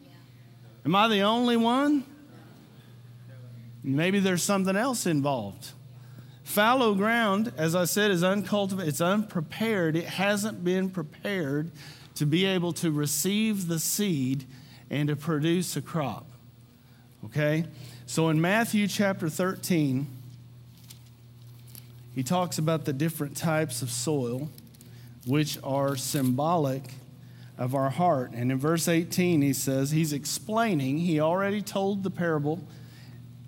Am 0.85 0.95
I 0.95 1.09
the 1.09 1.23
only 1.23 1.57
one? 1.57 2.05
Maybe 3.83 4.21
there's 4.21 4.45
something 4.45 4.77
else 4.77 5.05
involved. 5.05 5.73
Fallow 6.49 6.95
ground, 6.95 7.53
as 7.59 7.75
I 7.75 7.85
said, 7.85 8.11
is 8.11 8.25
uncultivated, 8.25 8.89
it's 8.89 9.03
unprepared. 9.03 9.95
It 9.95 10.07
hasn't 10.07 10.65
been 10.65 10.89
prepared 10.89 11.71
to 12.15 12.25
be 12.25 12.47
able 12.47 12.73
to 12.73 12.91
receive 12.91 13.69
the 13.69 13.79
seed 13.79 14.47
and 14.89 15.11
to 15.11 15.15
produce 15.15 15.77
a 15.77 15.83
crop. 15.83 16.25
Okay? 17.27 17.67
So 18.07 18.31
in 18.31 18.41
Matthew 18.41 18.89
chapter 18.89 19.29
13, 19.29 20.07
he 22.15 22.23
talks 22.23 22.57
about 22.57 22.87
the 22.87 22.95
different 22.95 23.37
types 23.37 23.83
of 23.83 23.91
soil 23.91 24.49
which 25.27 25.59
are 25.63 25.97
symbolic 25.97 26.95
of 27.59 27.75
our 27.75 27.91
heart. 27.91 28.33
And 28.33 28.51
in 28.51 28.59
verse 28.59 28.89
18, 28.89 29.43
he 29.43 29.53
says, 29.53 29.91
he's 29.91 30.15
explaining, 30.15 30.97
he 30.97 31.21
already 31.21 31.61
told 31.61 32.05
the 32.05 32.11
parable 32.11 32.61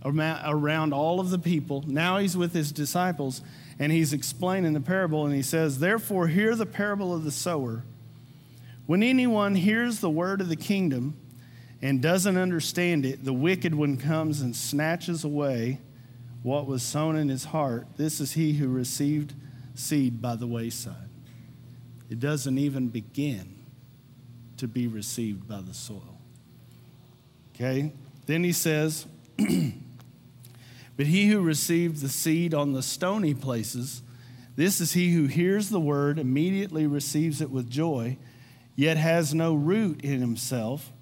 around 0.05 0.93
all 0.93 1.21
of 1.21 1.31
the 1.31 1.39
people. 1.39 1.85
Now 1.87 2.19
he's 2.19 2.37
with 2.37 2.53
his 2.53 2.73
disciples 2.73 3.43
and 3.79 3.93
he's 3.93 4.13
explaining 4.13 4.73
the 4.73 4.81
parable. 4.81 5.27
And 5.27 5.35
he 5.35 5.43
says, 5.43 5.79
Therefore, 5.79 6.29
hear 6.29 6.55
the 6.55 6.67
parable 6.67 7.15
of 7.15 7.25
the 7.25 7.31
sower. 7.31 7.85
When 8.87 9.03
anyone 9.03 9.55
hears 9.55 10.01
the 10.01 10.11
word 10.11 10.41
of 10.41 10.49
the 10.49 10.57
kingdom, 10.57 11.17
and 11.83 12.03
doesn't 12.03 12.37
understand 12.37 13.07
it, 13.07 13.25
the 13.25 13.33
wicked 13.33 13.75
one 13.75 13.97
comes 13.97 14.41
and 14.41 14.55
snatches 14.55 15.25
away 15.25 15.81
what 16.43 16.67
was 16.67 16.83
sown 16.83 17.17
in 17.17 17.29
his 17.29 17.45
heart. 17.45 17.87
This 17.97 18.21
is 18.21 18.33
he 18.33 18.55
who 18.55 18.69
received 18.69 19.35
seed 19.75 20.21
by 20.21 20.37
the 20.37 20.47
wayside. 20.47 21.09
It 22.11 22.21
doesn't 22.21 22.59
even 22.59 22.89
begin 22.89 23.57
to 24.59 24.69
be 24.69 24.87
received 24.87 25.49
by 25.49 25.61
the 25.61 25.73
soil. 25.73 26.19
Okay? 27.55 27.93
Then 28.27 28.45
he 28.45 28.53
says, 28.53 29.07
But 31.01 31.07
he 31.07 31.29
who 31.29 31.41
received 31.41 32.03
the 32.03 32.11
seed 32.11 32.53
on 32.53 32.75
the 32.75 32.83
stony 32.83 33.33
places, 33.33 34.03
this 34.57 34.83
is 34.83 34.93
he 34.93 35.15
who 35.15 35.29
hears 35.29 35.71
the 35.71 35.81
word, 35.81 36.19
immediately 36.19 36.87
receives 36.87 37.41
it 37.41 37.51
with 37.51 37.71
joy, 37.71 38.19
yet 38.77 38.99
has 38.99 39.33
no 39.33 39.55
root 39.55 40.03
in 40.03 40.21
himself 40.21 40.93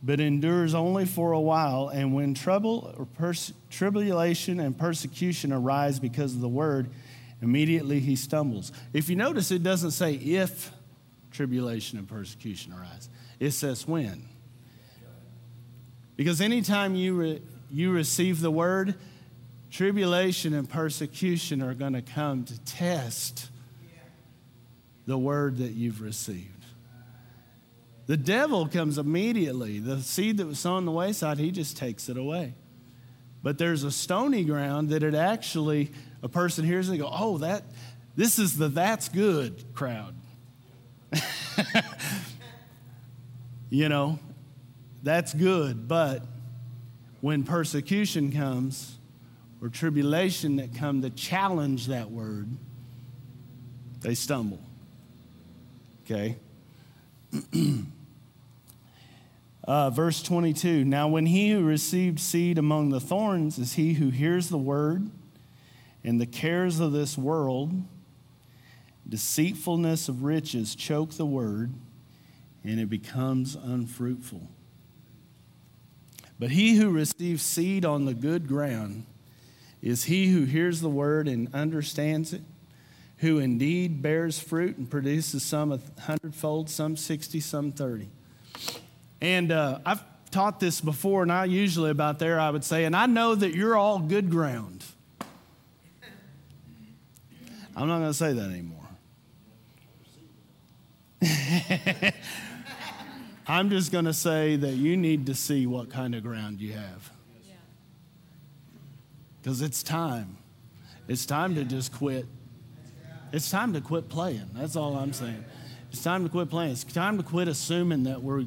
but 0.00 0.20
endures 0.20 0.74
only 0.74 1.06
for 1.06 1.32
a 1.32 1.40
while. 1.40 1.88
And 1.88 2.14
when 2.14 2.34
trouble 2.34 2.94
or 2.96 3.04
pers- 3.04 3.52
tribulation 3.68 4.60
and 4.60 4.78
persecution 4.78 5.52
arise 5.52 5.98
because 5.98 6.36
of 6.36 6.40
the 6.40 6.48
word, 6.48 6.88
immediately 7.40 7.98
he 7.98 8.14
stumbles. 8.14 8.70
If 8.92 9.10
you 9.10 9.16
notice, 9.16 9.50
it 9.50 9.64
doesn't 9.64 9.90
say 9.90 10.14
if 10.14 10.70
tribulation 11.32 11.98
and 11.98 12.06
persecution 12.06 12.72
arise, 12.72 13.08
it 13.40 13.50
says 13.50 13.88
when. 13.88 14.22
Because 16.14 16.40
anytime 16.40 16.94
you, 16.94 17.14
re- 17.14 17.42
you 17.72 17.90
receive 17.90 18.40
the 18.40 18.52
word, 18.52 18.94
tribulation 19.72 20.52
and 20.52 20.68
persecution 20.68 21.62
are 21.62 21.74
going 21.74 21.94
to 21.94 22.02
come 22.02 22.44
to 22.44 22.60
test 22.64 23.48
the 25.06 25.18
word 25.18 25.58
that 25.58 25.72
you've 25.72 26.00
received. 26.00 26.48
The 28.06 28.16
devil 28.16 28.68
comes 28.68 28.98
immediately. 28.98 29.78
The 29.78 30.02
seed 30.02 30.36
that 30.36 30.46
was 30.46 30.58
sown 30.58 30.76
on 30.78 30.84
the 30.84 30.92
wayside, 30.92 31.38
he 31.38 31.50
just 31.50 31.76
takes 31.76 32.08
it 32.08 32.18
away. 32.18 32.54
But 33.42 33.58
there's 33.58 33.82
a 33.82 33.90
stony 33.90 34.44
ground 34.44 34.90
that 34.90 35.02
it 35.02 35.14
actually, 35.14 35.90
a 36.22 36.28
person 36.28 36.64
hears 36.64 36.88
and 36.88 36.98
they 36.98 37.02
go, 37.02 37.10
oh, 37.10 37.38
that, 37.38 37.64
this 38.14 38.38
is 38.38 38.58
the 38.58 38.68
that's 38.68 39.08
good 39.08 39.64
crowd. 39.74 40.14
you 43.70 43.88
know, 43.88 44.18
that's 45.02 45.32
good. 45.32 45.88
But 45.88 46.24
when 47.20 47.42
persecution 47.42 48.30
comes 48.30 48.98
or 49.62 49.68
tribulation 49.68 50.56
that 50.56 50.74
come 50.74 51.00
to 51.02 51.10
challenge 51.10 51.86
that 51.86 52.10
word, 52.10 52.48
they 54.00 54.14
stumble. 54.14 54.60
Okay? 56.04 56.36
uh, 59.64 59.90
verse 59.90 60.20
22 60.20 60.84
Now, 60.84 61.06
when 61.06 61.26
he 61.26 61.50
who 61.50 61.64
received 61.64 62.18
seed 62.18 62.58
among 62.58 62.90
the 62.90 62.98
thorns 62.98 63.56
is 63.56 63.74
he 63.74 63.94
who 63.94 64.10
hears 64.10 64.48
the 64.48 64.58
word, 64.58 65.08
and 66.02 66.20
the 66.20 66.26
cares 66.26 66.80
of 66.80 66.90
this 66.90 67.16
world, 67.16 67.72
deceitfulness 69.08 70.08
of 70.08 70.24
riches 70.24 70.74
choke 70.74 71.12
the 71.12 71.24
word, 71.24 71.72
and 72.64 72.80
it 72.80 72.90
becomes 72.90 73.54
unfruitful. 73.54 74.48
But 76.40 76.50
he 76.50 76.74
who 76.74 76.90
receives 76.90 77.42
seed 77.42 77.84
on 77.84 78.04
the 78.04 78.14
good 78.14 78.48
ground 78.48 79.06
is 79.82 80.04
he 80.04 80.28
who 80.28 80.44
hears 80.44 80.80
the 80.80 80.88
word 80.88 81.28
and 81.28 81.52
understands 81.52 82.32
it 82.32 82.42
who 83.22 83.38
indeed 83.38 84.02
bears 84.02 84.40
fruit 84.40 84.76
and 84.76 84.90
produces 84.90 85.44
some 85.44 85.70
a 85.70 85.78
hundredfold, 86.00 86.68
some 86.68 86.96
60, 86.96 87.38
some 87.38 87.70
30. 87.70 88.08
And 89.20 89.52
uh, 89.52 89.78
I've 89.86 90.02
taught 90.32 90.58
this 90.58 90.80
before, 90.80 91.22
and 91.22 91.30
I 91.30 91.44
usually 91.44 91.90
about 91.90 92.18
there 92.18 92.40
I 92.40 92.50
would 92.50 92.64
say, 92.64 92.84
and 92.84 92.96
I 92.96 93.06
know 93.06 93.36
that 93.36 93.54
you're 93.54 93.76
all 93.76 94.00
good 94.00 94.28
ground. 94.28 94.84
I'm 97.76 97.86
not 97.86 97.98
going 98.00 98.10
to 98.10 98.14
say 98.14 98.32
that 98.32 98.50
anymore. 98.50 98.80
I'm 103.46 103.70
just 103.70 103.92
going 103.92 104.06
to 104.06 104.12
say 104.12 104.56
that 104.56 104.72
you 104.72 104.96
need 104.96 105.26
to 105.26 105.36
see 105.36 105.68
what 105.68 105.90
kind 105.90 106.16
of 106.16 106.24
ground 106.24 106.60
you 106.60 106.72
have. 106.72 107.12
Because 109.42 109.60
it's 109.60 109.82
time. 109.82 110.36
It's 111.08 111.26
time 111.26 111.56
to 111.56 111.64
just 111.64 111.92
quit. 111.92 112.26
It's 113.32 113.50
time 113.50 113.72
to 113.72 113.80
quit 113.80 114.08
playing. 114.08 114.50
That's 114.54 114.76
all 114.76 114.96
I'm 114.96 115.12
saying. 115.12 115.44
It's 115.90 116.02
time 116.02 116.22
to 116.22 116.30
quit 116.30 116.48
playing. 116.48 116.72
It's 116.72 116.84
time 116.84 117.16
to 117.16 117.24
quit 117.24 117.48
assuming 117.48 118.04
that 118.04 118.22
we're, 118.22 118.44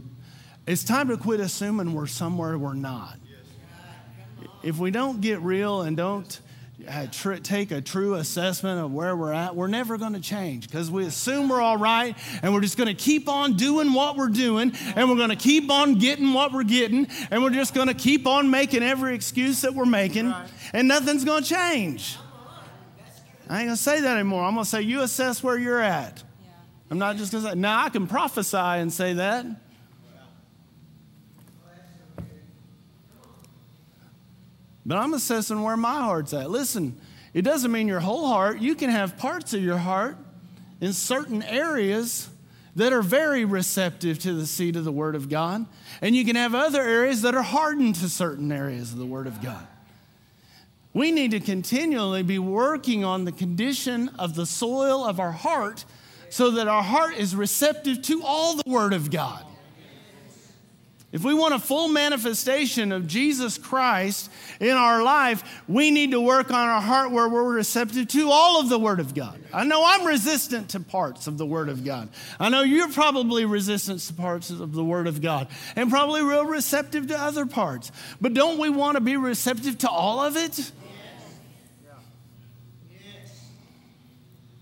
it's 0.66 0.84
time 0.84 1.10
to 1.10 1.18
quit 1.18 1.40
assuming 1.40 1.94
we're 1.94 2.08
somewhere 2.08 2.58
we're 2.58 2.74
not. 2.74 3.18
If 4.64 4.80
we 4.80 4.90
don't 4.90 5.22
get 5.22 5.42
real 5.42 5.82
and 5.82 5.98
don't 5.98 6.40
uh, 6.88 7.08
tr- 7.12 7.36
take 7.36 7.72
a 7.72 7.80
true 7.82 8.16
assessment 8.16 8.84
of 8.84 8.92
where 8.92 9.16
we're 9.16 9.32
at, 9.32 9.56
we're 9.56 9.68
never 9.68 9.98
going 9.98 10.14
to 10.14 10.20
change 10.20 10.68
because 10.68 10.92
we 10.92 11.06
assume 11.06 11.48
we're 11.48 11.62
all 11.62 11.78
right 11.78 12.18
and 12.42 12.54
we're 12.54 12.62
just 12.62 12.78
going 12.78 12.88
to 12.88 12.94
keep 12.94 13.30
on 13.30 13.54
doing 13.54 13.94
what 13.94 14.18
we're 14.18 14.28
doing 14.28 14.74
and 14.96 15.10
we're 15.10 15.16
going 15.16 15.30
to 15.30 15.36
keep 15.36 15.72
on 15.72 15.96
getting 15.96 16.34
what 16.34 16.52
we're 16.52 16.64
getting 16.64 17.08
and 17.32 17.42
we're 17.42 17.50
just 17.50 17.74
going 17.74 17.88
to 17.88 17.94
keep 17.94 18.28
on 18.28 18.50
making 18.50 18.84
every 18.84 19.16
excuse 19.16 19.62
that 19.62 19.74
we're 19.74 19.86
making 19.86 20.34
and 20.74 20.88
nothing's 20.88 21.24
going 21.24 21.44
to 21.44 21.50
change. 21.50 22.18
I 23.50 23.60
ain't 23.60 23.68
going 23.68 23.78
to 23.78 23.82
say 23.82 24.02
that 24.02 24.18
anymore. 24.18 24.44
I'm 24.44 24.56
going 24.56 24.66
to 24.66 24.70
say, 24.70 24.82
you 24.82 25.02
assess 25.02 25.42
where 25.42 25.58
you're 25.58 25.82
at. 25.82 26.24
I'm 26.90 26.98
not 26.98 27.16
just 27.16 27.32
going 27.32 27.44
to 27.44 27.52
say, 27.52 27.56
now 27.56 27.84
I 27.84 27.90
can 27.90 28.08
prophesy 28.08 28.58
and 28.58 28.92
say 28.92 29.14
that. 29.14 29.46
But 34.86 34.98
I'm 34.98 35.14
assessing 35.14 35.62
where 35.62 35.78
my 35.78 36.02
heart's 36.02 36.34
at. 36.34 36.50
Listen, 36.50 36.96
it 37.34 37.42
doesn't 37.42 37.72
mean 37.72 37.88
your 37.88 38.00
whole 38.00 38.28
heart. 38.28 38.60
You 38.60 38.76
can 38.76 38.90
have 38.90 39.18
parts 39.18 39.54
of 39.54 39.62
your 39.62 39.78
heart 39.78 40.18
in 40.80 40.94
certain 40.94 41.42
areas 41.44 42.30
that 42.76 42.94
are 42.94 43.02
very 43.02 43.46
receptive 43.46 44.20
to 44.20 44.34
the 44.34 44.46
seed 44.46 44.76
of 44.76 44.84
the 44.84 44.92
Word 44.92 45.16
of 45.16 45.30
God. 45.30 45.66
And 46.02 46.16
you 46.16 46.26
can 46.26 46.36
have 46.36 46.54
other 46.54 46.82
areas 46.82 47.22
that 47.24 47.34
are 47.34 47.42
hardened 47.42 47.96
to 47.96 48.10
certain 48.10 48.52
areas 48.52 48.92
of 48.92 49.00
the 49.00 49.06
Word 49.06 49.28
of 49.28 49.42
God. 49.42 49.66
We 50.94 51.12
need 51.12 51.32
to 51.32 51.40
continually 51.40 52.24
be 52.24 52.40
working 52.40 53.04
on 53.04 53.26
the 53.26 53.32
condition 53.32 54.10
of 54.20 54.36
the 54.36 54.46
soil 54.46 55.04
of 55.04 55.20
our 55.20 55.32
heart 55.32 55.84
so 56.30 56.52
that 56.52 56.68
our 56.68 56.84
heart 56.84 57.16
is 57.18 57.36
receptive 57.36 58.02
to 58.04 58.24
all 58.24 58.56
the 58.56 58.70
Word 58.70 58.94
of 58.94 59.10
God. 59.10 59.46
If 61.16 61.24
we 61.24 61.34
want 61.34 61.54
a 61.54 61.60
full 61.60 61.88
manifestation 61.88 62.92
of 62.92 63.08
Jesus 63.08 63.58
Christ 63.58 64.30
in 64.60 64.72
our 64.72 65.02
life, 65.02 65.64
we 65.66 65.90
need 65.90 66.12
to 66.12 66.20
work 66.20 66.52
on 66.52 66.68
our 66.68 66.82
heart 66.82 67.12
where 67.12 67.30
we're 67.30 67.54
receptive 67.54 68.10
to 68.10 68.30
all 68.30 68.60
of 68.60 68.68
the 68.68 68.78
Word 68.78 69.00
of 69.00 69.16
God. 69.16 69.40
I 69.54 69.64
know 69.64 69.82
I'm 69.86 70.06
resistant 70.06 70.72
to 70.72 70.82
parts 70.82 71.28
of 71.28 71.38
the 71.38 71.46
Word 71.46 71.70
of 71.70 71.86
God. 71.86 72.10
I 72.38 72.50
know 72.50 72.64
you're 72.64 72.92
probably 72.92 73.46
resistant 73.46 74.02
to 74.02 74.14
parts 74.14 74.50
of 74.50 74.74
the 74.74 74.84
Word 74.84 75.08
of 75.08 75.22
God 75.22 75.48
and 75.78 75.90
probably 75.90 76.22
real 76.22 76.48
receptive 76.48 77.08
to 77.08 77.18
other 77.18 77.46
parts. 77.46 77.94
But 78.20 78.34
don't 78.34 78.60
we 78.60 78.68
want 78.68 78.98
to 78.98 79.02
be 79.02 79.16
receptive 79.16 79.78
to 79.78 79.90
all 79.90 80.20
of 80.20 80.36
it? 80.36 80.70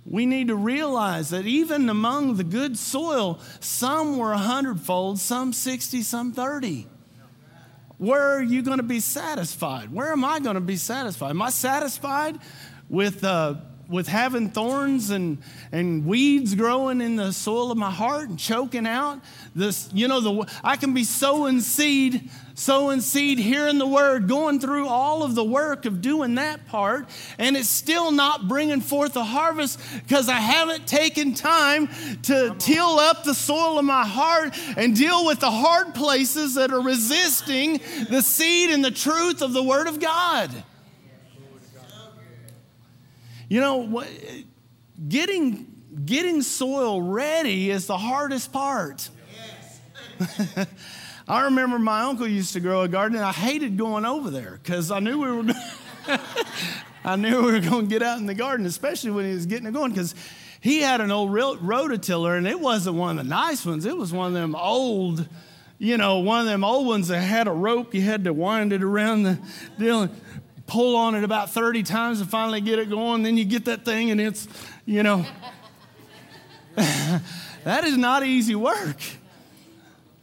We 0.05 0.25
need 0.25 0.49
to 0.49 0.55
realize 0.55 1.29
that 1.29 1.45
even 1.45 1.89
among 1.89 2.35
the 2.35 2.43
good 2.43 2.77
soil, 2.77 3.39
some 3.59 4.17
were 4.17 4.33
a 4.33 4.37
hundredfold, 4.37 5.19
some 5.19 5.53
60, 5.53 6.01
some 6.01 6.33
30. 6.33 6.87
Where 7.97 8.35
are 8.35 8.41
you 8.41 8.61
going 8.63 8.77
to 8.77 8.83
be 8.83 8.99
satisfied? 8.99 9.93
Where 9.93 10.11
am 10.11 10.25
I 10.25 10.39
going 10.39 10.55
to 10.55 10.61
be 10.61 10.75
satisfied? 10.75 11.29
Am 11.29 11.41
I 11.41 11.51
satisfied 11.51 12.37
with, 12.89 13.23
uh, 13.23 13.55
with 13.87 14.07
having 14.07 14.49
thorns 14.49 15.09
and, 15.09 15.37
and 15.71 16.05
weeds 16.05 16.53
growing 16.53 16.99
in 16.99 17.15
the 17.15 17.31
soil 17.31 17.71
of 17.71 17.77
my 17.77 17.91
heart 17.91 18.27
and 18.27 18.37
choking 18.37 18.85
out? 18.85 19.21
This, 19.55 19.89
you 19.93 20.09
know, 20.09 20.19
the, 20.19 20.53
I 20.65 20.75
can 20.75 20.93
be 20.93 21.05
sowing 21.05 21.61
seed 21.61 22.29
sowing 22.55 23.01
seed, 23.01 23.39
hearing 23.39 23.77
the 23.77 23.87
word, 23.87 24.27
going 24.27 24.59
through 24.59 24.87
all 24.87 25.23
of 25.23 25.35
the 25.35 25.43
work 25.43 25.85
of 25.85 26.01
doing 26.01 26.35
that 26.35 26.67
part, 26.67 27.09
and 27.37 27.57
it's 27.57 27.69
still 27.69 28.11
not 28.11 28.47
bringing 28.47 28.81
forth 28.81 29.15
a 29.15 29.23
harvest 29.23 29.79
because 30.03 30.29
I 30.29 30.37
haven't 30.37 30.87
taken 30.87 31.33
time 31.33 31.89
to 32.23 32.55
till 32.59 32.99
up 32.99 33.23
the 33.23 33.33
soil 33.33 33.79
of 33.79 33.85
my 33.85 34.05
heart 34.05 34.57
and 34.77 34.95
deal 34.95 35.25
with 35.25 35.39
the 35.39 35.51
hard 35.51 35.95
places 35.95 36.55
that 36.55 36.71
are 36.71 36.81
resisting 36.81 37.79
the 38.09 38.21
seed 38.21 38.69
and 38.69 38.83
the 38.83 38.91
truth 38.91 39.41
of 39.41 39.53
the 39.53 39.63
word 39.63 39.87
of 39.87 39.99
God. 39.99 40.51
You 43.49 43.59
know, 43.61 44.03
getting 45.07 45.67
getting 46.05 46.41
soil 46.41 47.01
ready 47.01 47.69
is 47.69 47.87
the 47.87 47.97
hardest 47.97 48.51
part. 48.51 49.09
I 51.27 51.43
remember 51.43 51.79
my 51.79 52.01
uncle 52.01 52.27
used 52.27 52.53
to 52.53 52.59
grow 52.59 52.81
a 52.81 52.87
garden, 52.87 53.17
and 53.17 53.25
I 53.25 53.31
hated 53.31 53.77
going 53.77 54.05
over 54.05 54.29
there 54.29 54.59
because 54.61 54.91
I 54.91 54.99
knew 54.99 55.21
we 55.21 55.31
were. 55.31 55.53
I 57.05 57.17
knew 57.17 57.45
we 57.45 57.51
were 57.53 57.59
going 57.59 57.81
to 57.81 57.89
get 57.89 58.01
out 58.01 58.19
in 58.19 58.27
the 58.27 58.33
garden, 58.33 58.65
especially 58.65 59.11
when 59.11 59.25
he 59.25 59.33
was 59.33 59.45
getting 59.45 59.67
it 59.67 59.73
going, 59.73 59.91
because 59.91 60.15
he 60.61 60.79
had 60.79 61.01
an 61.01 61.11
old 61.11 61.31
rototiller, 61.31 62.37
and 62.37 62.47
it 62.47 62.59
wasn't 62.59 62.95
one 62.95 63.17
of 63.17 63.25
the 63.25 63.29
nice 63.29 63.65
ones. 63.65 63.85
It 63.85 63.97
was 63.97 64.13
one 64.13 64.27
of 64.27 64.33
them 64.33 64.55
old, 64.55 65.27
you 65.79 65.97
know, 65.97 66.19
one 66.19 66.41
of 66.41 66.45
them 66.45 66.63
old 66.63 66.87
ones 66.87 67.09
that 67.09 67.19
had 67.19 67.47
a 67.47 67.51
rope. 67.51 67.93
You 67.93 68.01
had 68.01 68.23
to 68.23 68.33
wind 68.33 68.71
it 68.71 68.81
around 68.81 69.23
the 69.23 69.39
deal, 69.77 70.03
and 70.03 70.21
pull 70.65 70.95
on 70.95 71.15
it 71.15 71.23
about 71.23 71.49
30 71.49 71.83
times 71.83 72.21
to 72.21 72.25
finally 72.25 72.61
get 72.61 72.79
it 72.79 72.89
going. 72.89 73.23
Then 73.23 73.35
you 73.35 73.43
get 73.43 73.65
that 73.65 73.83
thing, 73.83 74.11
and 74.11 74.21
it's, 74.21 74.47
you 74.85 75.03
know, 75.03 75.25
that 76.75 77.83
is 77.83 77.97
not 77.97 78.25
easy 78.25 78.55
work. 78.55 78.97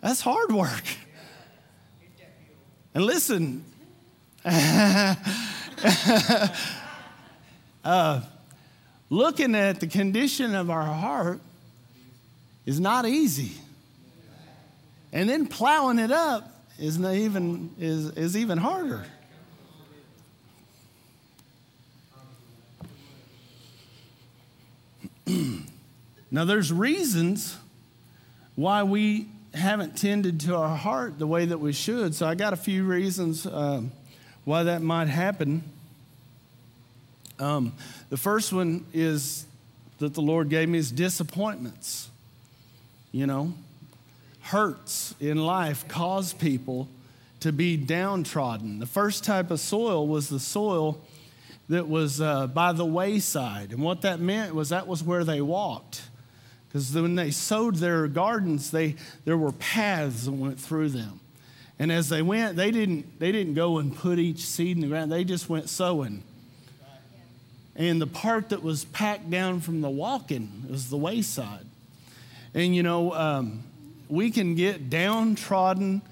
That's 0.01 0.21
hard 0.21 0.53
work. 0.53 0.85
And 2.95 3.05
listen, 3.05 3.65
uh, 4.45 5.17
looking 9.11 9.55
at 9.55 9.81
the 9.81 9.87
condition 9.87 10.55
of 10.55 10.71
our 10.71 10.85
heart 10.85 11.41
is 12.67 12.81
not 12.81 13.07
easy. 13.07 13.53
And 15.13 15.29
then 15.29 15.47
plowing 15.47 15.99
it 15.99 16.11
up 16.11 16.51
is 16.79 16.99
even, 16.99 17.75
is, 17.79 18.11
is 18.11 18.37
even 18.37 18.59
harder. 18.59 19.05
now, 26.31 26.45
there's 26.45 26.73
reasons 26.73 27.57
why 28.57 28.83
we 28.83 29.27
haven't 29.55 29.97
tended 29.97 30.41
to 30.41 30.57
our 30.57 30.77
heart 30.77 31.19
the 31.19 31.27
way 31.27 31.45
that 31.45 31.59
we 31.59 31.73
should. 31.73 32.15
So 32.15 32.27
I 32.27 32.35
got 32.35 32.53
a 32.53 32.57
few 32.57 32.85
reasons 32.85 33.47
um, 33.47 33.93
why 34.45 34.65
that 34.65 34.83
might 34.83 35.09
happen. 35.09 35.63
Um, 37.39 37.73
the 38.11 38.17
first 38.17 38.53
one 38.53 38.85
is 38.93 39.47
that 39.99 40.15
the 40.15 40.23
Lord 40.23 40.49
gave 40.51 40.69
me 40.69 40.79
is 40.79 40.93
disappointments. 40.93 42.09
You 43.13 43.27
know, 43.27 43.55
hurts 44.43 45.15
in 45.21 45.39
life 45.39 45.89
cause 45.89 46.33
people 46.33 46.89
to 47.41 47.53
be 47.53 47.77
downtrodden. 47.77 48.79
The 48.79 48.87
first 48.87 49.25
type 49.25 49.51
of 49.51 49.59
soil 49.59 50.07
was 50.07 50.29
the 50.29 50.39
soil 50.39 51.01
that 51.69 51.89
was 51.89 52.21
uh, 52.21 52.47
by 52.49 52.73
the 52.73 52.85
wayside. 52.85 53.71
And 53.71 53.81
what 53.81 54.03
that 54.03 54.21
meant 54.21 54.55
was 54.55 54.69
that 54.69 54.87
was 54.87 55.03
where 55.03 55.25
they 55.25 55.41
walked. 55.41 56.03
Because 56.71 56.95
when 56.95 57.17
they 57.17 57.33
sowed 57.33 57.77
their 57.77 58.07
gardens, 58.07 58.71
they, 58.71 58.95
there 59.25 59.37
were 59.37 59.51
paths 59.51 60.27
that 60.27 60.33
went 60.33 60.61
through 60.61 60.91
them. 60.91 61.19
And 61.81 61.91
as 61.91 62.09
they 62.09 62.23
went, 62.23 62.57
they 62.57 62.71
didn't, 62.71 63.19
they 63.19 63.33
didn't 63.33 63.55
go 63.55 63.79
and 63.79 63.97
put 63.97 64.21
each 64.21 64.41
seed 64.41 64.77
in 64.77 64.83
the 64.83 64.87
ground, 64.87 65.11
they 65.11 65.25
just 65.25 65.49
went 65.49 65.69
sowing. 65.69 66.23
And 67.75 68.01
the 68.01 68.07
part 68.07 68.51
that 68.51 68.63
was 68.63 68.85
packed 68.85 69.31
down 69.31 69.61
from 69.61 69.81
the 69.81 69.91
walking 69.91 70.65
was 70.69 70.91
the 70.91 70.97
wayside. 70.97 71.67
And 72.55 72.77
you 72.77 72.83
know, 72.83 73.15
um, 73.15 73.65
we 74.09 74.31
can 74.31 74.55
get 74.55 74.91
downtrodden 74.91 76.03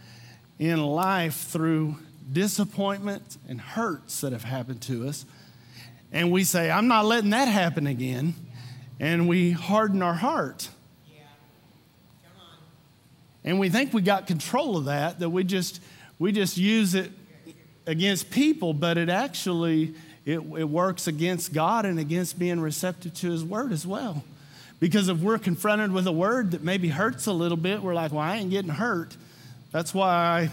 in 0.59 0.83
life 0.83 1.37
through 1.37 1.97
disappointments 2.33 3.39
and 3.49 3.61
hurts 3.61 4.23
that 4.23 4.33
have 4.33 4.45
happened 4.45 4.81
to 4.83 5.07
us. 5.07 5.25
And 6.11 6.33
we 6.33 6.43
say, 6.43 6.71
I'm 6.71 6.89
not 6.89 7.05
letting 7.05 7.31
that 7.31 7.49
happen 7.49 7.87
again 7.87 8.35
and 9.01 9.29
we 9.29 9.51
harden 9.53 10.03
our 10.03 10.15
heart. 10.15 10.69
And 13.45 13.59
we 13.59 13.71
think 13.71 13.95
we 13.95 14.03
got 14.03 14.27
control 14.27 14.77
of 14.77 14.87
that, 14.87 15.21
that 15.21 15.31
we 15.31 15.45
just, 15.45 15.81
we 16.19 16.33
just 16.33 16.59
use 16.59 16.95
it 16.95 17.11
against 17.87 18.31
people, 18.31 18.75
but 18.75 18.99
it 18.99 19.09
actually 19.09 19.95
it, 20.27 20.41
it 20.41 20.69
works 20.69 21.07
against 21.07 21.55
God 21.55 21.87
and 21.87 21.99
against 21.99 22.39
being 22.39 22.61
receptive 22.61 23.15
to 23.15 23.31
his 23.31 23.43
word 23.43 23.73
as 23.73 23.87
well. 23.87 24.23
Because 24.79 25.09
if 25.09 25.19
we're 25.19 25.39
confronted 25.39 25.93
with 25.93 26.07
a 26.07 26.13
word 26.13 26.51
that 26.51 26.63
maybe 26.63 26.89
hurts 26.89 27.27
a 27.27 27.33
little 27.33 27.57
bit, 27.57 27.83
we're 27.83 27.95
like, 27.95 28.13
well, 28.13 28.21
I 28.21 28.37
ain't 28.37 28.51
getting 28.51 28.71
hurt. 28.71 29.17
That's 29.73 29.95
why 29.95 30.11
I, 30.11 30.51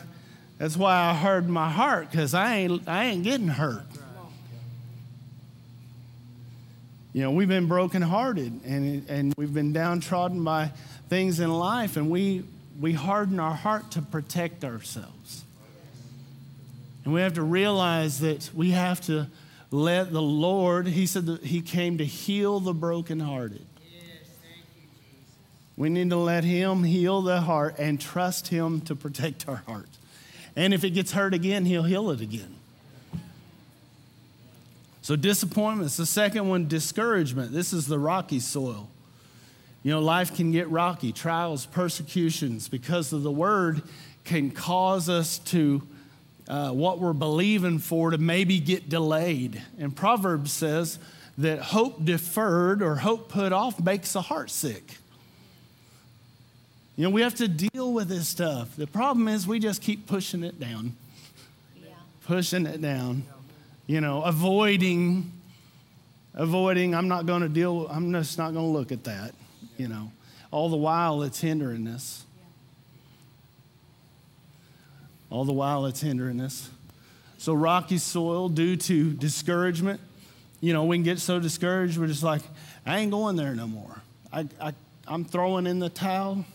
that's 0.58 0.78
why 0.78 1.10
I 1.10 1.14
harden 1.14 1.52
my 1.52 1.70
heart, 1.70 2.10
because 2.10 2.34
I 2.34 2.56
ain't, 2.56 2.88
I 2.88 3.06
ain't 3.06 3.24
getting 3.24 3.50
hurt. 3.50 3.86
You 7.16 7.22
know, 7.22 7.32
we've 7.32 7.48
been 7.48 7.68
brokenhearted 7.68 8.66
and, 8.66 9.10
and 9.10 9.34
we've 9.38 9.54
been 9.54 9.72
downtrodden 9.72 10.44
by 10.44 10.72
things 11.08 11.40
in 11.40 11.50
life, 11.50 11.96
and 11.96 12.10
we, 12.10 12.44
we 12.78 12.92
harden 12.92 13.40
our 13.40 13.54
heart 13.54 13.92
to 13.92 14.02
protect 14.02 14.66
ourselves. 14.66 15.46
And 17.06 17.14
we 17.14 17.22
have 17.22 17.36
to 17.36 17.42
realize 17.42 18.20
that 18.20 18.50
we 18.54 18.72
have 18.72 19.00
to 19.06 19.28
let 19.72 20.12
the 20.12 20.22
Lord, 20.22 20.88
He 20.88 21.06
said 21.06 21.28
that 21.28 21.46
He 21.46 21.62
came 21.62 22.00
to 22.00 22.06
heal 22.06 22.60
the 22.60 22.74
brokenhearted. 22.74 23.66
We 25.78 25.88
need 25.88 26.10
to 26.10 26.18
let 26.18 26.44
Him 26.44 26.84
heal 26.84 27.22
the 27.22 27.40
heart 27.40 27.76
and 27.80 27.98
trust 27.98 28.50
Him 28.50 28.82
to 28.82 28.96
protect 28.96 29.48
our 29.48 29.64
heart. 29.68 29.88
And 30.58 30.74
if 30.74 30.84
it 30.84 30.90
gets 30.90 31.14
hurt 31.14 31.34
again, 31.34 31.64
He'll 31.64 31.84
heal 31.84 32.12
it 32.12 32.20
again. 32.20 32.56
So, 35.06 35.16
disappointments. 35.16 35.98
The 35.98 36.06
second 36.08 36.50
one, 36.50 36.68
discouragement. 36.68 37.52
This 37.52 37.74
is 37.74 37.86
the 37.86 38.00
rocky 38.00 38.40
soil. 38.40 38.90
You 39.84 39.92
know, 39.92 40.00
life 40.00 40.36
can 40.36 40.52
get 40.52 40.68
rocky. 40.72 41.12
Trials, 41.12 41.68
persecutions, 41.68 42.68
because 42.68 43.14
of 43.14 43.22
the 43.22 43.30
word, 43.30 43.84
can 44.24 44.50
cause 44.50 45.08
us 45.08 45.38
to, 45.38 45.84
uh, 46.48 46.72
what 46.72 46.98
we're 46.98 47.14
believing 47.14 47.78
for, 47.78 48.10
to 48.10 48.18
maybe 48.18 48.60
get 48.60 48.90
delayed. 48.90 49.62
And 49.78 49.96
Proverbs 49.96 50.52
says 50.52 50.98
that 51.38 51.60
hope 51.60 52.04
deferred 52.04 52.82
or 52.82 52.96
hope 52.96 53.30
put 53.30 53.54
off 53.54 53.80
makes 53.80 54.14
the 54.14 54.22
heart 54.22 54.50
sick. 54.50 54.98
You 56.96 57.04
know, 57.04 57.12
we 57.12 57.22
have 57.22 57.36
to 57.36 57.48
deal 57.48 57.94
with 57.94 58.08
this 58.08 58.28
stuff. 58.28 58.76
The 58.76 58.88
problem 58.88 59.28
is 59.28 59.46
we 59.46 59.60
just 59.60 59.84
keep 59.84 60.08
pushing 60.08 60.44
it 60.44 60.60
down, 60.60 60.96
yeah. 61.80 61.92
pushing 62.26 62.66
it 62.66 62.82
down, 62.82 63.26
you 63.88 64.02
know, 64.02 64.24
avoiding, 64.24 65.32
avoiding, 66.34 66.96
I'm 66.96 67.08
not 67.08 67.26
going 67.26 67.42
to 67.42 67.50
deal, 67.50 67.88
I'm 67.88 68.12
just 68.14 68.38
not 68.38 68.54
going 68.54 68.66
to 68.66 68.72
look 68.72 68.92
at 68.92 69.04
that, 69.04 69.34
you 69.78 69.88
know. 69.88 70.12
All 70.52 70.70
the 70.70 70.78
while 70.78 71.22
it's 71.24 71.42
hindering 71.42 71.88
us. 71.88 72.24
All 75.30 75.46
the 75.46 75.54
while 75.54 75.86
it's 75.86 76.02
hindering 76.02 76.40
us. 76.40 76.70
So, 77.38 77.54
rocky 77.54 77.98
soil 77.98 78.50
due 78.50 78.76
to 78.78 79.12
discouragement, 79.14 80.00
you 80.62 80.74
know, 80.74 80.86
we 80.86 80.98
can 80.98 81.04
get 81.04 81.20
so 81.20 81.40
discouraged, 81.40 81.98
we're 81.98 82.08
just 82.08 82.24
like, 82.24 82.42
I 82.86 83.00
ain't 83.00 83.12
going 83.12 83.36
there 83.36 83.54
no 83.54 83.68
more. 83.68 84.02
I, 84.32 84.48
I, 84.60 84.74
I'm 85.08 85.26
throwing 85.26 85.68
in 85.68 85.80
the 85.80 85.90
towel. 85.90 86.46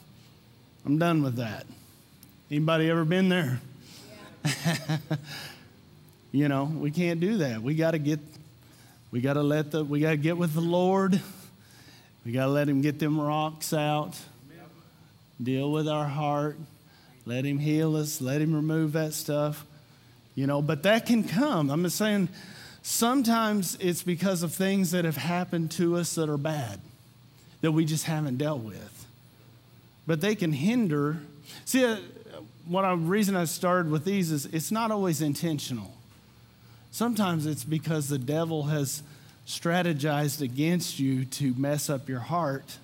I'm 0.84 0.98
done 0.98 1.22
with 1.22 1.36
that. 1.36 1.66
Anybody 2.50 2.90
ever 2.90 3.04
been 3.04 3.28
there? 3.28 3.60
Yeah. 4.44 4.98
you 6.32 6.48
know, 6.48 6.64
we 6.64 6.90
can't 6.90 7.20
do 7.20 7.38
that. 7.38 7.62
We 7.62 7.74
got 7.74 7.92
to 7.92 7.98
get 7.98 8.20
we 9.10 9.20
got 9.20 9.34
to 9.34 9.42
let 9.42 9.70
the 9.70 9.84
we 9.84 10.00
got 10.00 10.10
to 10.10 10.16
get 10.16 10.36
with 10.36 10.54
the 10.54 10.60
Lord. 10.60 11.20
We 12.24 12.32
got 12.32 12.46
to 12.46 12.50
let 12.50 12.68
him 12.68 12.82
get 12.82 12.98
them 12.98 13.20
rocks 13.20 13.72
out. 13.72 14.14
Deal 15.42 15.72
with 15.72 15.88
our 15.88 16.06
heart. 16.06 16.58
Let 17.24 17.44
him 17.44 17.58
heal 17.58 17.96
us. 17.96 18.20
Let 18.20 18.40
him 18.40 18.54
remove 18.54 18.92
that 18.92 19.14
stuff. 19.14 19.64
You 20.34 20.46
know, 20.46 20.60
but 20.60 20.82
that 20.82 21.06
can 21.06 21.24
come. 21.24 21.70
I'm 21.70 21.82
just 21.82 21.96
saying 21.96 22.28
sometimes 22.82 23.76
it's 23.80 24.02
because 24.02 24.42
of 24.42 24.52
things 24.52 24.90
that 24.90 25.04
have 25.04 25.16
happened 25.16 25.70
to 25.72 25.96
us 25.96 26.14
that 26.16 26.28
are 26.28 26.36
bad 26.36 26.80
that 27.62 27.72
we 27.72 27.84
just 27.84 28.04
haven't 28.04 28.38
dealt 28.38 28.60
with 28.60 29.00
but 30.10 30.20
they 30.20 30.34
can 30.34 30.52
hinder. 30.52 31.18
See, 31.64 31.84
uh, 31.84 31.98
what 32.66 32.84
I, 32.84 32.94
reason 32.94 33.36
I 33.36 33.44
started 33.44 33.92
with 33.92 34.04
these 34.04 34.32
is 34.32 34.44
it's 34.46 34.72
not 34.72 34.90
always 34.90 35.22
intentional. 35.22 35.94
Sometimes 36.90 37.46
it's 37.46 37.64
because 37.64 38.08
the 38.08 38.18
devil 38.18 38.64
has 38.64 39.02
strategized 39.46 40.40
against 40.40 40.98
you 40.98 41.24
to 41.24 41.54
mess 41.54 41.88
up 41.88 42.08
your 42.08 42.20
heart 42.20 42.78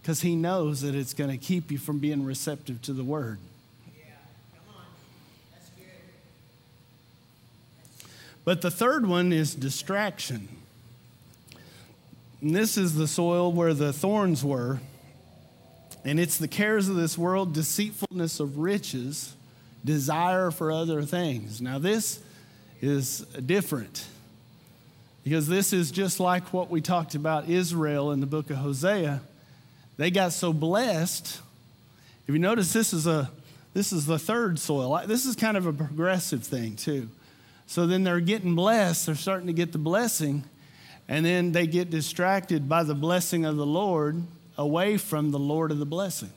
because 0.00 0.22
he 0.22 0.36
knows 0.36 0.80
that 0.80 0.94
it's 0.94 1.12
going 1.14 1.30
to 1.30 1.36
keep 1.36 1.70
you 1.70 1.78
from 1.78 1.98
being 1.98 2.24
receptive 2.24 2.80
to 2.82 2.92
the 2.92 3.04
word. 3.04 3.38
But 8.44 8.62
the 8.62 8.70
third 8.70 9.04
one 9.04 9.30
is 9.30 9.54
distraction. 9.54 10.48
And 12.40 12.56
this 12.56 12.78
is 12.78 12.94
the 12.94 13.06
soil 13.06 13.52
where 13.52 13.74
the 13.74 13.92
thorns 13.92 14.42
were. 14.42 14.80
And 16.02 16.18
it's 16.18 16.38
the 16.38 16.48
cares 16.48 16.88
of 16.88 16.96
this 16.96 17.18
world, 17.18 17.52
deceitfulness 17.52 18.40
of 18.40 18.56
riches, 18.56 19.34
desire 19.84 20.50
for 20.50 20.72
other 20.72 21.02
things. 21.02 21.60
Now, 21.60 21.78
this 21.78 22.20
is 22.80 23.20
different 23.44 24.06
because 25.24 25.48
this 25.48 25.72
is 25.72 25.90
just 25.90 26.20
like 26.20 26.52
what 26.52 26.70
we 26.70 26.80
talked 26.80 27.14
about 27.14 27.48
Israel 27.48 28.12
in 28.12 28.20
the 28.20 28.26
book 28.26 28.50
of 28.50 28.56
Hosea. 28.56 29.20
They 29.96 30.10
got 30.10 30.32
so 30.32 30.52
blessed. 30.52 31.40
If 32.26 32.34
you 32.34 32.38
notice, 32.38 32.72
this 32.72 32.92
is 32.92 33.06
a 33.06 33.30
this 33.74 33.92
is 33.92 34.06
the 34.06 34.18
third 34.18 34.58
soil. 34.58 35.00
This 35.06 35.26
is 35.26 35.36
kind 35.36 35.56
of 35.56 35.66
a 35.66 35.72
progressive 35.72 36.44
thing 36.44 36.76
too. 36.76 37.08
So 37.66 37.86
then 37.86 38.02
they're 38.02 38.20
getting 38.20 38.54
blessed. 38.54 39.06
They're 39.06 39.14
starting 39.14 39.46
to 39.48 39.52
get 39.52 39.72
the 39.72 39.78
blessing, 39.78 40.44
and 41.06 41.24
then 41.24 41.52
they 41.52 41.66
get 41.66 41.90
distracted 41.90 42.68
by 42.68 42.82
the 42.82 42.94
blessing 42.94 43.44
of 43.44 43.56
the 43.56 43.66
Lord 43.66 44.22
away 44.56 44.96
from 44.96 45.30
the 45.30 45.38
Lord 45.38 45.70
of 45.70 45.78
the 45.78 45.86
blessing. 45.86 46.32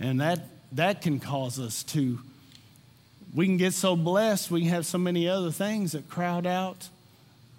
And 0.00 0.20
that, 0.20 0.40
that 0.72 1.02
can 1.02 1.20
cause 1.20 1.58
us 1.58 1.82
to, 1.84 2.18
we 3.34 3.46
can 3.46 3.56
get 3.56 3.74
so 3.74 3.96
blessed, 3.96 4.50
we 4.50 4.62
can 4.62 4.70
have 4.70 4.86
so 4.86 4.98
many 4.98 5.28
other 5.28 5.50
things 5.50 5.92
that 5.92 6.08
crowd 6.08 6.46
out 6.46 6.88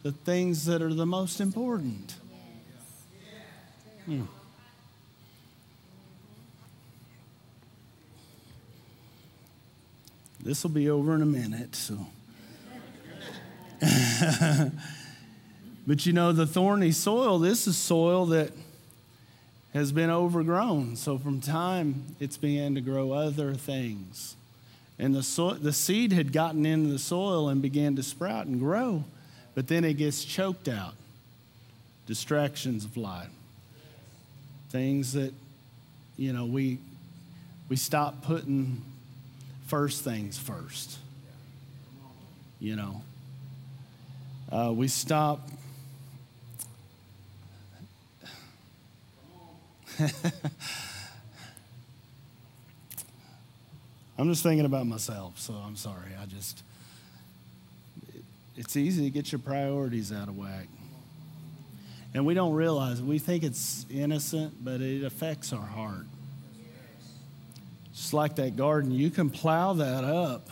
the 0.03 0.11
things 0.11 0.65
that 0.65 0.81
are 0.81 0.93
the 0.93 1.05
most 1.05 1.41
important. 1.41 2.15
Hmm. 4.05 4.23
This 10.41 10.63
will 10.63 10.69
be 10.69 10.89
over 10.89 11.13
in 11.15 11.21
a 11.21 11.25
minute, 11.25 11.75
so. 11.75 12.07
but 15.85 16.05
you 16.05 16.13
know, 16.13 16.31
the 16.31 16.47
thorny 16.47 16.91
soil, 16.91 17.39
this 17.39 17.67
is 17.67 17.77
soil 17.77 18.25
that 18.27 18.51
has 19.73 19.91
been 19.91 20.09
overgrown. 20.09 20.95
So 20.95 21.17
from 21.17 21.41
time, 21.41 22.15
it's 22.19 22.37
began 22.37 22.73
to 22.75 22.81
grow 22.81 23.11
other 23.11 23.53
things. 23.53 24.37
And 24.99 25.15
the, 25.15 25.23
so- 25.23 25.53
the 25.53 25.71
seed 25.71 26.11
had 26.11 26.33
gotten 26.33 26.65
into 26.65 26.91
the 26.91 26.99
soil 26.99 27.47
and 27.47 27.61
began 27.61 27.95
to 27.95 28.03
sprout 28.03 28.45
and 28.47 28.59
grow, 28.59 29.05
but 29.55 29.67
then 29.69 29.85
it 29.85 29.93
gets 29.93 30.25
choked 30.25 30.67
out. 30.67 30.93
Distractions 32.05 32.83
of 32.83 32.97
life. 32.97 33.29
Things 34.71 35.13
that, 35.13 35.33
you 36.17 36.33
know, 36.33 36.45
we, 36.45 36.79
we 37.69 37.75
stop 37.77 38.23
putting 38.23 38.81
first 39.67 40.03
things 40.03 40.37
first. 40.37 40.97
You 42.59 42.75
know, 42.75 43.01
uh, 44.51 44.73
we 44.75 44.89
stop 44.89 45.47
I'm 54.19 54.27
just 54.27 54.43
thinking 54.43 54.65
about 54.65 54.85
myself, 54.85 55.39
so 55.39 55.53
I'm 55.53 55.77
sorry. 55.77 56.09
I 56.21 56.25
just, 56.25 56.61
it's 58.57 58.75
easy 58.75 59.05
to 59.05 59.09
get 59.09 59.31
your 59.31 59.39
priorities 59.39 60.11
out 60.11 60.27
of 60.27 60.37
whack. 60.37 60.67
And 62.13 62.25
we 62.25 62.33
don't 62.33 62.53
realize, 62.53 63.01
we 63.01 63.17
think 63.17 63.45
it's 63.45 63.85
innocent, 63.89 64.61
but 64.61 64.81
it 64.81 65.05
affects 65.05 65.53
our 65.53 65.65
heart. 65.65 66.05
Just 67.93 68.13
like 68.13 68.35
that 68.35 68.57
garden, 68.57 68.91
you 68.91 69.09
can 69.09 69.29
plow 69.29 69.71
that 69.71 70.03
up. 70.03 70.49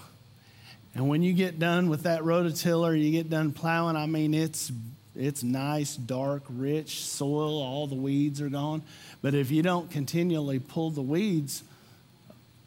And 0.95 1.09
when 1.09 1.21
you 1.21 1.33
get 1.33 1.59
done 1.59 1.89
with 1.89 2.03
that 2.03 2.21
rototiller, 2.21 2.97
you 2.97 3.11
get 3.11 3.29
done 3.29 3.51
plowing, 3.51 3.97
I 3.97 4.05
mean, 4.05 4.33
it's 4.33 4.71
it's 5.13 5.43
nice, 5.43 5.97
dark, 5.97 6.43
rich 6.47 7.03
soil, 7.03 7.61
all 7.61 7.85
the 7.87 7.95
weeds 7.95 8.39
are 8.39 8.49
gone. 8.49 8.81
But 9.21 9.33
if 9.33 9.51
you 9.51 9.61
don't 9.61 9.91
continually 9.91 10.59
pull 10.59 10.91
the 10.91 11.01
weeds, 11.01 11.63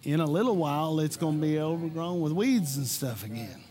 in 0.04 0.20
a 0.20 0.26
little 0.26 0.56
while 0.56 1.00
it's 1.00 1.16
going 1.16 1.40
to 1.40 1.46
be 1.46 1.58
overgrown 1.58 2.20
with 2.20 2.32
weeds 2.32 2.76
and 2.76 2.86
stuff 2.86 3.24
again. 3.24 3.62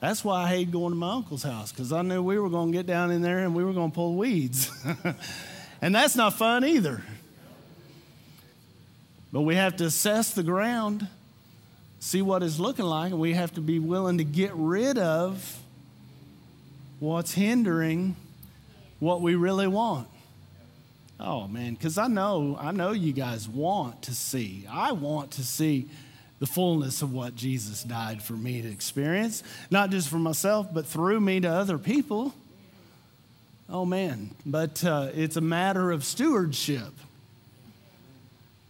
That's 0.00 0.24
why 0.24 0.44
I 0.44 0.48
hate 0.48 0.70
going 0.70 0.92
to 0.92 0.96
my 0.96 1.14
uncle's 1.14 1.42
house 1.42 1.72
because 1.72 1.92
I 1.92 2.02
knew 2.02 2.22
we 2.22 2.38
were 2.38 2.50
going 2.50 2.70
to 2.70 2.78
get 2.78 2.86
down 2.86 3.10
in 3.10 3.22
there 3.22 3.40
and 3.40 3.54
we 3.54 3.64
were 3.64 3.72
going 3.72 3.90
to 3.90 3.94
pull 3.94 4.14
weeds. 4.14 4.70
and 5.82 5.94
that's 5.94 6.14
not 6.14 6.34
fun 6.34 6.64
either. 6.64 7.02
But 9.32 9.42
we 9.42 9.56
have 9.56 9.76
to 9.76 9.86
assess 9.86 10.32
the 10.32 10.42
ground, 10.42 11.06
see 12.00 12.22
what 12.22 12.42
it's 12.42 12.58
looking 12.58 12.86
like, 12.86 13.10
and 13.10 13.20
we 13.20 13.34
have 13.34 13.52
to 13.54 13.60
be 13.60 13.78
willing 13.78 14.18
to 14.18 14.24
get 14.24 14.52
rid 14.54 14.98
of 14.98 15.60
what's 16.98 17.34
hindering 17.34 18.16
what 19.00 19.20
we 19.20 19.34
really 19.34 19.66
want. 19.66 20.08
Oh 21.20 21.48
man, 21.48 21.74
because 21.74 21.98
I 21.98 22.06
know, 22.06 22.56
I 22.60 22.70
know 22.70 22.92
you 22.92 23.12
guys 23.12 23.48
want 23.48 24.02
to 24.02 24.14
see. 24.14 24.66
I 24.70 24.92
want 24.92 25.32
to 25.32 25.44
see 25.44 25.88
the 26.38 26.46
fullness 26.46 27.02
of 27.02 27.12
what 27.12 27.34
Jesus 27.34 27.82
died 27.82 28.22
for 28.22 28.34
me 28.34 28.62
to 28.62 28.68
experience, 28.68 29.42
not 29.70 29.90
just 29.90 30.08
for 30.08 30.18
myself, 30.18 30.68
but 30.72 30.86
through 30.86 31.20
me 31.20 31.40
to 31.40 31.48
other 31.48 31.78
people. 31.78 32.34
Oh 33.68 33.84
man, 33.84 34.30
but 34.46 34.84
uh, 34.84 35.08
it's 35.12 35.36
a 35.36 35.40
matter 35.40 35.90
of 35.90 36.04
stewardship. 36.04 36.92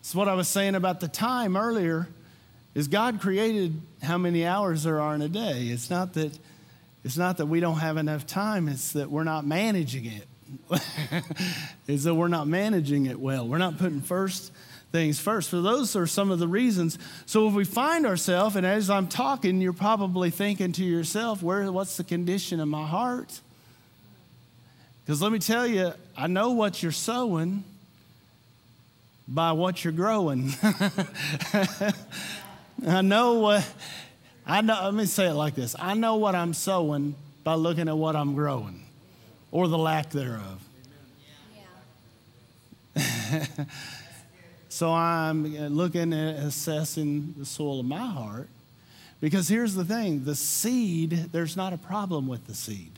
It's 0.01 0.14
what 0.14 0.28
I 0.28 0.34
was 0.34 0.49
saying 0.49 0.74
about 0.74 1.01
the 1.01 1.09
time 1.09 1.57
earlier. 1.57 2.09
Is 2.74 2.88
God 2.88 3.20
created 3.20 3.80
how 4.03 4.16
many 4.16 4.46
hours 4.46 4.84
there 4.84 5.01
are 5.01 5.14
in 5.14 5.20
a 5.20 5.28
day? 5.28 5.64
It's 5.66 5.90
not 5.90 6.14
that 6.14 6.38
it's 7.05 7.18
not 7.18 7.36
that 7.36 7.46
we 7.46 7.61
don't 7.61 7.78
have 7.78 7.96
enough 7.99 8.26
time, 8.26 8.68
it's 8.68 8.92
that 8.92 9.11
we're 9.11 9.24
not 9.24 9.46
managing 9.46 10.07
it. 10.07 10.26
is 11.86 12.05
that 12.05 12.14
we're 12.14 12.28
not 12.28 12.46
managing 12.46 13.07
it 13.07 13.18
well. 13.18 13.46
We're 13.46 13.59
not 13.59 13.78
putting 13.78 14.01
first 14.01 14.53
things 14.92 15.20
first. 15.20 15.51
So 15.51 15.61
those 15.62 15.96
are 15.96 16.07
some 16.07 16.30
of 16.30 16.38
the 16.38 16.49
reasons. 16.49 16.99
So 17.26 17.49
if 17.49 17.55
we 17.55 17.64
find 17.64 18.07
ourselves, 18.07 18.57
and 18.57 18.64
as 18.64 18.88
I'm 18.90 19.07
talking, 19.07 19.61
you're 19.61 19.72
probably 19.72 20.30
thinking 20.30 20.72
to 20.72 20.84
yourself, 20.84 21.42
where 21.42 21.70
what's 21.70 21.96
the 21.96 22.05
condition 22.05 22.61
of 22.61 22.68
my 22.68 22.86
heart? 22.86 23.40
Because 25.05 25.22
let 25.22 25.32
me 25.32 25.38
tell 25.38 25.66
you, 25.66 25.92
I 26.16 26.26
know 26.26 26.51
what 26.53 26.82
you're 26.82 26.92
sowing 26.92 27.64
by 29.26 29.53
what 29.53 29.84
you're 29.84 29.92
growing. 29.92 30.53
I 32.86 33.03
know 33.03 33.34
what 33.34 33.66
I 34.46 34.62
know. 34.62 34.80
Let 34.84 34.94
me 34.94 35.05
say 35.05 35.26
it 35.28 35.34
like 35.34 35.55
this: 35.55 35.76
I 35.78 35.94
know 35.94 36.16
what 36.16 36.34
I'm 36.34 36.55
sowing 36.55 37.14
by 37.44 37.55
looking 37.55 37.88
at 37.88 37.96
what 37.96 38.16
I'm 38.16 38.34
growing, 38.34 38.84
or 39.51 39.68
the 39.68 39.78
lack 39.78 40.11
thereof. 40.11 40.62
So 44.78 44.92
I'm 44.92 45.44
uh, 45.44 45.66
looking 45.66 46.12
at 46.12 46.36
assessing 46.36 47.34
the 47.36 47.44
soil 47.44 47.80
of 47.80 47.86
my 47.86 48.07
heart, 48.07 48.49
because 49.20 49.49
here's 49.49 49.74
the 49.74 49.84
thing: 49.84 50.22
the 50.22 50.36
seed. 50.36 51.30
There's 51.32 51.57
not 51.57 51.72
a 51.72 51.76
problem 51.76 52.28
with 52.28 52.46
the 52.46 52.55
seed. 52.55 52.92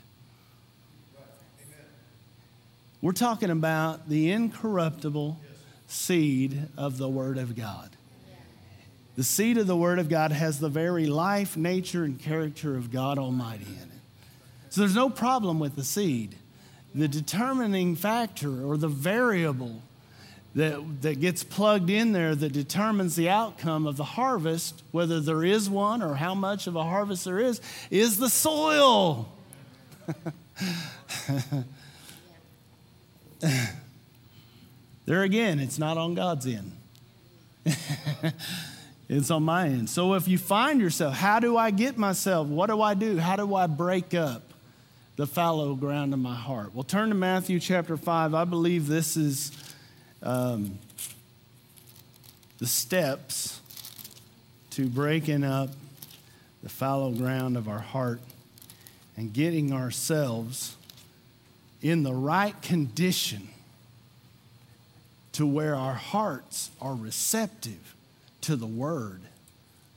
We're 3.00 3.12
talking 3.12 3.48
about 3.48 4.10
the 4.10 4.30
incorruptible 4.30 5.38
seed 5.86 6.68
of 6.76 6.98
the 6.98 7.08
Word 7.08 7.38
of 7.38 7.56
God. 7.56 7.88
The 9.16 9.24
seed 9.24 9.56
of 9.56 9.66
the 9.66 9.74
Word 9.74 9.98
of 9.98 10.10
God 10.10 10.32
has 10.32 10.60
the 10.60 10.68
very 10.68 11.06
life, 11.06 11.56
nature, 11.56 12.04
and 12.04 12.20
character 12.20 12.76
of 12.76 12.90
God 12.90 13.18
Almighty 13.18 13.64
in 13.64 13.88
it. 13.88 13.99
So 14.70 14.80
there's 14.82 14.94
no 14.94 15.10
problem 15.10 15.58
with 15.58 15.74
the 15.76 15.84
seed. 15.84 16.36
The 16.94 17.08
determining 17.08 17.96
factor 17.96 18.64
or 18.64 18.76
the 18.76 18.88
variable 18.88 19.82
that, 20.54 21.02
that 21.02 21.20
gets 21.20 21.44
plugged 21.44 21.90
in 21.90 22.12
there 22.12 22.34
that 22.34 22.52
determines 22.52 23.16
the 23.16 23.28
outcome 23.28 23.86
of 23.86 23.96
the 23.96 24.04
harvest, 24.04 24.82
whether 24.92 25.20
there 25.20 25.44
is 25.44 25.68
one 25.68 26.02
or 26.02 26.14
how 26.14 26.34
much 26.34 26.66
of 26.66 26.76
a 26.76 26.84
harvest 26.84 27.24
there 27.24 27.40
is, 27.40 27.60
is 27.90 28.16
the 28.18 28.28
soil. 28.28 29.32
there 35.04 35.22
again, 35.22 35.58
it's 35.60 35.78
not 35.78 35.98
on 35.98 36.14
God's 36.14 36.46
end. 36.46 36.72
It's 39.12 39.32
on 39.32 39.42
my 39.42 39.66
end. 39.66 39.90
So 39.90 40.14
if 40.14 40.28
you 40.28 40.38
find 40.38 40.80
yourself, 40.80 41.16
how 41.16 41.40
do 41.40 41.56
I 41.56 41.72
get 41.72 41.98
myself? 41.98 42.46
What 42.46 42.68
do 42.70 42.80
I 42.80 42.94
do? 42.94 43.18
How 43.18 43.34
do 43.34 43.56
I 43.56 43.66
break 43.66 44.14
up 44.14 44.49
the 45.20 45.26
fallow 45.26 45.74
ground 45.74 46.14
of 46.14 46.18
my 46.18 46.34
heart? 46.34 46.74
Well, 46.74 46.82
turn 46.82 47.10
to 47.10 47.14
Matthew 47.14 47.60
chapter 47.60 47.98
5. 47.98 48.32
I 48.32 48.44
believe 48.46 48.86
this 48.86 49.18
is 49.18 49.52
um, 50.22 50.78
the 52.56 52.66
steps 52.66 53.60
to 54.70 54.86
breaking 54.86 55.44
up 55.44 55.68
the 56.62 56.70
fallow 56.70 57.10
ground 57.10 57.58
of 57.58 57.68
our 57.68 57.80
heart 57.80 58.22
and 59.14 59.30
getting 59.30 59.74
ourselves 59.74 60.74
in 61.82 62.02
the 62.02 62.14
right 62.14 62.58
condition 62.62 63.50
to 65.32 65.46
where 65.46 65.74
our 65.74 65.92
hearts 65.92 66.70
are 66.80 66.94
receptive 66.94 67.94
to 68.40 68.56
the 68.56 68.66
Word 68.66 69.20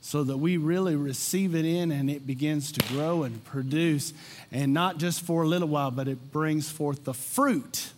so 0.06 0.22
that 0.22 0.36
we 0.36 0.58
really 0.58 0.98
receive 0.98 1.56
it 1.56 1.64
in 1.64 1.90
and 1.90 2.10
it 2.10 2.28
begins 2.28 2.74
to 2.74 2.94
grow 2.94 3.24
and 3.24 3.42
produce, 3.46 4.14
and 4.52 4.74
not 4.74 4.98
just 4.98 5.22
for 5.22 5.44
a 5.44 5.48
little 5.48 5.70
while, 5.70 5.92
but 5.92 6.10
it 6.10 6.34
brings 6.34 6.70
forth 6.70 7.06
the 7.06 7.14
fruit 7.14 7.94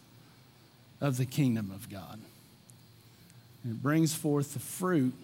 of 1.01 1.17
the 1.17 1.25
kingdom 1.25 1.71
of 1.71 1.89
God. 1.89 2.19
It 3.67 3.81
brings 3.81 4.13
forth 4.13 4.53
the 4.53 4.59
fruit 4.59 5.15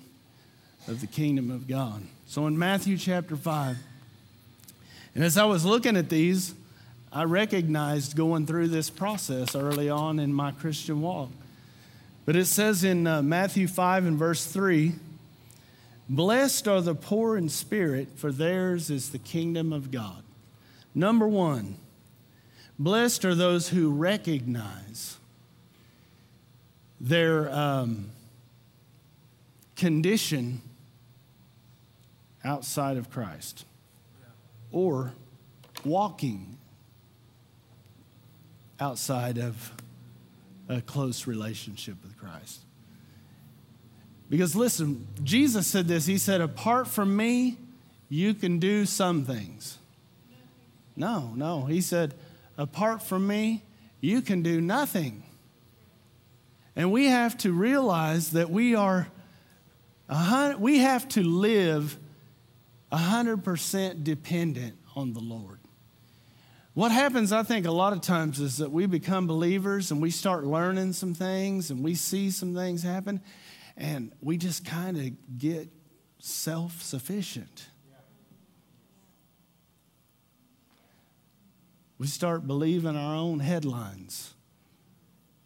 of 0.88 1.02
the 1.02 1.08
kingdom 1.08 1.52
of 1.52 1.68
God. 1.68 2.02
So 2.26 2.48
in 2.48 2.58
Matthew 2.58 2.98
chapter 2.98 3.36
5, 3.36 3.78
and 5.14 5.24
as 5.24 5.38
I 5.38 5.46
was 5.46 5.64
looking 5.64 5.96
at 5.96 6.10
these, 6.10 6.56
I 7.14 7.26
recognized 7.26 8.16
going 8.16 8.48
through 8.48 8.70
this 8.70 8.90
process 8.90 9.56
early 9.56 9.88
on 9.88 10.18
in 10.18 10.34
my 10.34 10.50
Christian 10.50 11.02
walk. 11.02 11.30
But 12.26 12.36
it 12.36 12.46
says 12.46 12.84
in 12.84 13.06
uh, 13.06 13.22
Matthew 13.22 13.68
5 13.68 14.08
and 14.08 14.18
verse 14.18 14.46
3 14.48 14.94
Blessed 16.10 16.68
are 16.68 16.82
the 16.82 16.96
poor 16.96 17.38
in 17.38 17.50
spirit, 17.50 18.10
for 18.16 18.32
theirs 18.32 18.90
is 18.90 19.12
the 19.12 19.20
kingdom 19.20 19.72
of 19.72 19.92
God. 19.92 20.24
Number 20.94 21.28
one, 21.28 21.78
blessed 22.78 23.24
are 23.24 23.36
those 23.36 23.70
who 23.70 23.92
recognize 23.92 25.18
their 27.00 27.50
um, 27.52 28.12
condition 29.76 30.62
outside 32.44 32.98
of 32.98 33.10
Christ 33.10 33.66
or 34.72 35.14
walking 35.84 36.58
outside 38.80 39.38
of 39.38 39.72
a 40.68 40.82
close 40.82 41.28
relationship 41.28 41.96
with 42.04 42.18
Christ. 42.18 42.62
Because 44.32 44.56
listen, 44.56 45.06
Jesus 45.24 45.68
said 45.68 45.90
this 45.90 46.06
He 46.06 46.18
said, 46.18 46.40
Apart 46.40 46.88
from 46.88 47.16
me, 47.18 47.58
you 48.08 48.34
can 48.34 48.60
do 48.60 48.86
some 48.86 49.26
things. 49.26 49.78
No, 50.96 51.34
no. 51.36 51.66
He 51.66 51.82
said, 51.82 52.14
Apart 52.58 53.04
from 53.04 53.28
me, 53.28 53.62
you 54.00 54.22
can 54.22 54.42
do 54.42 54.62
nothing. 54.62 55.24
And 56.78 56.94
we 56.94 57.08
have 57.08 57.38
to 57.40 57.52
realize 57.52 58.32
that 58.32 58.50
we 58.50 58.74
are, 58.74 59.10
we 60.58 60.80
have 60.80 61.10
to 61.10 61.24
live 61.24 62.00
100% 62.94 64.04
dependent 64.06 64.78
on 64.96 65.12
the 65.12 65.20
Lord. 65.20 65.60
What 66.74 66.94
happens, 66.94 67.34
I 67.34 67.44
think, 67.44 67.66
a 67.66 67.72
lot 67.72 67.92
of 67.92 68.00
times 68.00 68.40
is 68.40 68.60
that 68.60 68.72
we 68.72 68.86
become 68.86 69.28
believers 69.28 69.92
and 69.92 70.02
we 70.02 70.10
start 70.10 70.46
learning 70.46 70.94
some 70.94 71.14
things 71.14 71.70
and 71.70 71.84
we 71.84 71.96
see 71.96 72.32
some 72.32 72.56
things 72.56 72.82
happen, 72.82 73.20
and 73.78 74.12
we 74.22 74.38
just 74.38 74.66
kind 74.66 74.98
of 74.98 75.38
get 75.38 75.70
self 76.20 76.82
sufficient. 76.82 77.68
We 81.98 82.08
start 82.08 82.48
believing 82.48 82.96
our 82.96 83.16
own 83.16 83.40
headlines. 83.40 84.34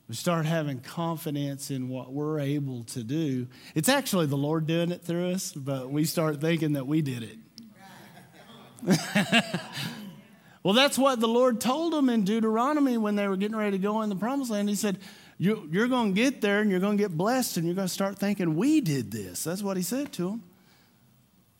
We 0.07 0.15
start 0.15 0.45
having 0.45 0.79
confidence 0.79 1.71
in 1.71 1.89
what 1.89 2.13
we're 2.13 2.39
able 2.39 2.83
to 2.85 3.03
do. 3.03 3.47
It's 3.73 3.89
actually 3.89 4.27
the 4.27 4.37
Lord 4.37 4.67
doing 4.67 4.91
it 4.91 5.01
through 5.01 5.31
us, 5.31 5.51
but 5.51 5.89
we 5.89 6.05
start 6.05 6.39
thinking 6.39 6.73
that 6.73 6.85
we 6.85 7.01
did 7.01 7.23
it. 7.23 7.39
well, 10.63 10.73
that's 10.73 10.97
what 10.97 11.19
the 11.19 11.27
Lord 11.27 11.59
told 11.59 11.91
them 11.91 12.07
in 12.07 12.23
Deuteronomy 12.23 12.97
when 12.97 13.15
they 13.15 13.27
were 13.27 13.35
getting 13.35 13.57
ready 13.57 13.71
to 13.71 13.81
go 13.81 14.03
in 14.03 14.09
the 14.09 14.15
promised 14.15 14.51
land. 14.51 14.69
He 14.69 14.75
said, 14.75 14.99
you, 15.37 15.67
you're 15.71 15.87
going 15.87 16.13
to 16.13 16.21
get 16.21 16.41
there 16.41 16.61
and 16.61 16.71
you're 16.71 16.79
going 16.79 16.97
to 16.97 17.03
get 17.03 17.15
blessed 17.15 17.57
and 17.57 17.65
you're 17.65 17.75
going 17.75 17.87
to 17.87 17.93
start 17.93 18.17
thinking, 18.17 18.55
we 18.55 18.81
did 18.81 19.11
this. 19.11 19.43
That's 19.43 19.61
what 19.61 19.77
he 19.77 19.83
said 19.83 20.13
to 20.13 20.29
them. 20.29 20.43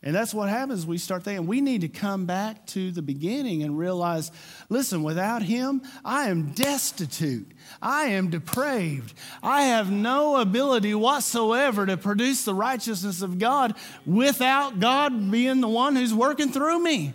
And 0.06 0.14
that's 0.14 0.36
what 0.36 0.50
happens. 0.50 0.86
We 0.86 1.00
start 1.00 1.24
thinking 1.24 1.48
we 1.48 1.62
need 1.62 1.82
to 1.82 1.88
come 1.88 2.28
back 2.28 2.68
to 2.68 2.92
the 2.92 3.02
beginning 3.02 3.64
and 3.64 3.76
realize 3.76 4.32
listen, 4.70 5.02
without 5.02 5.42
him, 5.42 5.82
I 6.06 6.30
am 6.30 6.52
destitute. 6.52 7.52
I 7.82 8.04
am 8.04 8.30
depraved. 8.30 9.16
I 9.42 9.64
have 9.64 9.90
no 9.92 10.38
ability 10.38 10.94
whatsoever 10.94 11.88
to 11.88 11.98
produce 11.98 12.46
the 12.46 12.54
righteousness 12.54 13.24
of 13.24 13.40
God 13.40 13.74
without 14.06 14.80
God 14.80 15.32
being 15.32 15.60
the 15.60 15.68
one 15.68 15.96
who's 15.96 16.14
working 16.14 16.52
through 16.52 16.80
me. 16.84 17.14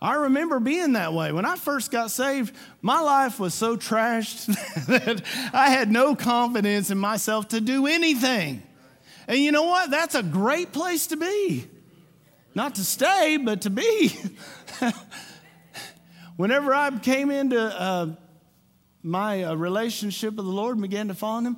I 0.00 0.14
remember 0.14 0.60
being 0.60 0.92
that 0.92 1.14
way. 1.14 1.32
When 1.32 1.46
I 1.46 1.56
first 1.56 1.90
got 1.90 2.10
saved, 2.10 2.54
my 2.82 3.00
life 3.00 3.40
was 3.40 3.54
so 3.54 3.76
trashed 3.76 4.46
that 4.86 5.22
I 5.54 5.70
had 5.70 5.90
no 5.90 6.14
confidence 6.14 6.90
in 6.90 6.98
myself 6.98 7.48
to 7.48 7.60
do 7.60 7.86
anything. 7.86 8.62
And 9.26 9.38
you 9.38 9.52
know 9.52 9.64
what? 9.64 9.90
That's 9.90 10.14
a 10.14 10.22
great 10.22 10.72
place 10.72 11.08
to 11.08 11.16
be. 11.16 11.66
Not 12.54 12.76
to 12.76 12.84
stay, 12.84 13.38
but 13.42 13.62
to 13.62 13.70
be. 13.70 14.14
Whenever 16.36 16.74
I 16.74 16.90
came 16.98 17.30
into 17.30 17.58
uh, 17.58 18.14
my 19.02 19.44
uh, 19.44 19.54
relationship 19.54 20.34
with 20.34 20.44
the 20.44 20.52
Lord 20.52 20.76
and 20.76 20.82
began 20.82 21.08
to 21.08 21.14
follow 21.14 21.40
Him, 21.40 21.56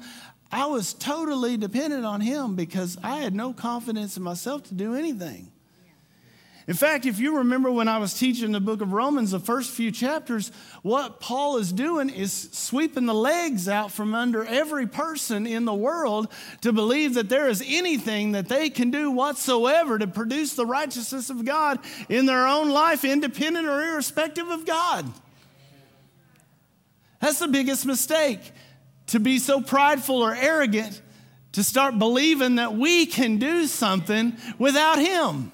I 0.51 0.67
was 0.67 0.95
totally 0.95 1.57
dependent 1.57 2.05
on 2.05 2.21
Him 2.21 2.55
because 2.55 2.97
I 3.03 3.17
had 3.17 3.35
no 3.35 3.53
confidence 3.53 4.17
in 4.17 4.23
myself 4.23 4.63
to 4.65 4.75
do 4.75 4.95
anything. 4.95 5.53
In 6.69 6.75
fact, 6.75 7.07
if 7.07 7.19
you 7.19 7.39
remember 7.39 7.73
when 7.73 7.89
I 7.89 7.97
was 7.97 8.13
teaching 8.13 8.53
the 8.53 8.61
book 8.61 8.83
of 8.83 8.93
Romans, 8.93 9.31
the 9.31 9.41
first 9.41 9.71
few 9.71 9.91
chapters, 9.91 10.53
what 10.83 11.19
Paul 11.19 11.57
is 11.57 11.73
doing 11.73 12.11
is 12.11 12.51
sweeping 12.53 13.07
the 13.07 13.15
legs 13.15 13.71
out 13.71 13.91
from 13.91 14.15
under 14.15 14.45
every 14.45 14.87
person 14.87 15.47
in 15.47 15.65
the 15.65 15.73
world 15.73 16.29
to 16.61 16.75
believe 16.75 17.15
that 17.15 17.31
there 17.31 17.49
is 17.49 17.65
anything 17.67 18.33
that 18.33 18.51
they 18.51 18.69
can 18.69 18.91
do 18.91 19.11
whatsoever 19.11 19.99
to 19.99 20.07
produce 20.07 20.57
the 20.57 20.67
righteousness 20.67 21.31
of 21.31 21.47
God 21.47 21.79
in 22.11 22.27
their 22.27 22.47
own 22.47 22.69
life, 22.69 23.03
independent 23.03 23.67
or 23.67 23.81
irrespective 23.81 24.51
of 24.51 24.67
God. 24.67 25.11
That's 27.19 27.39
the 27.39 27.49
biggest 27.49 27.87
mistake 27.87 28.41
to 29.07 29.19
be 29.19 29.39
so 29.39 29.63
prideful 29.63 30.17
or 30.17 30.35
arrogant 30.35 31.01
to 31.53 31.65
start 31.65 31.99
believing 31.99 32.57
that 32.57 32.75
we 32.75 33.07
can 33.07 33.39
do 33.39 33.67
something 33.67 34.37
without 34.59 34.99
Him. 34.99 35.51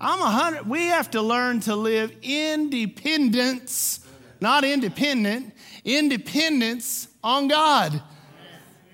I'm 0.00 0.20
a 0.20 0.30
hundred. 0.30 0.66
We 0.66 0.86
have 0.86 1.10
to 1.10 1.20
learn 1.20 1.60
to 1.60 1.76
live 1.76 2.12
independence, 2.22 4.00
not 4.40 4.64
independent, 4.64 5.54
independence 5.84 7.08
on 7.22 7.48
God. 7.48 8.02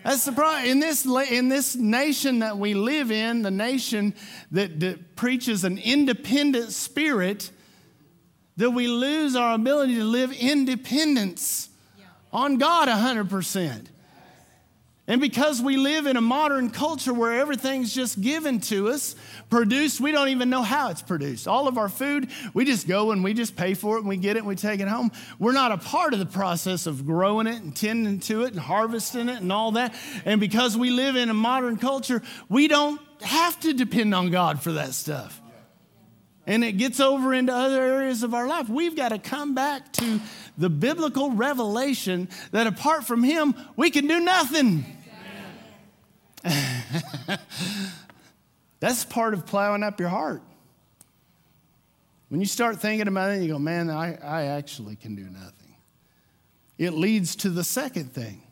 That's 0.02 0.24
the 0.24 0.32
problem. 0.32 0.64
In 0.64 0.80
this, 0.80 1.04
in 1.04 1.48
this 1.48 1.74
nation 1.76 2.40
that 2.40 2.58
we 2.58 2.74
live 2.74 3.10
in, 3.10 3.42
the 3.42 3.50
nation 3.50 4.14
that, 4.52 4.80
that 4.80 5.16
preaches 5.16 5.64
an 5.64 5.78
independent 5.78 6.72
spirit, 6.72 7.50
that 8.56 8.70
we 8.70 8.86
lose 8.88 9.36
our 9.36 9.54
ability 9.54 9.96
to 9.96 10.04
live 10.04 10.32
independence 10.32 11.68
on 12.32 12.58
God 12.58 12.88
100%. 12.88 13.86
And 15.08 15.20
because 15.20 15.62
we 15.62 15.76
live 15.76 16.06
in 16.06 16.16
a 16.16 16.20
modern 16.20 16.70
culture 16.70 17.14
where 17.14 17.38
everything's 17.38 17.94
just 17.94 18.20
given 18.20 18.60
to 18.62 18.88
us, 18.88 19.14
produced, 19.48 20.00
we 20.00 20.10
don't 20.10 20.30
even 20.30 20.50
know 20.50 20.62
how 20.62 20.90
it's 20.90 21.02
produced. 21.02 21.46
All 21.46 21.68
of 21.68 21.78
our 21.78 21.88
food, 21.88 22.28
we 22.54 22.64
just 22.64 22.88
go 22.88 23.12
and 23.12 23.22
we 23.22 23.32
just 23.32 23.54
pay 23.54 23.74
for 23.74 23.96
it 23.96 24.00
and 24.00 24.08
we 24.08 24.16
get 24.16 24.34
it 24.34 24.40
and 24.40 24.48
we 24.48 24.56
take 24.56 24.80
it 24.80 24.88
home. 24.88 25.12
We're 25.38 25.52
not 25.52 25.70
a 25.70 25.78
part 25.78 26.12
of 26.12 26.18
the 26.18 26.26
process 26.26 26.88
of 26.88 27.06
growing 27.06 27.46
it 27.46 27.62
and 27.62 27.74
tending 27.74 28.18
to 28.20 28.42
it 28.42 28.50
and 28.50 28.58
harvesting 28.58 29.28
it 29.28 29.40
and 29.40 29.52
all 29.52 29.72
that. 29.72 29.94
And 30.24 30.40
because 30.40 30.76
we 30.76 30.90
live 30.90 31.14
in 31.14 31.30
a 31.30 31.34
modern 31.34 31.76
culture, 31.76 32.20
we 32.48 32.66
don't 32.66 33.00
have 33.22 33.60
to 33.60 33.72
depend 33.72 34.12
on 34.12 34.30
God 34.30 34.60
for 34.60 34.72
that 34.72 34.92
stuff. 34.92 35.40
And 36.48 36.64
it 36.64 36.72
gets 36.72 36.98
over 36.98 37.32
into 37.32 37.52
other 37.52 37.80
areas 37.80 38.24
of 38.24 38.34
our 38.34 38.46
life. 38.48 38.68
We've 38.68 38.96
got 38.96 39.08
to 39.10 39.18
come 39.18 39.54
back 39.54 39.92
to 39.94 40.20
the 40.58 40.70
biblical 40.70 41.30
revelation 41.30 42.28
that 42.50 42.66
apart 42.66 43.04
from 43.04 43.22
Him, 43.22 43.54
we 43.76 43.90
can 43.90 44.06
do 44.06 44.20
nothing. 44.20 44.95
That's 48.80 49.04
part 49.04 49.34
of 49.34 49.46
plowing 49.46 49.82
up 49.82 50.00
your 50.00 50.08
heart. 50.08 50.42
When 52.28 52.40
you 52.40 52.46
start 52.46 52.80
thinking 52.80 53.08
about 53.08 53.30
it, 53.30 53.42
you 53.42 53.48
go, 53.48 53.58
man, 53.58 53.88
I, 53.90 54.16
I 54.16 54.44
actually 54.46 54.96
can 54.96 55.14
do 55.14 55.24
nothing. 55.24 55.74
It 56.78 56.92
leads 56.92 57.36
to 57.36 57.50
the 57.50 57.64
second 57.64 58.12
thing, 58.12 58.42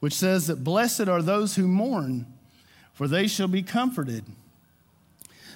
which 0.00 0.12
says 0.12 0.48
that 0.48 0.64
blessed 0.64 1.08
are 1.08 1.22
those 1.22 1.56
who 1.56 1.68
mourn, 1.68 2.26
for 2.92 3.08
they 3.08 3.26
shall 3.28 3.48
be 3.48 3.62
comforted. 3.62 4.24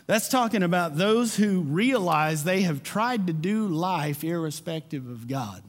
That's 0.06 0.28
talking 0.28 0.62
about 0.62 0.96
those 0.96 1.36
who 1.36 1.60
realize 1.60 2.44
they 2.44 2.62
have 2.62 2.82
tried 2.82 3.26
to 3.26 3.32
do 3.32 3.68
life 3.68 4.24
irrespective 4.24 5.08
of 5.08 5.28
God. 5.28 5.62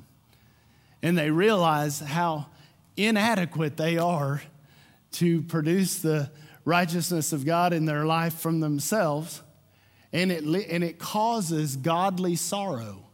And 1.03 1.17
they 1.17 1.31
realize 1.31 1.99
how 1.99 2.47
inadequate 2.95 3.77
they 3.77 3.97
are 3.97 4.41
to 5.13 5.41
produce 5.43 5.99
the 5.99 6.31
righteousness 6.65 7.33
of 7.33 7.45
God 7.45 7.73
in 7.73 7.85
their 7.85 8.05
life 8.05 8.35
from 8.35 8.59
themselves, 8.59 9.41
and 10.13 10.31
it, 10.31 10.43
and 10.43 10.83
it 10.83 10.99
causes 10.99 11.75
godly 11.75 12.35
sorrow 12.35 13.05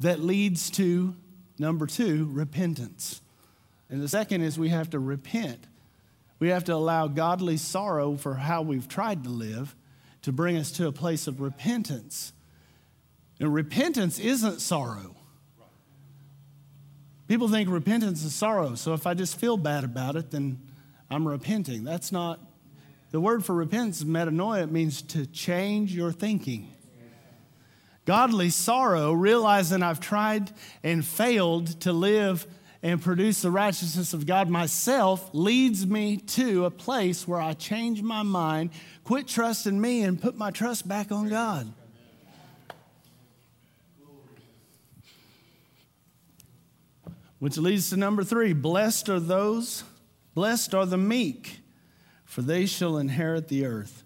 that 0.00 0.20
leads 0.20 0.70
to, 0.70 1.14
number 1.58 1.86
two, 1.86 2.28
repentance. 2.32 3.20
And 3.88 4.02
the 4.02 4.08
second 4.08 4.42
is 4.42 4.58
we 4.58 4.70
have 4.70 4.90
to 4.90 4.98
repent. 4.98 5.64
We 6.38 6.48
have 6.48 6.64
to 6.64 6.74
allow 6.74 7.08
godly 7.08 7.56
sorrow 7.56 8.16
for 8.16 8.34
how 8.34 8.62
we've 8.62 8.88
tried 8.88 9.24
to 9.24 9.30
live 9.30 9.76
to 10.22 10.32
bring 10.32 10.56
us 10.56 10.72
to 10.72 10.86
a 10.86 10.92
place 10.92 11.26
of 11.26 11.40
repentance. 11.40 12.32
And 13.38 13.52
repentance 13.52 14.18
isn't 14.18 14.60
sorrow. 14.60 15.16
People 17.28 17.48
think 17.48 17.68
repentance 17.68 18.24
is 18.24 18.34
sorrow. 18.34 18.74
So 18.74 18.94
if 18.94 19.06
I 19.06 19.14
just 19.14 19.38
feel 19.38 19.56
bad 19.56 19.84
about 19.84 20.16
it, 20.16 20.30
then 20.30 20.60
I'm 21.12 21.28
repenting. 21.28 21.84
That's 21.84 22.10
not, 22.10 22.40
the 23.10 23.20
word 23.20 23.44
for 23.44 23.54
repentance 23.54 24.02
metanoia. 24.02 24.62
It 24.62 24.72
means 24.72 25.02
to 25.02 25.26
change 25.26 25.94
your 25.94 26.10
thinking. 26.10 26.72
Godly 28.06 28.48
sorrow, 28.48 29.12
realizing 29.12 29.82
I've 29.82 30.00
tried 30.00 30.50
and 30.82 31.04
failed 31.04 31.80
to 31.82 31.92
live 31.92 32.46
and 32.82 33.00
produce 33.00 33.42
the 33.42 33.50
righteousness 33.50 34.14
of 34.14 34.26
God 34.26 34.48
myself, 34.48 35.28
leads 35.34 35.86
me 35.86 36.16
to 36.16 36.64
a 36.64 36.70
place 36.70 37.28
where 37.28 37.40
I 37.40 37.52
change 37.52 38.00
my 38.00 38.22
mind, 38.22 38.70
quit 39.04 39.28
trusting 39.28 39.78
me, 39.78 40.02
and 40.02 40.20
put 40.20 40.36
my 40.36 40.50
trust 40.50 40.88
back 40.88 41.12
on 41.12 41.28
God. 41.28 41.70
Which 47.38 47.58
leads 47.58 47.90
to 47.90 47.96
number 47.96 48.24
three 48.24 48.52
blessed 48.52 49.10
are 49.10 49.20
those 49.20 49.84
Blessed 50.34 50.74
are 50.74 50.86
the 50.86 50.96
meek, 50.96 51.60
for 52.24 52.42
they 52.42 52.66
shall 52.66 52.96
inherit 52.96 53.48
the 53.48 53.66
earth. 53.66 54.04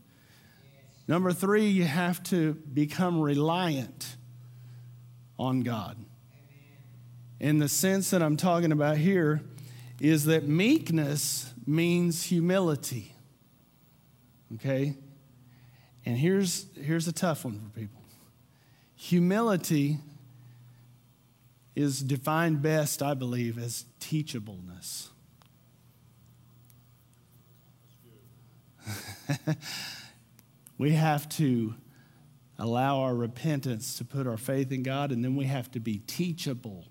Number 1.08 1.32
three, 1.32 1.66
you 1.66 1.84
have 1.84 2.22
to 2.24 2.54
become 2.54 3.20
reliant 3.20 4.16
on 5.38 5.60
God. 5.60 5.96
In 7.38 7.58
the 7.58 7.68
sense 7.68 8.10
that 8.10 8.22
I'm 8.22 8.36
talking 8.36 8.72
about 8.72 8.96
here, 8.96 9.42
is 10.00 10.24
that 10.24 10.48
meekness 10.48 11.52
means 11.66 12.24
humility. 12.24 13.14
Okay? 14.54 14.96
And 16.04 16.16
here's, 16.16 16.66
here's 16.76 17.08
a 17.08 17.12
tough 17.12 17.44
one 17.44 17.60
for 17.60 17.68
people 17.78 18.00
humility 18.98 19.98
is 21.74 22.00
defined 22.00 22.62
best, 22.62 23.02
I 23.02 23.12
believe, 23.12 23.58
as 23.58 23.84
teachableness. 24.00 25.08
we 30.78 30.92
have 30.92 31.28
to 31.30 31.74
allow 32.58 33.00
our 33.00 33.14
repentance 33.14 33.98
to 33.98 34.04
put 34.04 34.26
our 34.26 34.36
faith 34.36 34.72
in 34.72 34.82
God, 34.82 35.12
and 35.12 35.22
then 35.24 35.36
we 35.36 35.44
have 35.44 35.70
to 35.72 35.80
be 35.80 35.98
teachable. 36.06 36.84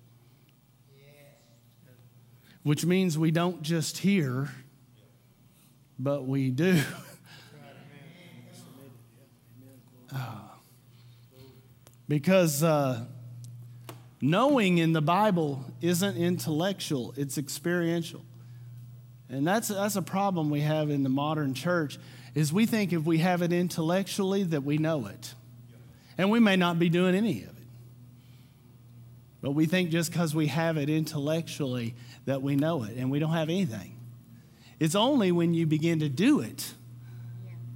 Which 2.64 2.86
means 2.86 3.18
we 3.18 3.32
don't 3.32 3.62
just 3.62 4.00
hear, 4.00 4.50
but 6.00 6.26
we 6.26 6.50
do. 6.50 6.82
because 12.08 12.64
uh, 12.64 13.06
knowing 14.22 14.78
in 14.80 14.94
the 14.94 15.02
Bible 15.02 15.64
isn't 15.82 16.18
intellectual, 16.18 17.14
it's 17.18 17.38
experiential. 17.38 18.26
And 19.30 19.46
that's, 19.46 19.70
that's 19.70 19.96
a 19.96 20.02
problem 20.02 20.50
we 20.50 20.62
have 20.62 20.90
in 20.90 21.04
the 21.04 21.10
modern 21.10 21.54
church 21.54 21.98
is 22.36 22.52
we 22.54 22.66
think 22.66 22.94
if 22.94 23.04
we 23.04 23.20
have 23.20 23.42
it 23.42 23.52
intellectually 23.52 24.44
that 24.44 24.64
we 24.64 24.78
know 24.78 25.08
it. 25.08 25.34
And 26.18 26.30
we 26.30 26.40
may 26.40 26.56
not 26.56 26.80
be 26.80 26.90
doing 26.90 27.16
any 27.16 27.44
of 27.44 27.50
it. 27.50 27.56
But 29.42 29.52
we 29.52 29.66
think 29.66 29.90
just 29.90 30.12
because 30.12 30.34
we 30.34 30.48
have 30.48 30.78
it 30.78 30.90
intellectually 30.90 31.96
that 32.26 32.42
we 32.42 32.56
know 32.56 32.84
it, 32.84 32.98
and 32.98 33.12
we 33.12 33.20
don't 33.20 33.34
have 33.34 33.50
anything. 33.50 33.96
It's 34.80 34.96
only 34.96 35.32
when 35.32 35.54
you 35.54 35.66
begin 35.66 36.00
to 36.00 36.10
do 36.10 36.40
it 36.40 36.74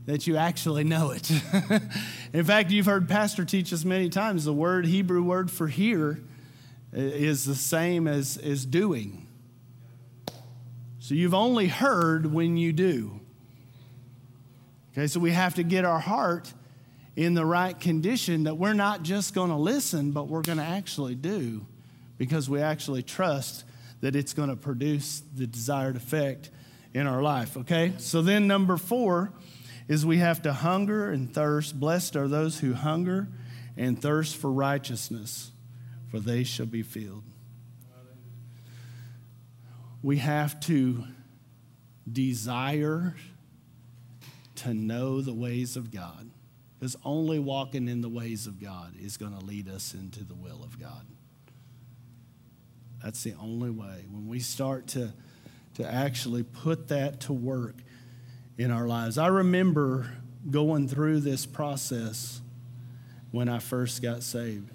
that 0.06 0.26
you 0.26 0.38
actually 0.38 0.84
know 0.84 1.12
it. 1.12 1.30
In 2.34 2.43
fact, 2.43 2.72
you've 2.72 2.88
heard 2.88 3.08
Pastor 3.08 3.45
teach 3.45 3.72
us 3.72 3.86
many 3.86 4.10
times 4.10 4.45
the 4.45 4.54
word, 4.54 4.88
Hebrew 4.88 5.22
word 5.22 5.52
for 5.52 5.68
hear, 5.68 6.20
uh, 6.91 7.00
is 7.00 7.45
the 7.45 7.54
same 7.54 8.08
as, 8.08 8.38
as 8.38 8.66
doing. 8.66 9.18
So 11.10 11.16
you've 11.16 11.34
only 11.34 11.68
heard 11.68 12.32
when 12.32 12.55
you 12.55 12.72
do. 12.72 13.20
Okay, 14.91 15.07
so 15.07 15.20
we 15.20 15.32
have 15.32 15.55
to 15.55 15.64
get 15.64 15.84
our 15.84 15.97
heart 15.97 16.53
in 17.16 17.34
the 17.34 17.47
right 17.47 17.80
condition 17.80 18.43
that 18.43 18.60
we're 18.60 18.76
not 18.76 19.01
just 19.01 19.34
going 19.34 19.49
to 19.49 19.55
listen, 19.55 20.12
but 20.12 20.28
we're 20.28 20.43
going 20.43 20.60
to 20.60 20.64
actually 20.64 21.16
do 21.16 21.66
because 22.20 22.47
we 22.47 22.62
actually 22.62 23.01
trust 23.01 23.64
that 24.01 24.16
it's 24.16 24.36
going 24.36 24.49
to 24.49 24.55
produce 24.55 25.24
the 25.36 25.47
desired 25.47 25.95
effect 25.95 26.51
in 26.93 27.07
our 27.07 27.24
life. 27.24 27.57
Okay, 27.57 27.93
so 27.97 28.22
then 28.22 28.45
number 28.45 28.78
four 28.78 29.34
is 29.88 30.05
we 30.05 30.18
have 30.18 30.43
to 30.43 30.53
hunger 30.53 31.10
and 31.10 31.34
thirst. 31.34 31.80
Blessed 31.80 32.18
are 32.18 32.28
those 32.28 32.60
who 32.60 32.74
hunger 32.76 33.30
and 33.76 33.99
thirst 33.99 34.36
for 34.36 34.51
righteousness, 34.51 35.49
for 36.12 36.20
they 36.20 36.43
shall 36.43 36.68
be 36.68 36.84
filled. 36.84 37.24
We 40.02 40.18
have 40.18 40.60
to 40.62 41.04
desire 42.12 43.16
to 44.56 44.74
know 44.74 45.22
the 45.22 45.34
ways 45.34 45.76
of 45.76 45.91
God. 45.91 46.30
Because 46.80 46.95
only 47.04 47.39
walking 47.39 47.88
in 47.88 48.02
the 48.02 48.10
ways 48.10 48.47
of 48.47 48.62
God 48.62 48.93
is 49.00 49.18
going 49.18 49.38
to 49.38 49.43
lead 49.43 49.68
us 49.68 49.93
into 49.93 50.24
the 50.24 50.34
will 50.34 50.64
of 50.64 50.80
God. 50.80 51.06
That's 53.04 53.24
the 53.24 53.34
only 53.41 53.70
way. 53.70 54.06
When 54.10 54.28
we 54.28 54.39
start 54.39 54.88
to, 54.88 55.14
to 55.76 55.86
actually 55.86 56.43
put 56.43 56.88
that 56.89 57.20
to 57.22 57.34
work 57.34 57.76
in 58.58 58.72
our 58.72 58.88
lives. 58.88 59.18
I 59.18 59.28
remember 59.28 60.12
going 60.50 60.88
through 60.88 61.22
this 61.22 61.45
process 61.45 62.41
when 63.32 63.47
I 63.47 63.60
first 63.60 64.02
got 64.02 64.24
saved. 64.24 64.70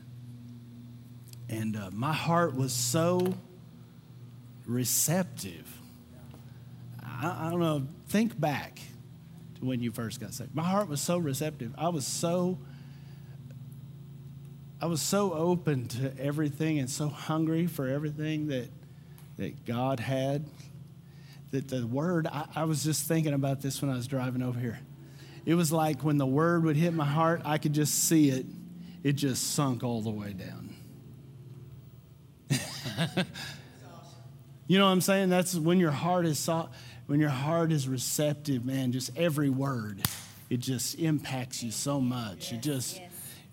And 1.49 1.77
uh, 1.77 1.91
my 1.93 2.12
heart 2.12 2.55
was 2.55 2.72
so 2.72 3.35
receptive. 4.67 5.71
I, 7.03 7.47
I 7.47 7.51
don't 7.51 7.61
know, 7.61 7.87
think 8.09 8.39
back 8.39 8.81
to 9.57 9.65
when 9.65 9.81
you 9.81 9.91
first 9.93 10.21
got 10.21 10.33
saved. 10.33 10.55
My 10.55 10.65
heart 10.65 10.89
was 10.89 11.01
so 11.01 11.19
receptive. 11.19 11.75
I 11.79 11.89
was 11.89 12.07
so 12.07 12.59
I 14.85 14.87
was 14.87 15.01
so 15.01 15.33
open 15.33 15.89
to 15.89 16.12
everything 16.19 16.79
and 16.79 16.91
so 16.91 17.09
hungry 17.09 17.67
for 17.67 17.89
everything 17.89 18.49
that, 18.49 18.69
that 19.39 19.65
God 19.65 19.99
had 19.99 20.45
that 21.53 21.69
the 21.69 21.87
word, 21.87 22.27
I, 22.27 22.47
I 22.55 22.65
was 22.65 22.85
just 22.85 23.07
thinking 23.07 23.33
about 23.33 23.62
this 23.62 23.81
when 23.81 23.91
I 23.91 23.95
was 23.95 24.07
driving 24.07 24.43
over 24.43 24.61
here. 24.61 24.79
It 25.47 25.55
was 25.55 25.73
like 25.73 26.03
when 26.03 26.19
the 26.19 26.27
word 26.27 26.65
would 26.65 26.77
hit 26.77 26.93
my 26.93 27.07
heart, 27.07 27.41
I 27.47 27.57
could 27.57 27.73
just 27.73 28.09
see 28.09 28.29
it. 28.29 28.45
It 29.03 29.12
just 29.12 29.55
sunk 29.55 29.83
all 29.83 30.03
the 30.03 30.11
way 30.11 30.35
down. 30.35 30.75
you 34.67 34.79
know 34.79 34.87
what 34.87 34.93
I'm 34.93 35.01
saying? 35.01 35.29
That's 35.29 35.55
when 35.55 35.79
your 35.79 35.91
heart 35.91 36.27
is 36.27 36.39
soft, 36.39 36.75
when 37.07 37.21
your 37.21 37.31
heart 37.31 37.73
is 37.73 37.89
receptive, 37.89 38.65
man, 38.65 38.93
just 38.93 39.17
every 39.17 39.51
word, 39.51 40.03
it 40.49 40.59
just 40.59 40.99
impacts 40.99 41.62
you 41.62 41.71
so 41.71 42.01
much. 42.01 42.53
It 42.53 42.62
just 42.62 43.01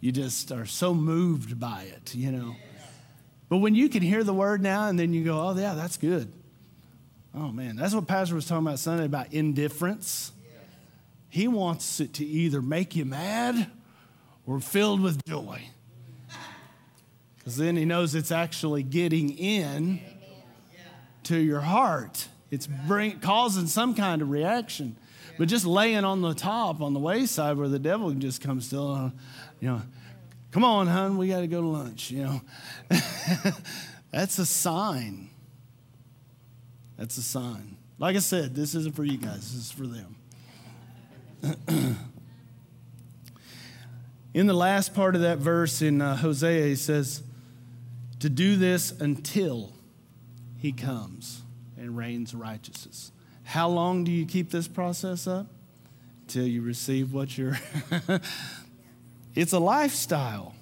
you 0.01 0.11
just 0.11 0.51
are 0.51 0.65
so 0.65 0.93
moved 0.93 1.59
by 1.59 1.83
it, 1.83 2.15
you 2.15 2.31
know. 2.31 2.55
But 3.49 3.57
when 3.57 3.75
you 3.75 3.87
can 3.87 4.01
hear 4.01 4.23
the 4.23 4.33
word 4.33 4.61
now 4.61 4.87
and 4.87 4.97
then 4.97 5.13
you 5.13 5.23
go, 5.23 5.39
oh, 5.39 5.55
yeah, 5.55 5.75
that's 5.75 5.97
good. 5.97 6.31
Oh, 7.35 7.51
man, 7.51 7.75
that's 7.75 7.93
what 7.93 8.07
Pastor 8.07 8.35
was 8.35 8.47
talking 8.47 8.65
about 8.65 8.79
Sunday 8.79 9.05
about 9.05 9.31
indifference. 9.31 10.31
He 11.29 11.47
wants 11.47 11.99
it 11.99 12.13
to 12.15 12.25
either 12.25 12.61
make 12.61 12.95
you 12.95 13.05
mad 13.05 13.69
or 14.45 14.59
filled 14.59 15.01
with 15.01 15.23
joy. 15.25 15.61
Because 17.37 17.57
then 17.57 17.75
he 17.75 17.85
knows 17.85 18.15
it's 18.15 18.31
actually 18.31 18.83
getting 18.83 19.37
in 19.37 20.01
to 21.23 21.37
your 21.37 21.61
heart. 21.61 22.27
It's 22.49 22.67
bring, 22.67 23.19
causing 23.19 23.67
some 23.67 23.95
kind 23.95 24.21
of 24.21 24.29
reaction. 24.29 24.97
But 25.37 25.47
just 25.47 25.65
laying 25.65 26.03
on 26.03 26.21
the 26.21 26.33
top, 26.33 26.81
on 26.81 26.93
the 26.93 26.99
wayside 26.99 27.57
where 27.57 27.67
the 27.67 27.79
devil 27.79 28.11
just 28.11 28.41
come 28.41 28.61
still, 28.61 29.11
you 29.59 29.69
know, 29.69 29.81
come 30.51 30.63
on, 30.63 30.87
hon, 30.87 31.17
we 31.17 31.29
got 31.29 31.39
to 31.39 31.47
go 31.47 31.61
to 31.61 31.67
lunch, 31.67 32.11
you 32.11 32.23
know. 32.23 32.41
That's 34.11 34.37
a 34.37 34.45
sign. 34.45 35.29
That's 36.97 37.17
a 37.17 37.23
sign. 37.23 37.77
Like 37.97 38.15
I 38.15 38.19
said, 38.19 38.55
this 38.55 38.75
isn't 38.75 38.95
for 38.95 39.03
you 39.03 39.17
guys, 39.17 39.53
this 39.53 39.55
is 39.55 39.71
for 39.71 39.87
them. 39.87 40.15
in 44.33 44.47
the 44.47 44.53
last 44.53 44.93
part 44.93 45.15
of 45.15 45.21
that 45.21 45.37
verse 45.37 45.81
in 45.81 46.01
uh, 46.01 46.17
Hosea, 46.17 46.65
he 46.65 46.75
says, 46.75 47.23
to 48.19 48.29
do 48.29 48.55
this 48.55 48.91
until 48.91 49.73
he 50.61 50.71
comes 50.71 51.41
and 51.75 51.97
rains 51.97 52.35
righteousness. 52.35 53.11
How 53.43 53.67
long 53.67 54.03
do 54.03 54.11
you 54.11 54.27
keep 54.27 54.51
this 54.51 54.67
process 54.67 55.25
up? 55.25 55.47
Till 56.27 56.45
you 56.45 56.61
receive 56.61 57.11
what 57.11 57.35
you're. 57.35 57.59
it's 59.35 59.53
a 59.53 59.59
lifestyle. 59.59 60.53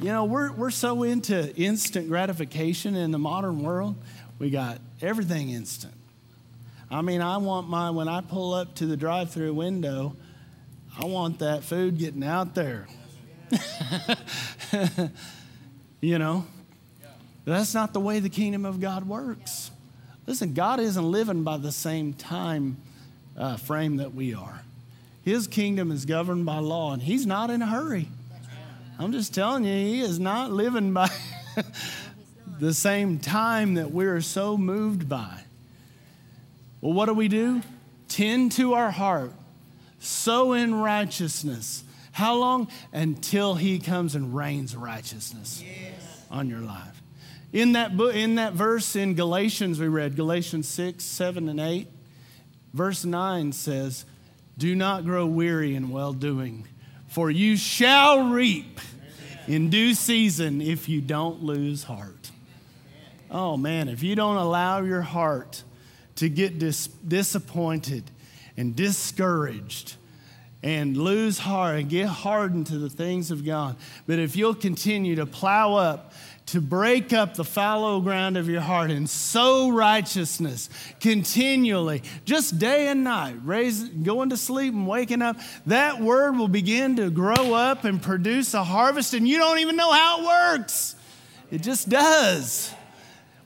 You 0.00 0.08
know, 0.08 0.24
we're, 0.24 0.52
we're 0.52 0.70
so 0.70 1.02
into 1.02 1.54
instant 1.56 2.08
gratification 2.08 2.94
in 2.96 3.10
the 3.12 3.18
modern 3.18 3.62
world. 3.62 3.96
We 4.38 4.50
got 4.50 4.78
everything 5.00 5.48
instant. 5.50 5.94
I 6.90 7.00
mean, 7.00 7.22
I 7.22 7.38
want 7.38 7.68
my, 7.68 7.90
when 7.90 8.08
I 8.08 8.20
pull 8.20 8.52
up 8.52 8.74
to 8.76 8.86
the 8.86 8.96
drive 8.96 9.30
through 9.30 9.54
window, 9.54 10.16
I 10.98 11.06
want 11.06 11.38
that 11.38 11.64
food 11.64 11.98
getting 11.98 12.22
out 12.22 12.54
there. 12.54 12.86
you 16.00 16.18
know, 16.18 16.46
that's 17.44 17.74
not 17.74 17.92
the 17.92 18.00
way 18.00 18.20
the 18.20 18.28
kingdom 18.28 18.64
of 18.64 18.80
God 18.80 19.06
works. 19.06 19.70
Listen, 20.26 20.54
God 20.54 20.78
isn't 20.78 21.10
living 21.10 21.42
by 21.42 21.56
the 21.56 21.72
same 21.72 22.12
time 22.12 22.76
uh, 23.36 23.56
frame 23.56 23.96
that 23.96 24.14
we 24.14 24.34
are. 24.34 24.62
His 25.24 25.46
kingdom 25.46 25.90
is 25.90 26.04
governed 26.04 26.46
by 26.46 26.58
law, 26.58 26.92
and 26.92 27.02
He's 27.02 27.26
not 27.26 27.50
in 27.50 27.62
a 27.62 27.66
hurry. 27.66 28.08
I'm 28.98 29.12
just 29.12 29.34
telling 29.34 29.64
you, 29.64 29.74
He 29.74 30.00
is 30.00 30.18
not 30.18 30.52
living 30.52 30.92
by 30.92 31.10
the 32.60 32.74
same 32.74 33.18
time 33.18 33.74
that 33.74 33.90
we're 33.90 34.20
so 34.20 34.56
moved 34.56 35.08
by. 35.08 35.40
Well, 36.80 36.92
what 36.92 37.06
do 37.06 37.14
we 37.14 37.28
do? 37.28 37.62
Tend 38.08 38.52
to 38.52 38.74
our 38.74 38.90
heart, 38.90 39.32
sow 40.00 40.52
in 40.52 40.74
righteousness. 40.74 41.84
How 42.12 42.36
long? 42.36 42.68
Until 42.92 43.54
He 43.54 43.78
comes 43.78 44.14
and 44.14 44.34
rains 44.34 44.76
righteousness 44.76 45.62
yes. 45.64 46.24
on 46.30 46.50
your 46.50 46.60
life. 46.60 46.91
In 47.52 47.72
that, 47.72 47.96
book, 47.96 48.14
in 48.14 48.36
that 48.36 48.54
verse 48.54 48.96
in 48.96 49.14
Galatians, 49.14 49.78
we 49.78 49.86
read 49.88 50.16
Galatians 50.16 50.66
6, 50.68 51.04
7, 51.04 51.48
and 51.50 51.60
8, 51.60 51.86
verse 52.72 53.04
9 53.04 53.52
says, 53.52 54.06
Do 54.56 54.74
not 54.74 55.04
grow 55.04 55.26
weary 55.26 55.74
in 55.74 55.90
well 55.90 56.14
doing, 56.14 56.66
for 57.08 57.30
you 57.30 57.56
shall 57.56 58.30
reap 58.30 58.80
in 59.46 59.68
due 59.68 59.92
season 59.92 60.62
if 60.62 60.88
you 60.88 61.02
don't 61.02 61.42
lose 61.42 61.84
heart. 61.84 62.30
Oh 63.30 63.56
man, 63.56 63.88
if 63.88 64.02
you 64.02 64.14
don't 64.14 64.36
allow 64.36 64.82
your 64.82 65.02
heart 65.02 65.62
to 66.16 66.28
get 66.28 66.58
dis- 66.58 66.86
disappointed 66.86 68.04
and 68.56 68.76
discouraged 68.76 69.96
and 70.62 70.96
lose 70.96 71.38
heart 71.38 71.80
and 71.80 71.88
get 71.88 72.06
hardened 72.06 72.66
to 72.68 72.78
the 72.78 72.90
things 72.90 73.30
of 73.30 73.44
God, 73.44 73.76
but 74.06 74.18
if 74.18 74.36
you'll 74.36 74.54
continue 74.54 75.16
to 75.16 75.26
plow 75.26 75.74
up 75.74 76.12
to 76.46 76.60
break 76.60 77.12
up 77.12 77.34
the 77.34 77.44
fallow 77.44 78.00
ground 78.00 78.36
of 78.36 78.48
your 78.48 78.60
heart 78.60 78.90
and 78.90 79.08
sow 79.08 79.70
righteousness 79.70 80.68
continually, 81.00 82.02
just 82.24 82.58
day 82.58 82.88
and 82.88 83.04
night, 83.04 83.36
raise, 83.44 83.84
going 83.84 84.30
to 84.30 84.36
sleep 84.36 84.74
and 84.74 84.86
waking 84.86 85.22
up, 85.22 85.36
that 85.66 86.00
word 86.00 86.36
will 86.36 86.48
begin 86.48 86.96
to 86.96 87.10
grow 87.10 87.54
up 87.54 87.84
and 87.84 88.02
produce 88.02 88.54
a 88.54 88.64
harvest, 88.64 89.14
and 89.14 89.26
you 89.26 89.38
don't 89.38 89.60
even 89.60 89.76
know 89.76 89.90
how 89.90 90.20
it 90.20 90.26
works. 90.26 90.96
It 91.50 91.62
just 91.62 91.88
does. 91.88 92.72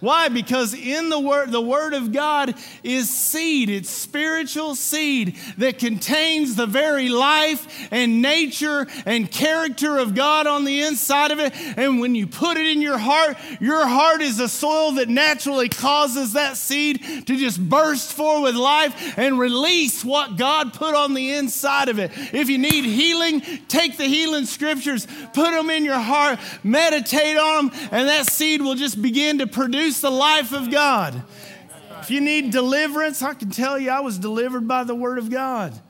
Why? 0.01 0.29
Because 0.29 0.75
in 0.75 1.09
the 1.09 1.19
word, 1.19 1.51
the 1.51 1.61
word 1.61 1.95
of 1.95 2.13
God 2.13 2.55
is 2.85 3.09
seed. 3.09 3.71
It's 3.71 3.89
spiritual 3.89 4.75
seed 4.75 5.37
that 5.57 5.79
contains 5.79 6.55
the 6.55 6.67
very 6.67 7.09
life 7.09 7.89
and 7.91 8.21
nature 8.21 8.87
and 9.07 9.31
character 9.31 9.97
of 9.97 10.15
God 10.15 10.47
on 10.47 10.67
the 10.67 10.83
inside 10.83 11.31
of 11.31 11.39
it. 11.39 11.55
And 11.79 11.99
when 11.99 12.15
you 12.15 12.27
put 12.27 12.59
it 12.59 12.67
in 12.67 12.83
your 12.83 12.99
heart, 12.99 13.39
your 13.59 13.87
heart 13.87 14.21
is 14.21 14.39
a 14.39 14.51
soil 14.51 14.93
that 14.93 15.09
naturally 15.09 15.71
causes 15.71 16.35
that 16.35 16.59
seed 16.59 17.03
to 17.27 17.37
just 17.37 17.59
burst 17.59 18.13
forth 18.13 18.43
with 18.43 18.55
life 18.55 19.17
and 19.17 19.39
release 19.39 20.05
what 20.05 20.37
God 20.37 20.75
put 20.75 20.95
on 20.95 21.15
the 21.15 21.33
inside 21.33 21.89
of 21.89 21.99
it. 21.99 22.11
If 22.35 22.51
you 22.51 22.59
need 22.59 22.85
healing, 22.85 23.41
take 23.69 23.97
the 23.97 24.05
healing 24.05 24.45
scriptures, 24.45 25.07
put 25.33 25.53
them 25.53 25.71
in 25.71 25.87
your 25.87 25.99
heart, 25.99 26.39
meditate 26.63 27.39
on 27.39 27.69
them, 27.69 27.89
and 27.93 28.09
that 28.09 28.31
seed 28.31 28.61
will 28.61 28.75
just 28.75 29.01
begin 29.01 29.39
to 29.39 29.47
produce 29.47 29.86
produce 29.87 30.01
the 30.01 30.11
life 30.11 30.53
of 30.53 30.69
God. 30.69 31.23
If 32.01 32.11
you 32.11 32.21
need 32.21 32.51
deliverance, 32.51 33.23
I 33.23 33.35
can 33.35 33.51
tell 33.51 33.79
you 33.79 33.91
I 33.91 34.01
was 34.01 34.19
delivered 34.19 34.67
by 34.67 34.83
the 34.83 34.97
Word 34.97 35.17
of 35.17 35.31
God. 35.31 35.81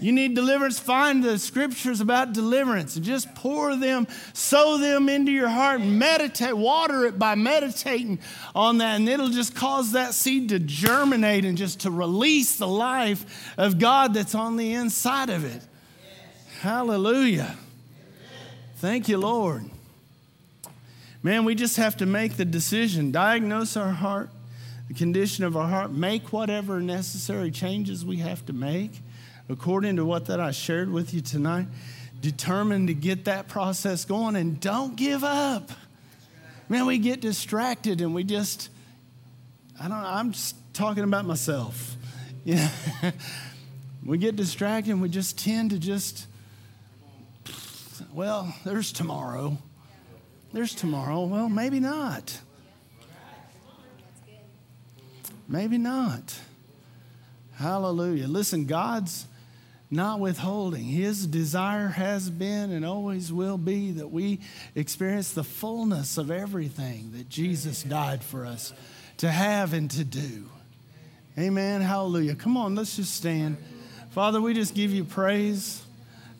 You 0.00 0.10
need 0.10 0.34
deliverance, 0.34 0.80
find 0.80 1.22
the 1.22 1.38
scriptures 1.38 2.00
about 2.00 2.32
deliverance 2.32 2.96
and 2.96 3.04
just 3.04 3.32
pour 3.36 3.76
them, 3.76 4.08
sow 4.32 4.78
them 4.78 5.08
into 5.08 5.30
your 5.30 5.48
heart, 5.48 5.82
and 5.82 6.00
meditate, 6.00 6.56
water 6.56 7.04
it 7.04 7.16
by 7.16 7.36
meditating 7.36 8.18
on 8.56 8.78
that, 8.78 8.96
and 8.96 9.08
it'll 9.08 9.28
just 9.28 9.54
cause 9.54 9.92
that 9.92 10.12
seed 10.12 10.48
to 10.48 10.58
germinate 10.58 11.44
and 11.44 11.56
just 11.56 11.80
to 11.80 11.92
release 11.92 12.56
the 12.56 12.66
life 12.66 13.54
of 13.56 13.78
God 13.78 14.14
that's 14.14 14.34
on 14.34 14.56
the 14.56 14.72
inside 14.72 15.30
of 15.30 15.44
it. 15.44 15.62
Hallelujah. 16.60 17.54
Thank 18.78 19.08
you, 19.08 19.18
Lord. 19.18 19.70
Man, 21.22 21.44
we 21.44 21.54
just 21.54 21.76
have 21.76 21.98
to 21.98 22.06
make 22.06 22.36
the 22.36 22.46
decision, 22.46 23.10
diagnose 23.10 23.76
our 23.76 23.90
heart, 23.90 24.30
the 24.88 24.94
condition 24.94 25.44
of 25.44 25.56
our 25.56 25.68
heart, 25.68 25.92
make 25.92 26.32
whatever 26.32 26.80
necessary 26.80 27.50
changes 27.50 28.04
we 28.04 28.16
have 28.16 28.44
to 28.46 28.52
make 28.52 29.02
according 29.50 29.96
to 29.96 30.04
what 30.04 30.26
that 30.26 30.40
I 30.40 30.50
shared 30.52 30.90
with 30.90 31.12
you 31.12 31.20
tonight. 31.20 31.66
Determined 32.20 32.88
to 32.88 32.94
get 32.94 33.26
that 33.26 33.48
process 33.48 34.04
going 34.04 34.36
and 34.36 34.60
don't 34.60 34.96
give 34.96 35.24
up. 35.24 35.70
Man, 36.68 36.86
we 36.86 36.98
get 36.98 37.20
distracted 37.20 38.00
and 38.00 38.14
we 38.14 38.24
just, 38.24 38.70
I 39.78 39.88
don't 39.88 39.92
I'm 39.96 40.32
just 40.32 40.54
talking 40.72 41.04
about 41.04 41.24
myself. 41.24 41.96
Yeah. 42.42 42.70
We 44.02 44.16
get 44.16 44.34
distracted 44.34 44.92
and 44.92 45.02
we 45.02 45.10
just 45.10 45.38
tend 45.38 45.72
to 45.72 45.78
just, 45.78 46.26
well, 48.14 48.54
there's 48.64 48.92
tomorrow. 48.92 49.58
There's 50.52 50.74
tomorrow. 50.74 51.24
Well, 51.24 51.48
maybe 51.48 51.80
not. 51.80 52.40
Maybe 55.48 55.78
not. 55.78 56.38
Hallelujah. 57.56 58.28
Listen, 58.28 58.66
God's 58.66 59.26
not 59.90 60.20
withholding. 60.20 60.84
His 60.84 61.26
desire 61.26 61.88
has 61.88 62.30
been 62.30 62.70
and 62.70 62.84
always 62.84 63.32
will 63.32 63.58
be 63.58 63.90
that 63.92 64.10
we 64.10 64.40
experience 64.74 65.32
the 65.32 65.44
fullness 65.44 66.16
of 66.16 66.30
everything 66.30 67.10
that 67.12 67.28
Jesus 67.28 67.82
died 67.82 68.22
for 68.22 68.46
us 68.46 68.72
to 69.16 69.30
have 69.30 69.72
and 69.72 69.90
to 69.90 70.04
do. 70.04 70.48
Amen. 71.38 71.80
Hallelujah. 71.80 72.34
Come 72.36 72.56
on, 72.56 72.74
let's 72.74 72.96
just 72.96 73.14
stand. 73.14 73.56
Father, 74.10 74.40
we 74.40 74.54
just 74.54 74.74
give 74.74 74.92
you 74.92 75.04
praise. 75.04 75.82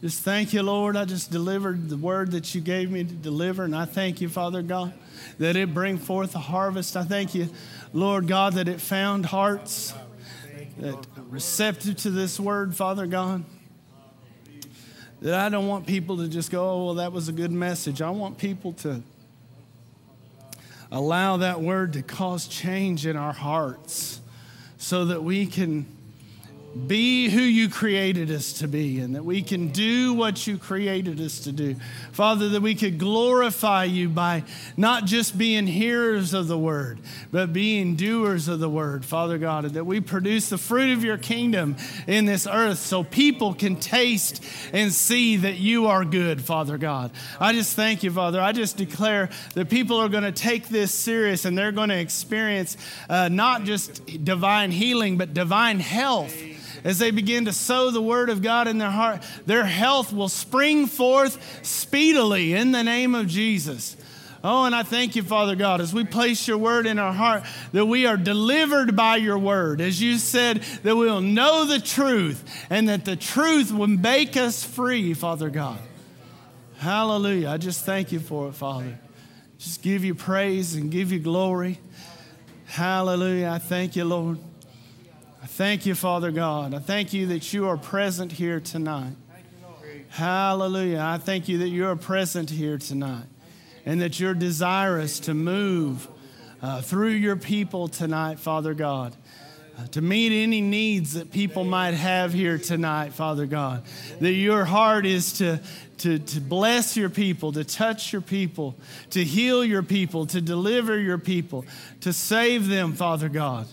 Just 0.00 0.22
thank 0.22 0.54
you, 0.54 0.62
Lord. 0.62 0.96
I 0.96 1.04
just 1.04 1.30
delivered 1.30 1.90
the 1.90 1.96
word 1.98 2.30
that 2.30 2.54
you 2.54 2.62
gave 2.62 2.90
me 2.90 3.04
to 3.04 3.12
deliver, 3.12 3.64
and 3.64 3.76
I 3.76 3.84
thank 3.84 4.22
you, 4.22 4.30
Father 4.30 4.62
God, 4.62 4.94
that 5.38 5.56
it 5.56 5.74
bring 5.74 5.98
forth 5.98 6.34
a 6.34 6.38
harvest. 6.38 6.96
I 6.96 7.04
thank 7.04 7.34
you, 7.34 7.50
Lord 7.92 8.26
God, 8.26 8.54
that 8.54 8.66
it 8.66 8.80
found 8.80 9.26
hearts 9.26 9.92
that 10.78 10.96
receptive 11.28 11.96
to 11.98 12.10
this 12.10 12.40
word, 12.40 12.74
Father 12.74 13.06
God. 13.06 13.44
That 15.20 15.34
I 15.34 15.50
don't 15.50 15.66
want 15.66 15.86
people 15.86 16.16
to 16.16 16.28
just 16.28 16.50
go, 16.50 16.70
oh, 16.70 16.84
well, 16.86 16.94
that 16.94 17.12
was 17.12 17.28
a 17.28 17.32
good 17.32 17.52
message. 17.52 18.00
I 18.00 18.08
want 18.08 18.38
people 18.38 18.72
to 18.74 19.02
allow 20.90 21.36
that 21.36 21.60
word 21.60 21.92
to 21.92 22.02
cause 22.02 22.48
change 22.48 23.04
in 23.04 23.16
our 23.16 23.34
hearts 23.34 24.22
so 24.78 25.04
that 25.04 25.22
we 25.22 25.44
can 25.44 25.84
be 26.86 27.28
who 27.28 27.40
you 27.40 27.68
created 27.68 28.30
us 28.30 28.52
to 28.52 28.68
be 28.68 29.00
and 29.00 29.16
that 29.16 29.24
we 29.24 29.42
can 29.42 29.68
do 29.68 30.14
what 30.14 30.46
you 30.46 30.56
created 30.56 31.20
us 31.20 31.40
to 31.40 31.50
do. 31.50 31.74
Father, 32.12 32.48
that 32.50 32.62
we 32.62 32.76
could 32.76 32.96
glorify 32.96 33.84
you 33.84 34.08
by 34.08 34.44
not 34.76 35.04
just 35.04 35.36
being 35.36 35.66
hearers 35.66 36.32
of 36.32 36.46
the 36.46 36.58
word, 36.58 37.00
but 37.32 37.52
being 37.52 37.96
doers 37.96 38.46
of 38.46 38.60
the 38.60 38.68
word, 38.68 39.04
Father 39.04 39.36
God, 39.36 39.64
and 39.64 39.74
that 39.74 39.84
we 39.84 40.00
produce 40.00 40.48
the 40.48 40.58
fruit 40.58 40.90
of 40.92 41.02
your 41.02 41.18
kingdom 41.18 41.76
in 42.06 42.24
this 42.24 42.46
earth 42.46 42.78
so 42.78 43.02
people 43.02 43.52
can 43.52 43.74
taste 43.74 44.42
and 44.72 44.92
see 44.92 45.38
that 45.38 45.56
you 45.56 45.88
are 45.88 46.04
good, 46.04 46.40
Father 46.40 46.78
God. 46.78 47.10
I 47.40 47.52
just 47.52 47.74
thank 47.74 48.04
you, 48.04 48.12
Father. 48.12 48.40
I 48.40 48.52
just 48.52 48.76
declare 48.76 49.30
that 49.54 49.70
people 49.70 49.96
are 49.96 50.08
going 50.08 50.22
to 50.22 50.32
take 50.32 50.68
this 50.68 50.94
serious 50.94 51.44
and 51.44 51.58
they're 51.58 51.72
going 51.72 51.88
to 51.88 51.98
experience 51.98 52.76
uh, 53.08 53.28
not 53.28 53.64
just 53.64 54.24
divine 54.24 54.70
healing, 54.70 55.18
but 55.18 55.34
divine 55.34 55.80
health 55.80 56.32
as 56.84 56.98
they 56.98 57.10
begin 57.10 57.44
to 57.46 57.52
sow 57.52 57.90
the 57.90 58.02
word 58.02 58.30
of 58.30 58.42
God 58.42 58.68
in 58.68 58.78
their 58.78 58.90
heart, 58.90 59.22
their 59.46 59.64
health 59.64 60.12
will 60.12 60.28
spring 60.28 60.86
forth 60.86 61.64
speedily 61.64 62.54
in 62.54 62.72
the 62.72 62.82
name 62.82 63.14
of 63.14 63.26
Jesus. 63.26 63.96
Oh, 64.42 64.64
and 64.64 64.74
I 64.74 64.82
thank 64.84 65.16
you, 65.16 65.22
Father 65.22 65.54
God, 65.54 65.82
as 65.82 65.92
we 65.92 66.04
place 66.04 66.48
your 66.48 66.56
word 66.56 66.86
in 66.86 66.98
our 66.98 67.12
heart, 67.12 67.42
that 67.72 67.84
we 67.84 68.06
are 68.06 68.16
delivered 68.16 68.96
by 68.96 69.16
your 69.16 69.38
word. 69.38 69.82
As 69.82 70.00
you 70.00 70.16
said, 70.16 70.62
that 70.82 70.96
we 70.96 71.06
will 71.06 71.20
know 71.20 71.66
the 71.66 71.78
truth 71.80 72.42
and 72.70 72.88
that 72.88 73.04
the 73.04 73.16
truth 73.16 73.70
will 73.70 73.86
make 73.86 74.38
us 74.38 74.64
free, 74.64 75.12
Father 75.12 75.50
God. 75.50 75.78
Hallelujah. 76.78 77.50
I 77.50 77.58
just 77.58 77.84
thank 77.84 78.12
you 78.12 78.20
for 78.20 78.48
it, 78.48 78.54
Father. 78.54 78.98
Just 79.58 79.82
give 79.82 80.04
you 80.04 80.14
praise 80.14 80.74
and 80.74 80.90
give 80.90 81.12
you 81.12 81.18
glory. 81.18 81.78
Hallelujah. 82.64 83.48
I 83.48 83.58
thank 83.58 83.94
you, 83.94 84.04
Lord. 84.06 84.38
I 85.42 85.46
thank 85.46 85.86
you, 85.86 85.94
Father 85.94 86.30
God. 86.30 86.74
I 86.74 86.80
thank 86.80 87.14
you 87.14 87.28
that 87.28 87.54
you 87.54 87.66
are 87.68 87.78
present 87.78 88.30
here 88.30 88.60
tonight. 88.60 89.14
Hallelujah. 90.10 91.00
I 91.00 91.16
thank 91.16 91.48
you 91.48 91.58
that 91.58 91.68
you 91.68 91.86
are 91.86 91.96
present 91.96 92.50
here 92.50 92.76
tonight 92.76 93.24
and 93.86 94.02
that 94.02 94.20
you're 94.20 94.34
desirous 94.34 95.18
to 95.20 95.32
move 95.32 96.08
uh, 96.60 96.82
through 96.82 97.10
your 97.10 97.36
people 97.36 97.88
tonight, 97.88 98.38
Father 98.38 98.74
God. 98.74 99.16
Uh, 99.78 99.86
to 99.86 100.02
meet 100.02 100.42
any 100.42 100.60
needs 100.60 101.14
that 101.14 101.30
people 101.30 101.64
might 101.64 101.94
have 101.94 102.34
here 102.34 102.58
tonight, 102.58 103.14
Father 103.14 103.46
God. 103.46 103.82
That 104.18 104.32
your 104.32 104.66
heart 104.66 105.06
is 105.06 105.32
to, 105.34 105.60
to, 105.98 106.18
to 106.18 106.40
bless 106.40 106.98
your 106.98 107.08
people, 107.08 107.52
to 107.52 107.64
touch 107.64 108.12
your 108.12 108.20
people, 108.20 108.74
to 109.10 109.24
heal 109.24 109.64
your 109.64 109.82
people, 109.82 110.26
to 110.26 110.42
deliver 110.42 110.98
your 110.98 111.16
people, 111.16 111.64
to 112.02 112.12
save 112.12 112.68
them, 112.68 112.92
Father 112.92 113.30
God 113.30 113.66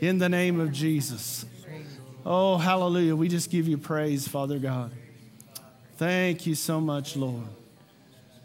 in 0.00 0.18
the 0.18 0.28
name 0.28 0.60
of 0.60 0.72
Jesus. 0.72 1.44
Oh, 2.24 2.56
hallelujah. 2.56 3.16
We 3.16 3.28
just 3.28 3.50
give 3.50 3.68
you 3.68 3.78
praise, 3.78 4.26
Father 4.26 4.58
God. 4.58 4.92
Thank 5.96 6.46
you 6.46 6.54
so 6.54 6.80
much, 6.80 7.16
Lord. 7.16 7.46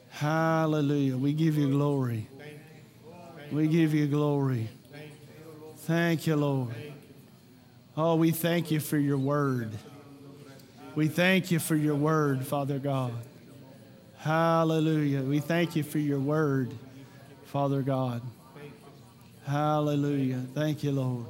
Hallelujah. 0.09 1.17
We 1.17 1.33
give 1.33 1.57
you 1.57 1.69
glory. 1.69 2.27
We 3.51 3.67
give 3.67 3.93
you 3.93 4.07
glory. 4.07 4.69
Thank 5.79 6.25
you, 6.25 6.35
Lord. 6.35 6.73
Oh, 7.97 8.15
we 8.15 8.31
thank 8.31 8.71
you 8.71 8.79
for 8.79 8.97
your 8.97 9.17
word. 9.17 9.71
We 10.95 11.07
thank 11.07 11.51
you 11.51 11.59
for 11.59 11.75
your 11.75 11.95
word, 11.95 12.45
Father 12.45 12.79
God. 12.79 13.13
Hallelujah. 14.17 15.21
We 15.21 15.39
thank 15.39 15.75
you 15.75 15.83
for 15.83 15.99
your 15.99 16.19
word, 16.19 16.73
Father 17.45 17.81
God. 17.81 18.21
Hallelujah. 19.45 20.41
Thank 20.53 20.83
you, 20.83 20.91
Lord. 20.91 21.25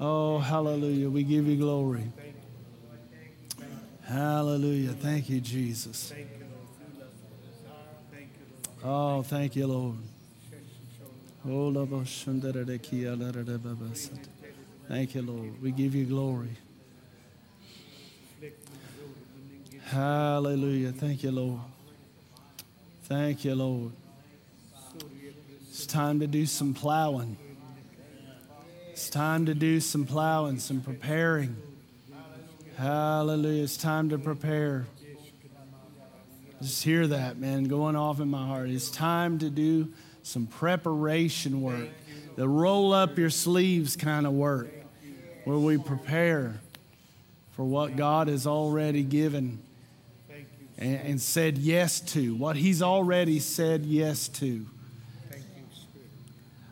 Oh, 0.00 0.38
hallelujah. 0.38 1.10
We 1.10 1.22
give 1.22 1.46
you 1.46 1.56
glory. 1.56 2.10
Hallelujah. 4.02 4.92
Thank 4.92 5.28
you, 5.28 5.40
Jesus. 5.40 6.12
Oh, 8.82 9.22
thank 9.22 9.54
you, 9.56 9.66
Lord. 9.66 9.96
Oh, 11.46 11.70
thank 14.88 15.14
you, 15.14 15.22
Lord. 15.22 15.62
We 15.62 15.70
give 15.70 15.94
you 15.94 16.06
glory. 16.06 16.56
Hallelujah. 19.84 20.92
Thank 20.92 21.22
you, 21.22 21.30
Lord. 21.30 21.60
Thank 23.04 23.44
you, 23.44 23.54
Lord. 23.54 23.92
It's 25.68 25.84
time 25.84 26.20
to 26.20 26.26
do 26.26 26.46
some 26.46 26.72
plowing. 26.72 27.36
It's 29.00 29.08
time 29.08 29.46
to 29.46 29.54
do 29.54 29.80
some 29.80 30.04
plowing, 30.04 30.58
some 30.58 30.82
preparing. 30.82 31.56
Hallelujah. 32.76 33.62
It's 33.62 33.78
time 33.78 34.10
to 34.10 34.18
prepare. 34.18 34.84
Just 36.60 36.84
hear 36.84 37.06
that, 37.06 37.38
man, 37.38 37.64
going 37.64 37.96
off 37.96 38.20
in 38.20 38.28
my 38.28 38.46
heart. 38.46 38.68
It's 38.68 38.90
time 38.90 39.38
to 39.38 39.48
do 39.48 39.88
some 40.22 40.46
preparation 40.46 41.62
work, 41.62 41.88
the 42.36 42.46
roll 42.46 42.92
up 42.92 43.16
your 43.16 43.30
sleeves 43.30 43.96
kind 43.96 44.26
of 44.26 44.34
work, 44.34 44.70
where 45.44 45.56
we 45.56 45.78
prepare 45.78 46.60
for 47.52 47.64
what 47.64 47.96
God 47.96 48.28
has 48.28 48.46
already 48.46 49.02
given 49.02 49.60
and, 50.76 50.96
and 50.96 51.20
said 51.22 51.56
yes 51.56 52.00
to, 52.12 52.34
what 52.34 52.54
He's 52.54 52.82
already 52.82 53.38
said 53.38 53.86
yes 53.86 54.28
to. 54.28 54.66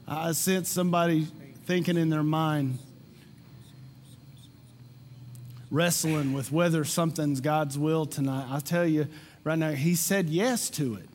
I 0.06 0.32
sense 0.32 0.68
somebody 0.68 1.28
thinking 1.68 1.98
in 1.98 2.08
their 2.08 2.22
mind, 2.22 2.78
wrestling 5.70 6.32
with 6.32 6.50
whether 6.50 6.82
something's 6.82 7.42
God's 7.42 7.78
will 7.78 8.06
tonight, 8.06 8.46
I'll 8.48 8.62
tell 8.62 8.86
you 8.86 9.06
right 9.44 9.58
now, 9.58 9.72
He 9.72 9.94
said 9.94 10.30
yes 10.30 10.70
to 10.70 10.94
it. 10.94 11.06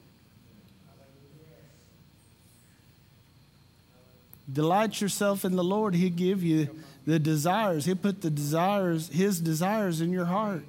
Delight 4.52 5.02
yourself 5.02 5.44
in 5.44 5.56
the 5.56 5.64
Lord, 5.64 5.96
He'll 5.96 6.12
give 6.12 6.44
you 6.44 6.70
the 7.08 7.18
desires. 7.18 7.86
He'll 7.86 7.96
put 7.96 8.22
the 8.22 8.30
desires, 8.30 9.10
His 9.10 9.42
desires 9.42 10.02
in 10.02 10.12
your 10.12 10.26
heart. 10.26 10.66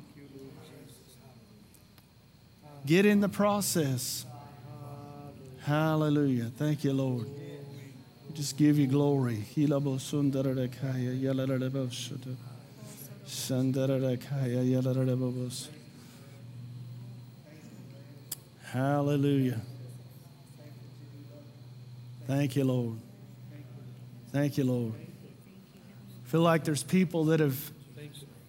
Get 2.86 3.04
in 3.04 3.20
the 3.20 3.28
process. 3.28 4.24
Hallelujah. 5.64 6.50
Thank 6.56 6.84
you, 6.84 6.94
Lord 6.94 7.26
just 8.34 8.56
give 8.56 8.78
you 8.78 8.86
glory. 8.86 9.44
Hallelujah. 18.64 19.60
Thank 22.26 22.56
you, 22.56 22.64
Lord. 22.64 22.98
Thank 24.32 24.58
you, 24.58 24.64
Lord. 24.64 24.94
I 24.94 26.28
feel 26.28 26.40
like 26.40 26.64
there's 26.64 26.82
people 26.82 27.26
that 27.26 27.38
have 27.38 27.70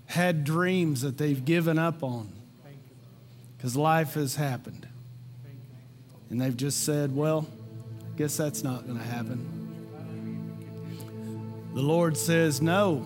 had 0.08 0.44
dreams 0.44 1.02
that 1.02 1.18
they've 1.18 1.44
given 1.44 1.78
up 1.78 2.02
on 2.02 2.32
because 3.58 3.76
life 3.76 4.16
has 4.16 4.36
happened. 4.36 4.88
And 6.30 6.42
they've 6.42 6.56
just 6.56 6.84
said, 6.84 7.16
well, 7.16 7.48
I 8.02 8.18
guess 8.18 8.38
that's 8.38 8.64
not 8.64 8.86
going 8.88 8.98
to 8.98 9.04
happen. 9.04 9.65
The 11.76 11.82
Lord 11.82 12.16
says, 12.16 12.62
No. 12.62 13.04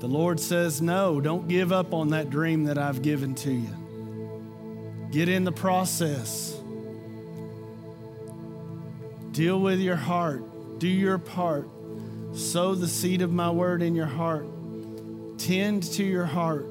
The 0.00 0.08
Lord 0.08 0.40
says, 0.40 0.82
No, 0.82 1.20
don't 1.20 1.46
give 1.46 1.70
up 1.70 1.94
on 1.94 2.08
that 2.08 2.28
dream 2.28 2.64
that 2.64 2.76
I've 2.76 3.02
given 3.02 3.36
to 3.36 3.52
you. 3.52 5.08
Get 5.12 5.28
in 5.28 5.44
the 5.44 5.52
process. 5.52 6.60
Deal 9.30 9.60
with 9.60 9.78
your 9.78 9.94
heart. 9.94 10.80
Do 10.80 10.88
your 10.88 11.18
part. 11.18 11.68
Sow 12.32 12.74
the 12.74 12.88
seed 12.88 13.22
of 13.22 13.30
my 13.30 13.50
word 13.50 13.80
in 13.80 13.94
your 13.94 14.06
heart. 14.06 14.46
Tend 15.38 15.84
to 15.84 16.02
your 16.02 16.24
heart. 16.24 16.66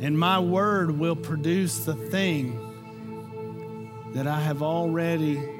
And 0.00 0.16
my 0.16 0.38
word 0.38 0.96
will 0.96 1.16
produce 1.16 1.84
the 1.84 1.96
thing 1.96 2.62
that 4.14 4.28
I 4.28 4.38
have 4.38 4.62
already 4.62 5.55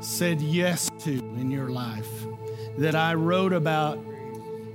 said 0.00 0.40
yes 0.40 0.90
to 1.00 1.10
in 1.10 1.50
your 1.50 1.70
life, 1.70 2.26
that 2.78 2.94
I 2.94 3.14
wrote 3.14 3.52
about 3.52 3.98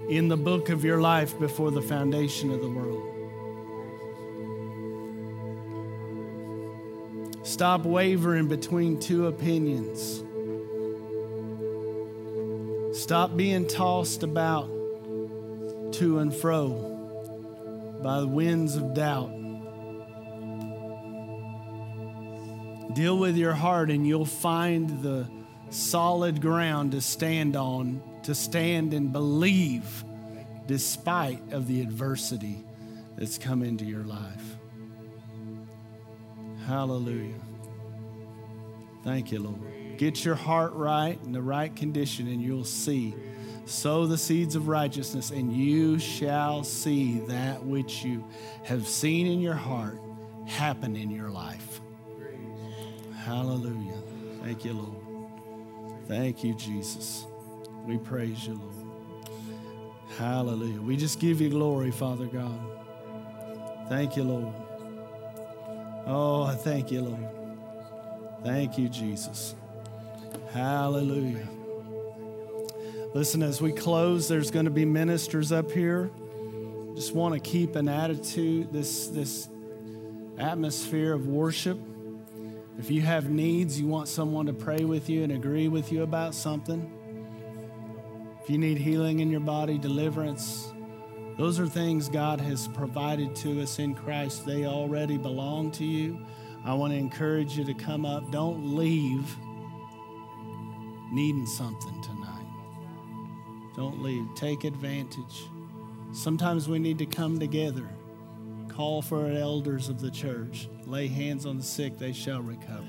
in 0.09 0.27
the 0.27 0.37
book 0.37 0.69
of 0.69 0.83
your 0.83 1.01
life 1.01 1.37
before 1.39 1.71
the 1.71 1.81
foundation 1.81 2.51
of 2.51 2.61
the 2.61 2.69
world. 2.69 3.01
Stop 7.43 7.85
wavering 7.85 8.47
between 8.47 8.99
two 8.99 9.27
opinions. 9.27 10.23
Stop 12.97 13.35
being 13.35 13.67
tossed 13.67 14.23
about 14.23 14.67
to 15.93 16.19
and 16.19 16.33
fro 16.33 16.91
by 18.01 18.19
the 18.19 18.27
winds 18.27 18.75
of 18.75 18.93
doubt. 18.93 19.44
Deal 22.95 23.17
with 23.17 23.35
your 23.35 23.53
heart, 23.53 23.91
and 23.91 24.07
you'll 24.07 24.25
find 24.25 25.03
the 25.03 25.27
solid 25.69 26.41
ground 26.41 26.93
to 26.93 27.01
stand 27.01 27.57
on, 27.57 28.01
to 28.23 28.33
stand 28.33 28.93
and 28.93 29.11
believe 29.11 30.05
despite 30.65 31.51
of 31.51 31.67
the 31.67 31.81
adversity 31.81 32.63
that's 33.17 33.37
come 33.37 33.63
into 33.63 33.83
your 33.83 34.05
life. 34.05 34.55
Hallelujah. 36.67 37.35
Thank 39.03 39.29
you, 39.33 39.39
Lord. 39.39 39.97
Get 39.97 40.23
your 40.23 40.35
heart 40.35 40.71
right 40.73 41.19
in 41.25 41.33
the 41.33 41.41
right 41.41 41.75
condition, 41.75 42.29
and 42.29 42.41
you'll 42.41 42.63
see. 42.63 43.13
Sow 43.65 44.05
the 44.05 44.17
seeds 44.17 44.55
of 44.55 44.69
righteousness, 44.69 45.31
and 45.31 45.51
you 45.51 45.99
shall 45.99 46.63
see 46.63 47.19
that 47.27 47.61
which 47.65 48.05
you 48.05 48.23
have 48.63 48.87
seen 48.87 49.27
in 49.27 49.41
your 49.41 49.53
heart 49.53 49.99
happen 50.45 50.95
in 50.95 51.11
your 51.11 51.29
life. 51.29 51.74
Hallelujah. 53.25 53.97
Thank 54.43 54.63
you, 54.65 54.73
Lord. 54.73 55.27
Thank 56.07 56.43
you, 56.43 56.53
Jesus. 56.53 57.25
We 57.83 57.97
praise 57.97 58.45
you, 58.45 58.53
Lord. 58.53 59.29
Hallelujah. 60.19 60.79
We 60.79 60.95
just 60.95 61.19
give 61.19 61.41
you 61.41 61.49
glory, 61.49 61.89
Father 61.89 62.27
God. 62.27 62.59
Thank 63.89 64.15
you, 64.15 64.25
Lord. 64.25 64.53
Oh, 66.05 66.43
I 66.43 66.53
thank 66.53 66.91
you, 66.91 67.01
Lord. 67.01 67.27
Thank 68.43 68.77
you, 68.77 68.89
Jesus. 68.89 69.55
Hallelujah. 70.51 71.47
Listen, 73.15 73.41
as 73.41 73.59
we 73.59 73.71
close, 73.71 74.27
there's 74.27 74.51
going 74.51 74.65
to 74.65 74.71
be 74.71 74.85
ministers 74.85 75.51
up 75.51 75.71
here. 75.71 76.11
Just 76.93 77.15
want 77.15 77.33
to 77.33 77.39
keep 77.39 77.75
an 77.75 77.89
attitude, 77.89 78.71
this, 78.71 79.07
this 79.07 79.49
atmosphere 80.37 81.11
of 81.11 81.27
worship. 81.27 81.79
If 82.77 82.91
you 82.91 83.01
have 83.01 83.29
needs, 83.29 83.79
you 83.79 83.87
want 83.87 84.07
someone 84.07 84.45
to 84.47 84.53
pray 84.53 84.83
with 84.83 85.09
you 85.09 85.23
and 85.23 85.31
agree 85.31 85.67
with 85.67 85.91
you 85.91 86.03
about 86.03 86.35
something. 86.35 86.91
If 88.43 88.49
you 88.49 88.57
need 88.57 88.77
healing 88.77 89.19
in 89.21 89.31
your 89.31 89.39
body, 89.39 89.77
deliverance, 89.77 90.71
those 91.37 91.59
are 91.59 91.67
things 91.67 92.09
God 92.09 92.39
has 92.41 92.67
provided 92.67 93.35
to 93.37 93.61
us 93.61 93.79
in 93.79 93.95
Christ. 93.95 94.45
They 94.45 94.65
already 94.65 95.17
belong 95.17 95.71
to 95.71 95.85
you. 95.85 96.19
I 96.63 96.73
want 96.73 96.93
to 96.93 96.97
encourage 96.97 97.57
you 97.57 97.63
to 97.65 97.73
come 97.73 98.05
up. 98.05 98.31
Don't 98.31 98.75
leave 98.75 99.35
needing 101.11 101.45
something 101.45 102.01
tonight. 102.01 102.45
Don't 103.75 104.01
leave. 104.01 104.27
Take 104.35 104.63
advantage. 104.63 105.49
Sometimes 106.11 106.69
we 106.69 106.79
need 106.79 106.97
to 106.99 107.05
come 107.05 107.39
together. 107.39 107.89
Call 108.69 109.01
for 109.01 109.27
elders 109.27 109.89
of 109.89 110.01
the 110.01 110.11
church. 110.11 110.69
Lay 110.95 111.07
hands 111.07 111.45
on 111.45 111.57
the 111.57 111.63
sick, 111.63 111.99
they 111.99 112.13
shall 112.13 112.41
recover. 112.41 112.85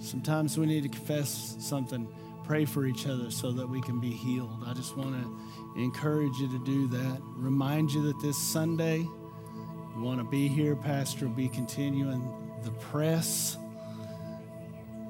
Sometimes 0.00 0.56
we 0.56 0.64
need 0.64 0.84
to 0.84 0.88
confess 0.88 1.54
something, 1.60 2.08
pray 2.44 2.64
for 2.64 2.86
each 2.86 3.06
other 3.06 3.30
so 3.30 3.52
that 3.52 3.68
we 3.68 3.82
can 3.82 4.00
be 4.00 4.10
healed. 4.10 4.64
I 4.66 4.72
just 4.72 4.96
want 4.96 5.12
to 5.12 5.82
encourage 5.82 6.34
you 6.38 6.48
to 6.48 6.64
do 6.64 6.88
that. 6.88 7.20
Remind 7.36 7.92
you 7.92 8.06
that 8.06 8.18
this 8.22 8.38
Sunday, 8.38 9.00
you 9.00 10.00
want 10.00 10.18
to 10.18 10.24
be 10.24 10.48
here, 10.48 10.74
Pastor 10.74 11.28
will 11.28 11.34
be 11.34 11.46
continuing 11.46 12.26
the 12.62 12.70
press. 12.70 13.58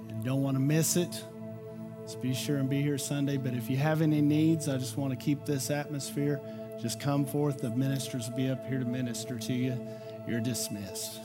You 0.08 0.24
don't 0.24 0.42
want 0.42 0.56
to 0.56 0.60
miss 0.60 0.96
it. 0.96 1.14
So 2.06 2.18
be 2.18 2.34
sure 2.34 2.56
and 2.56 2.68
be 2.68 2.82
here 2.82 2.98
Sunday. 2.98 3.36
But 3.36 3.54
if 3.54 3.70
you 3.70 3.76
have 3.76 4.02
any 4.02 4.20
needs, 4.20 4.68
I 4.68 4.78
just 4.78 4.96
want 4.96 5.16
to 5.16 5.24
keep 5.24 5.44
this 5.46 5.70
atmosphere. 5.70 6.40
Just 6.82 6.98
come 6.98 7.24
forth. 7.24 7.58
The 7.58 7.70
ministers 7.70 8.28
will 8.28 8.36
be 8.36 8.50
up 8.50 8.66
here 8.66 8.80
to 8.80 8.84
minister 8.84 9.38
to 9.38 9.52
you. 9.52 9.78
You're 10.26 10.40
dismissed. 10.40 11.20